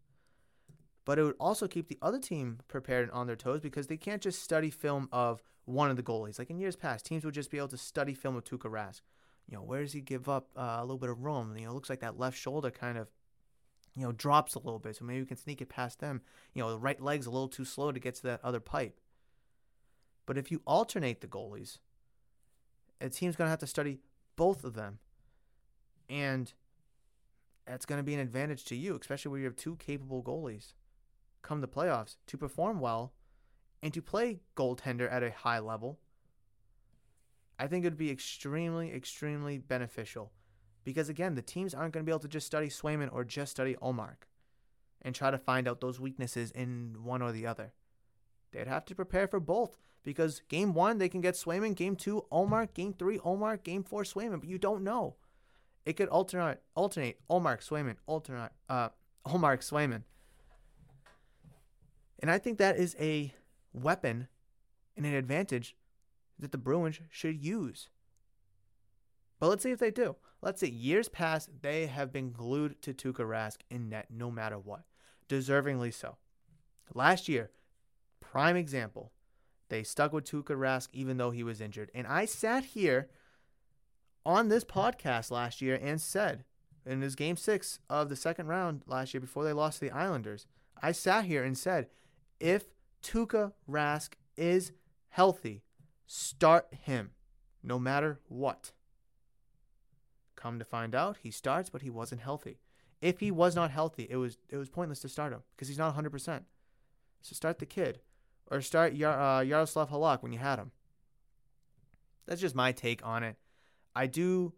but 1.05 1.19
it 1.19 1.23
would 1.23 1.35
also 1.39 1.67
keep 1.67 1.87
the 1.87 1.99
other 2.01 2.19
team 2.19 2.59
prepared 2.67 3.03
and 3.03 3.11
on 3.11 3.27
their 3.27 3.35
toes 3.35 3.59
because 3.59 3.87
they 3.87 3.97
can't 3.97 4.21
just 4.21 4.41
study 4.41 4.69
film 4.69 5.09
of 5.11 5.43
one 5.65 5.89
of 5.89 5.97
the 5.97 6.03
goalies. 6.03 6.39
Like 6.39 6.49
in 6.49 6.57
years 6.57 6.75
past, 6.75 7.05
teams 7.05 7.25
would 7.25 7.33
just 7.33 7.51
be 7.51 7.57
able 7.57 7.67
to 7.69 7.77
study 7.77 8.13
film 8.13 8.35
of 8.35 8.43
Tuukka 8.43 8.71
Rask. 8.71 9.01
You 9.47 9.57
know, 9.57 9.63
where 9.63 9.81
does 9.81 9.93
he 9.93 10.01
give 10.01 10.29
up 10.29 10.49
uh, 10.55 10.77
a 10.79 10.81
little 10.81 10.97
bit 10.97 11.09
of 11.09 11.23
room? 11.23 11.55
You 11.57 11.65
know, 11.65 11.73
looks 11.73 11.89
like 11.89 11.99
that 11.99 12.19
left 12.19 12.37
shoulder 12.37 12.71
kind 12.71 12.97
of, 12.97 13.09
you 13.95 14.03
know, 14.03 14.11
drops 14.11 14.55
a 14.55 14.59
little 14.59 14.79
bit, 14.79 14.95
so 14.95 15.05
maybe 15.05 15.21
we 15.21 15.25
can 15.25 15.37
sneak 15.37 15.61
it 15.61 15.69
past 15.69 15.99
them. 15.99 16.21
You 16.53 16.61
know, 16.61 16.71
the 16.71 16.79
right 16.79 17.01
leg's 17.01 17.25
a 17.25 17.31
little 17.31 17.47
too 17.47 17.65
slow 17.65 17.91
to 17.91 17.99
get 17.99 18.15
to 18.15 18.23
that 18.23 18.39
other 18.43 18.59
pipe. 18.59 18.99
But 20.25 20.37
if 20.37 20.51
you 20.51 20.61
alternate 20.65 21.21
the 21.21 21.27
goalies, 21.27 21.79
a 23.01 23.09
team's 23.09 23.35
going 23.35 23.47
to 23.47 23.51
have 23.51 23.59
to 23.59 23.67
study 23.67 23.99
both 24.35 24.63
of 24.63 24.75
them. 24.75 24.99
And 26.09 26.53
that's 27.65 27.85
going 27.85 27.99
to 27.99 28.03
be 28.03 28.13
an 28.13 28.19
advantage 28.19 28.63
to 28.65 28.75
you, 28.75 28.97
especially 28.99 29.31
where 29.31 29.39
you 29.39 29.45
have 29.45 29.55
two 29.55 29.75
capable 29.77 30.23
goalies 30.23 30.73
come 31.41 31.61
the 31.61 31.67
playoffs 31.67 32.17
to 32.27 32.37
perform 32.37 32.79
well 32.79 33.13
and 33.81 33.93
to 33.93 34.01
play 34.01 34.41
goaltender 34.55 35.11
at 35.11 35.23
a 35.23 35.31
high 35.31 35.59
level. 35.59 35.99
I 37.57 37.67
think 37.67 37.83
it 37.83 37.89
would 37.89 37.97
be 37.97 38.11
extremely, 38.11 38.93
extremely 38.93 39.57
beneficial 39.57 40.31
because, 40.83 41.09
again, 41.09 41.35
the 41.35 41.41
teams 41.41 41.73
aren't 41.73 41.93
going 41.93 42.05
to 42.05 42.09
be 42.09 42.11
able 42.11 42.19
to 42.19 42.27
just 42.27 42.47
study 42.47 42.67
Swayman 42.67 43.13
or 43.13 43.23
just 43.23 43.51
study 43.51 43.75
Ullmark 43.81 44.27
and 45.01 45.15
try 45.15 45.31
to 45.31 45.37
find 45.37 45.67
out 45.67 45.81
those 45.81 45.99
weaknesses 45.99 46.51
in 46.51 46.97
one 47.03 47.21
or 47.21 47.31
the 47.31 47.45
other. 47.47 47.73
They'd 48.51 48.67
have 48.67 48.85
to 48.85 48.95
prepare 48.95 49.27
for 49.27 49.39
both 49.39 49.77
because 50.03 50.41
game 50.49 50.73
one, 50.73 50.97
they 50.97 51.09
can 51.09 51.21
get 51.21 51.35
Swayman, 51.35 51.75
game 51.75 51.95
two, 51.95 52.25
Ullmark, 52.31 52.73
game 52.73 52.93
three, 52.93 53.17
Ullmark, 53.19 53.63
game 53.63 53.83
four, 53.83 54.03
Swayman, 54.03 54.39
but 54.39 54.49
you 54.49 54.57
don't 54.57 54.83
know. 54.83 55.15
It 55.85 55.93
could 55.93 56.09
alternate, 56.09 56.61
alternate, 56.75 57.19
Ullmark, 57.29 57.67
Swayman, 57.67 57.95
alternate, 58.05 58.51
uh, 58.69 58.89
Ullmark, 59.25 59.59
Swayman. 59.59 60.03
And 62.19 62.29
I 62.29 62.37
think 62.37 62.57
that 62.59 62.77
is 62.77 62.95
a 62.99 63.33
weapon 63.73 64.27
and 64.95 65.05
an 65.05 65.13
advantage 65.13 65.75
that 66.37 66.51
the 66.51 66.57
Bruins 66.57 66.99
should 67.09 67.43
use. 67.43 67.89
But 69.41 69.49
let's 69.49 69.63
see 69.63 69.71
if 69.71 69.79
they 69.79 69.89
do. 69.89 70.15
Let's 70.43 70.61
say 70.61 70.67
years 70.67 71.09
past, 71.09 71.49
they 71.63 71.87
have 71.87 72.13
been 72.13 72.31
glued 72.31 72.79
to 72.83 72.93
Tuukka 72.93 73.25
Rask 73.27 73.57
in 73.71 73.89
net 73.89 74.05
no 74.11 74.29
matter 74.29 74.59
what. 74.59 74.83
Deservingly 75.27 75.91
so. 75.91 76.17
Last 76.93 77.27
year, 77.27 77.49
prime 78.19 78.55
example, 78.55 79.11
they 79.69 79.81
stuck 79.81 80.13
with 80.13 80.29
Tuukka 80.29 80.55
Rask 80.55 80.89
even 80.93 81.17
though 81.17 81.31
he 81.31 81.41
was 81.41 81.59
injured. 81.59 81.89
And 81.95 82.05
I 82.05 82.25
sat 82.25 82.65
here 82.65 83.09
on 84.23 84.49
this 84.49 84.63
podcast 84.63 85.31
last 85.31 85.59
year 85.59 85.79
and 85.81 85.99
said, 85.99 86.43
in 86.85 87.01
his 87.01 87.15
game 87.15 87.35
six 87.35 87.79
of 87.89 88.09
the 88.09 88.15
second 88.15 88.45
round 88.45 88.83
last 88.85 89.11
year 89.11 89.21
before 89.21 89.43
they 89.43 89.53
lost 89.53 89.79
to 89.79 89.85
the 89.85 89.95
Islanders, 89.95 90.45
I 90.83 90.91
sat 90.91 91.25
here 91.25 91.43
and 91.43 91.57
said, 91.57 91.87
if 92.39 92.65
Tuukka 93.01 93.53
Rask 93.67 94.13
is 94.37 94.71
healthy, 95.09 95.63
start 96.05 96.67
him 96.83 97.11
no 97.63 97.79
matter 97.79 98.19
what. 98.27 98.71
Come 100.41 100.57
to 100.57 100.65
find 100.65 100.95
out, 100.95 101.17
he 101.21 101.29
starts, 101.29 101.69
but 101.69 101.83
he 101.83 101.91
wasn't 101.91 102.21
healthy. 102.21 102.57
If 102.99 103.19
he 103.19 103.29
was 103.29 103.55
not 103.55 103.69
healthy, 103.69 104.07
it 104.09 104.15
was 104.15 104.39
it 104.49 104.57
was 104.57 104.69
pointless 104.69 104.99
to 105.01 105.09
start 105.09 105.33
him 105.33 105.41
because 105.55 105.67
he's 105.67 105.77
not 105.77 105.95
100%. 105.95 106.41
So 107.21 107.35
start 107.35 107.59
the 107.59 107.67
kid, 107.67 107.99
or 108.49 108.61
start 108.61 108.93
Yar- 108.93 109.19
uh, 109.19 109.41
Yaroslav 109.41 109.91
Halak 109.91 110.23
when 110.23 110.33
you 110.33 110.39
had 110.39 110.57
him. 110.57 110.71
That's 112.25 112.41
just 112.41 112.55
my 112.55 112.71
take 112.71 113.05
on 113.05 113.23
it. 113.23 113.35
I 113.95 114.07
do. 114.07 114.53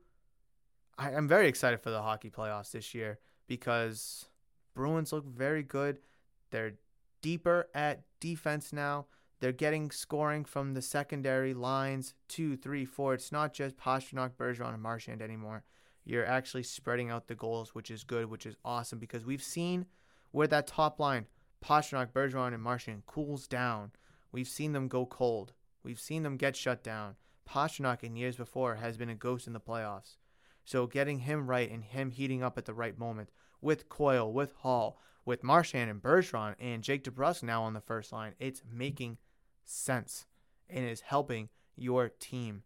I, 0.97 1.11
am 1.11 1.27
very 1.27 1.47
excited 1.47 1.81
for 1.81 1.89
the 1.89 2.01
hockey 2.01 2.29
playoffs 2.29 2.71
this 2.71 2.93
year 2.93 3.19
because 3.47 4.25
Bruins 4.73 5.11
look 5.11 5.25
very 5.25 5.63
good. 5.63 5.99
They're 6.51 6.75
deeper 7.21 7.67
at 7.73 8.03
defense 8.21 8.71
now. 8.71 9.07
They're 9.43 9.51
getting 9.51 9.91
scoring 9.91 10.45
from 10.45 10.73
the 10.73 10.81
secondary 10.81 11.53
lines 11.53 12.13
two, 12.29 12.55
three, 12.55 12.85
four. 12.85 13.13
It's 13.13 13.29
not 13.29 13.53
just 13.53 13.75
Pastrnak, 13.75 14.37
Bergeron, 14.37 14.73
and 14.73 14.81
Marchand 14.81 15.21
anymore. 15.21 15.65
You're 16.05 16.25
actually 16.25 16.63
spreading 16.63 17.09
out 17.09 17.27
the 17.27 17.35
goals, 17.35 17.75
which 17.75 17.91
is 17.91 18.05
good, 18.05 18.29
which 18.29 18.45
is 18.45 18.55
awesome 18.63 18.99
because 18.99 19.25
we've 19.25 19.43
seen 19.43 19.85
where 20.31 20.47
that 20.47 20.65
top 20.65 20.97
line, 20.97 21.25
Pastrnak, 21.61 22.13
Bergeron, 22.13 22.53
and 22.53 22.63
Marchand, 22.63 23.05
cools 23.05 23.45
down. 23.45 23.91
We've 24.31 24.47
seen 24.47 24.71
them 24.71 24.87
go 24.87 25.05
cold. 25.05 25.51
We've 25.83 25.99
seen 25.99 26.23
them 26.23 26.37
get 26.37 26.55
shut 26.55 26.81
down. 26.81 27.17
Pastrnak 27.45 28.01
in 28.01 28.15
years 28.15 28.37
before 28.37 28.75
has 28.75 28.95
been 28.95 29.09
a 29.09 29.13
ghost 29.13 29.45
in 29.45 29.51
the 29.51 29.59
playoffs. 29.59 30.15
So 30.63 30.87
getting 30.87 31.19
him 31.19 31.49
right 31.49 31.69
and 31.69 31.83
him 31.83 32.11
heating 32.11 32.41
up 32.41 32.57
at 32.57 32.63
the 32.63 32.73
right 32.73 32.97
moment 32.97 33.29
with 33.59 33.89
Coyle, 33.89 34.31
with 34.31 34.53
Hall, 34.59 35.01
with 35.25 35.43
Marchand 35.43 35.91
and 35.91 36.01
Bergeron 36.01 36.55
and 36.61 36.81
Jake 36.81 37.03
DeBrusk 37.03 37.43
now 37.43 37.63
on 37.63 37.73
the 37.73 37.81
first 37.81 38.13
line, 38.13 38.35
it's 38.39 38.61
making 38.71 39.17
sense 39.63 40.25
and 40.69 40.85
is 40.85 41.01
helping 41.01 41.49
your 41.75 42.09
team 42.09 42.63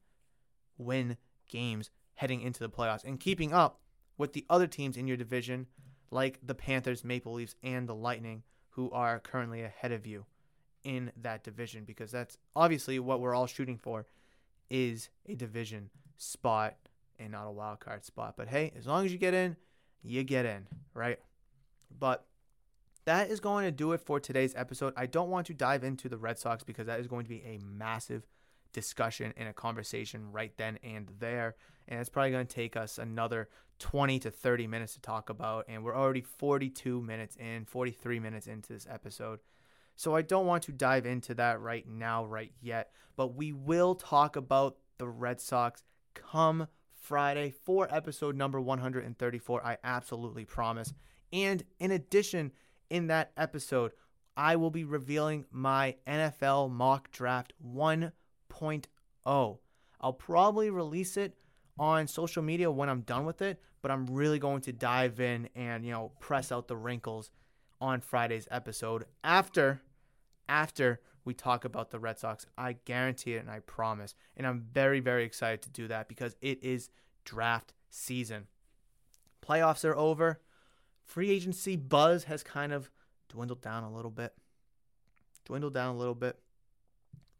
win 0.77 1.17
games 1.47 1.89
heading 2.15 2.41
into 2.41 2.59
the 2.59 2.69
playoffs 2.69 3.03
and 3.03 3.19
keeping 3.19 3.53
up 3.53 3.79
with 4.17 4.33
the 4.33 4.45
other 4.49 4.67
teams 4.67 4.97
in 4.97 5.07
your 5.07 5.17
division, 5.17 5.67
like 6.09 6.39
the 6.43 6.55
Panthers, 6.55 7.03
Maple 7.03 7.33
Leafs, 7.33 7.55
and 7.63 7.87
the 7.87 7.95
Lightning, 7.95 8.43
who 8.71 8.89
are 8.91 9.19
currently 9.19 9.61
ahead 9.61 9.91
of 9.91 10.05
you 10.05 10.25
in 10.83 11.11
that 11.21 11.43
division 11.43 11.83
because 11.83 12.11
that's 12.11 12.37
obviously 12.55 12.99
what 12.99 13.19
we're 13.19 13.35
all 13.35 13.47
shooting 13.47 13.77
for 13.77 14.05
is 14.69 15.09
a 15.27 15.35
division 15.35 15.89
spot 16.17 16.75
and 17.19 17.31
not 17.31 17.47
a 17.47 17.51
wild 17.51 17.79
card 17.79 18.05
spot. 18.05 18.35
But 18.37 18.47
hey, 18.47 18.71
as 18.77 18.85
long 18.85 19.05
as 19.05 19.11
you 19.11 19.17
get 19.17 19.33
in, 19.33 19.55
you 20.03 20.23
get 20.23 20.45
in, 20.45 20.67
right? 20.93 21.19
But 21.99 22.25
that 23.07 23.29
is 23.29 23.39
going 23.39 23.63
to 23.63 23.71
do 23.71 23.93
it 23.93 24.01
for 24.01 24.19
today's 24.19 24.53
episode. 24.53 24.93
I 24.97 25.05
don't 25.05 25.29
want 25.29 25.47
to 25.47 25.53
dive 25.53 25.85
into 25.85 26.09
the 26.09 26.17
Red 26.17 26.37
Sox 26.37 26.65
because 26.65 26.87
that 26.87 26.99
is 26.99 27.07
going 27.07 27.23
to 27.23 27.29
be 27.29 27.41
a 27.41 27.57
massive 27.65 28.27
discussion 28.73 29.33
and 29.37 29.47
a 29.47 29.53
conversation 29.53 30.29
right 30.33 30.51
then 30.57 30.77
and 30.83 31.09
there. 31.17 31.55
And 31.87 32.01
it's 32.01 32.09
probably 32.09 32.31
going 32.31 32.45
to 32.45 32.53
take 32.53 32.75
us 32.75 32.97
another 32.97 33.47
20 33.79 34.19
to 34.19 34.29
30 34.29 34.67
minutes 34.67 34.95
to 34.95 34.99
talk 34.99 35.29
about. 35.29 35.63
And 35.69 35.85
we're 35.85 35.95
already 35.95 36.19
42 36.19 37.01
minutes 37.01 37.37
in, 37.37 37.63
43 37.63 38.19
minutes 38.19 38.45
into 38.45 38.73
this 38.73 38.85
episode. 38.91 39.39
So 39.95 40.13
I 40.13 40.21
don't 40.21 40.45
want 40.45 40.63
to 40.63 40.73
dive 40.73 41.05
into 41.05 41.33
that 41.35 41.61
right 41.61 41.87
now, 41.87 42.25
right 42.25 42.51
yet. 42.59 42.91
But 43.15 43.35
we 43.35 43.53
will 43.53 43.95
talk 43.95 44.35
about 44.35 44.79
the 44.97 45.07
Red 45.07 45.39
Sox 45.39 45.81
come 46.13 46.67
Friday 46.91 47.53
for 47.63 47.87
episode 47.89 48.35
number 48.35 48.59
134. 48.59 49.65
I 49.65 49.77
absolutely 49.81 50.43
promise. 50.43 50.93
And 51.31 51.63
in 51.79 51.91
addition, 51.91 52.51
in 52.89 53.07
that 53.07 53.31
episode, 53.37 53.91
I 54.35 54.55
will 54.55 54.69
be 54.69 54.83
revealing 54.83 55.45
my 55.51 55.95
NFL 56.07 56.71
mock 56.71 57.11
draft 57.11 57.53
1.0. 57.65 59.57
I'll 59.99 60.13
probably 60.13 60.69
release 60.69 61.17
it 61.17 61.35
on 61.79 62.07
social 62.07 62.43
media 62.43 62.69
when 62.71 62.89
I'm 62.89 63.01
done 63.01 63.25
with 63.25 63.41
it, 63.41 63.59
but 63.81 63.91
I'm 63.91 64.05
really 64.07 64.39
going 64.39 64.61
to 64.61 64.71
dive 64.71 65.19
in 65.19 65.49
and, 65.55 65.85
you 65.85 65.91
know, 65.91 66.11
press 66.19 66.51
out 66.51 66.67
the 66.67 66.77
wrinkles 66.77 67.31
on 67.81 68.01
Friday's 68.01 68.47
episode 68.51 69.05
after 69.23 69.81
after 70.49 71.01
we 71.25 71.33
talk 71.33 71.65
about 71.65 71.91
the 71.91 71.99
Red 71.99 72.17
Sox. 72.19 72.45
I 72.57 72.77
guarantee 72.85 73.33
it 73.33 73.41
and 73.41 73.49
I 73.49 73.59
promise. 73.59 74.15
And 74.35 74.47
I'm 74.47 74.65
very 74.71 74.99
very 74.99 75.23
excited 75.23 75.61
to 75.63 75.69
do 75.69 75.87
that 75.87 76.07
because 76.07 76.35
it 76.41 76.63
is 76.63 76.89
draft 77.25 77.73
season. 77.89 78.47
Playoffs 79.45 79.85
are 79.85 79.95
over 79.95 80.41
free 81.07 81.31
agency 81.31 81.75
buzz 81.75 82.25
has 82.25 82.43
kind 82.43 82.71
of 82.71 82.91
dwindled 83.29 83.61
down 83.61 83.83
a 83.83 83.91
little 83.91 84.11
bit. 84.11 84.33
Dwindled 85.45 85.73
down 85.73 85.95
a 85.95 85.97
little 85.97 86.15
bit. 86.15 86.37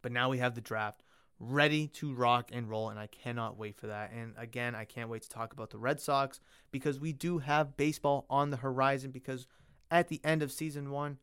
But 0.01 0.11
now 0.11 0.29
we 0.29 0.37
have 0.39 0.55
the 0.55 0.61
draft 0.61 1.03
ready 1.39 1.87
to 1.87 2.13
rock 2.13 2.49
and 2.51 2.69
roll, 2.69 2.89
and 2.89 2.97
I 2.97 3.07
cannot 3.07 3.57
wait 3.57 3.75
for 3.75 3.87
that. 3.87 4.11
And 4.11 4.33
again, 4.37 4.73
I 4.73 4.85
can't 4.85 5.09
wait 5.09 5.21
to 5.23 5.29
talk 5.29 5.53
about 5.53 5.69
the 5.69 5.77
Red 5.77 5.99
Sox 5.99 6.39
because 6.71 6.99
we 6.99 7.13
do 7.13 7.39
have 7.39 7.77
baseball 7.77 8.25
on 8.29 8.49
the 8.49 8.57
horizon. 8.57 9.11
Because 9.11 9.47
at 9.91 10.07
the 10.07 10.21
end 10.23 10.41
of 10.41 10.51
season 10.51 10.89
one, 10.89 11.17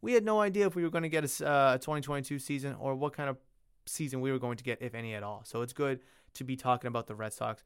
we 0.00 0.14
had 0.14 0.24
no 0.24 0.40
idea 0.40 0.66
if 0.66 0.74
we 0.74 0.82
were 0.82 0.90
going 0.90 1.02
to 1.02 1.08
get 1.08 1.24
a 1.40 1.46
uh, 1.46 1.78
2022 1.78 2.38
season 2.38 2.74
or 2.80 2.94
what 2.94 3.12
kind 3.12 3.28
of 3.28 3.36
season 3.86 4.20
we 4.20 4.32
were 4.32 4.38
going 4.38 4.56
to 4.56 4.64
get, 4.64 4.80
if 4.80 4.94
any 4.94 5.14
at 5.14 5.22
all. 5.22 5.42
So 5.44 5.62
it's 5.62 5.72
good 5.72 6.00
to 6.34 6.44
be 6.44 6.56
talking 6.56 6.88
about 6.88 7.06
the 7.06 7.14
Red 7.14 7.32
Sox 7.32 7.62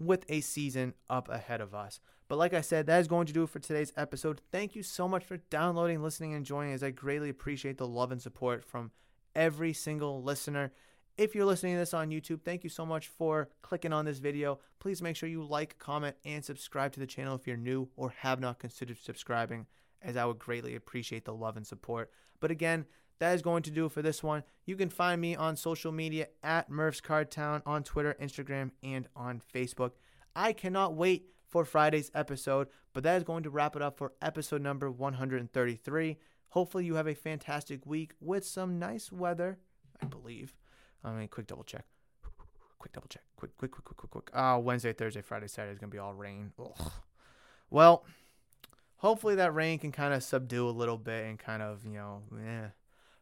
with 0.00 0.24
a 0.28 0.40
season 0.40 0.94
up 1.08 1.28
ahead 1.28 1.60
of 1.60 1.74
us. 1.74 2.00
But 2.26 2.38
like 2.38 2.54
I 2.54 2.60
said, 2.60 2.86
that 2.86 3.00
is 3.00 3.08
going 3.08 3.26
to 3.26 3.32
do 3.32 3.42
it 3.42 3.50
for 3.50 3.58
today's 3.58 3.92
episode. 3.96 4.40
Thank 4.50 4.74
you 4.74 4.82
so 4.82 5.06
much 5.06 5.24
for 5.24 5.36
downloading, 5.50 6.02
listening, 6.02 6.34
and 6.34 6.46
joining 6.46 6.72
as 6.72 6.82
I 6.82 6.90
greatly 6.90 7.28
appreciate 7.28 7.76
the 7.76 7.86
love 7.86 8.12
and 8.12 8.22
support 8.22 8.64
from 8.64 8.92
every 9.34 9.72
single 9.72 10.22
listener. 10.22 10.72
If 11.18 11.34
you're 11.34 11.44
listening 11.44 11.74
to 11.74 11.80
this 11.80 11.92
on 11.92 12.10
YouTube, 12.10 12.42
thank 12.42 12.64
you 12.64 12.70
so 12.70 12.86
much 12.86 13.08
for 13.08 13.50
clicking 13.62 13.92
on 13.92 14.04
this 14.04 14.20
video. 14.20 14.60
Please 14.78 15.02
make 15.02 15.16
sure 15.16 15.28
you 15.28 15.42
like, 15.42 15.78
comment, 15.78 16.16
and 16.24 16.42
subscribe 16.42 16.92
to 16.92 17.00
the 17.00 17.06
channel 17.06 17.34
if 17.34 17.46
you're 17.46 17.56
new 17.56 17.88
or 17.96 18.14
have 18.18 18.40
not 18.40 18.58
considered 18.58 18.96
subscribing, 18.98 19.66
as 20.00 20.16
I 20.16 20.24
would 20.24 20.38
greatly 20.38 20.76
appreciate 20.76 21.26
the 21.26 21.34
love 21.34 21.56
and 21.56 21.66
support. 21.66 22.10
But 22.38 22.50
again, 22.50 22.86
that 23.20 23.34
is 23.34 23.42
going 23.42 23.62
to 23.62 23.70
do 23.70 23.88
for 23.88 24.02
this 24.02 24.22
one. 24.22 24.42
You 24.66 24.76
can 24.76 24.88
find 24.88 25.20
me 25.20 25.36
on 25.36 25.56
social 25.56 25.92
media 25.92 26.28
at 26.42 26.70
Murph's 26.70 27.00
Cardtown 27.00 27.62
on 27.64 27.84
Twitter, 27.84 28.16
Instagram, 28.20 28.72
and 28.82 29.06
on 29.14 29.40
Facebook. 29.54 29.92
I 30.34 30.52
cannot 30.52 30.94
wait 30.94 31.26
for 31.48 31.64
Friday's 31.64 32.10
episode, 32.14 32.68
but 32.92 33.02
that 33.02 33.16
is 33.16 33.24
going 33.24 33.42
to 33.42 33.50
wrap 33.50 33.76
it 33.76 33.82
up 33.82 33.98
for 33.98 34.14
episode 34.22 34.62
number 34.62 34.90
133. 34.90 36.16
Hopefully, 36.48 36.84
you 36.84 36.94
have 36.94 37.06
a 37.06 37.14
fantastic 37.14 37.86
week 37.86 38.12
with 38.20 38.44
some 38.44 38.78
nice 38.78 39.12
weather, 39.12 39.58
I 40.02 40.06
believe. 40.06 40.56
I 41.04 41.12
mean, 41.12 41.28
quick 41.28 41.46
double 41.46 41.64
check. 41.64 41.84
Quick 42.78 42.92
double 42.92 43.08
check. 43.08 43.22
Quick, 43.36 43.56
quick, 43.58 43.70
quick, 43.70 43.84
quick, 43.84 43.96
quick, 43.96 44.10
quick. 44.10 44.30
Oh, 44.34 44.58
Wednesday, 44.58 44.94
Thursday, 44.94 45.20
Friday, 45.20 45.48
Saturday 45.48 45.74
is 45.74 45.78
going 45.78 45.90
to 45.90 45.94
be 45.94 45.98
all 45.98 46.14
rain. 46.14 46.52
Ugh. 46.58 46.92
Well, 47.68 48.04
hopefully 48.96 49.34
that 49.34 49.54
rain 49.54 49.78
can 49.78 49.92
kind 49.92 50.14
of 50.14 50.22
subdue 50.22 50.66
a 50.66 50.70
little 50.70 50.96
bit 50.96 51.26
and 51.26 51.38
kind 51.38 51.62
of, 51.62 51.84
you 51.84 51.92
know, 51.92 52.22
yeah. 52.34 52.68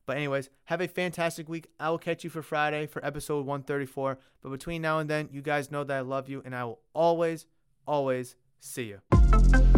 But, 0.08 0.16
anyways, 0.16 0.48
have 0.64 0.80
a 0.80 0.88
fantastic 0.88 1.50
week. 1.50 1.66
I 1.78 1.90
will 1.90 1.98
catch 1.98 2.24
you 2.24 2.30
for 2.30 2.40
Friday 2.40 2.86
for 2.86 3.04
episode 3.04 3.44
134. 3.44 4.18
But 4.42 4.48
between 4.48 4.80
now 4.80 5.00
and 5.00 5.10
then, 5.10 5.28
you 5.30 5.42
guys 5.42 5.70
know 5.70 5.84
that 5.84 5.94
I 5.94 6.00
love 6.00 6.30
you 6.30 6.40
and 6.46 6.56
I 6.56 6.64
will 6.64 6.80
always, 6.94 7.44
always 7.86 8.34
see 8.58 8.84
you. 8.84 9.77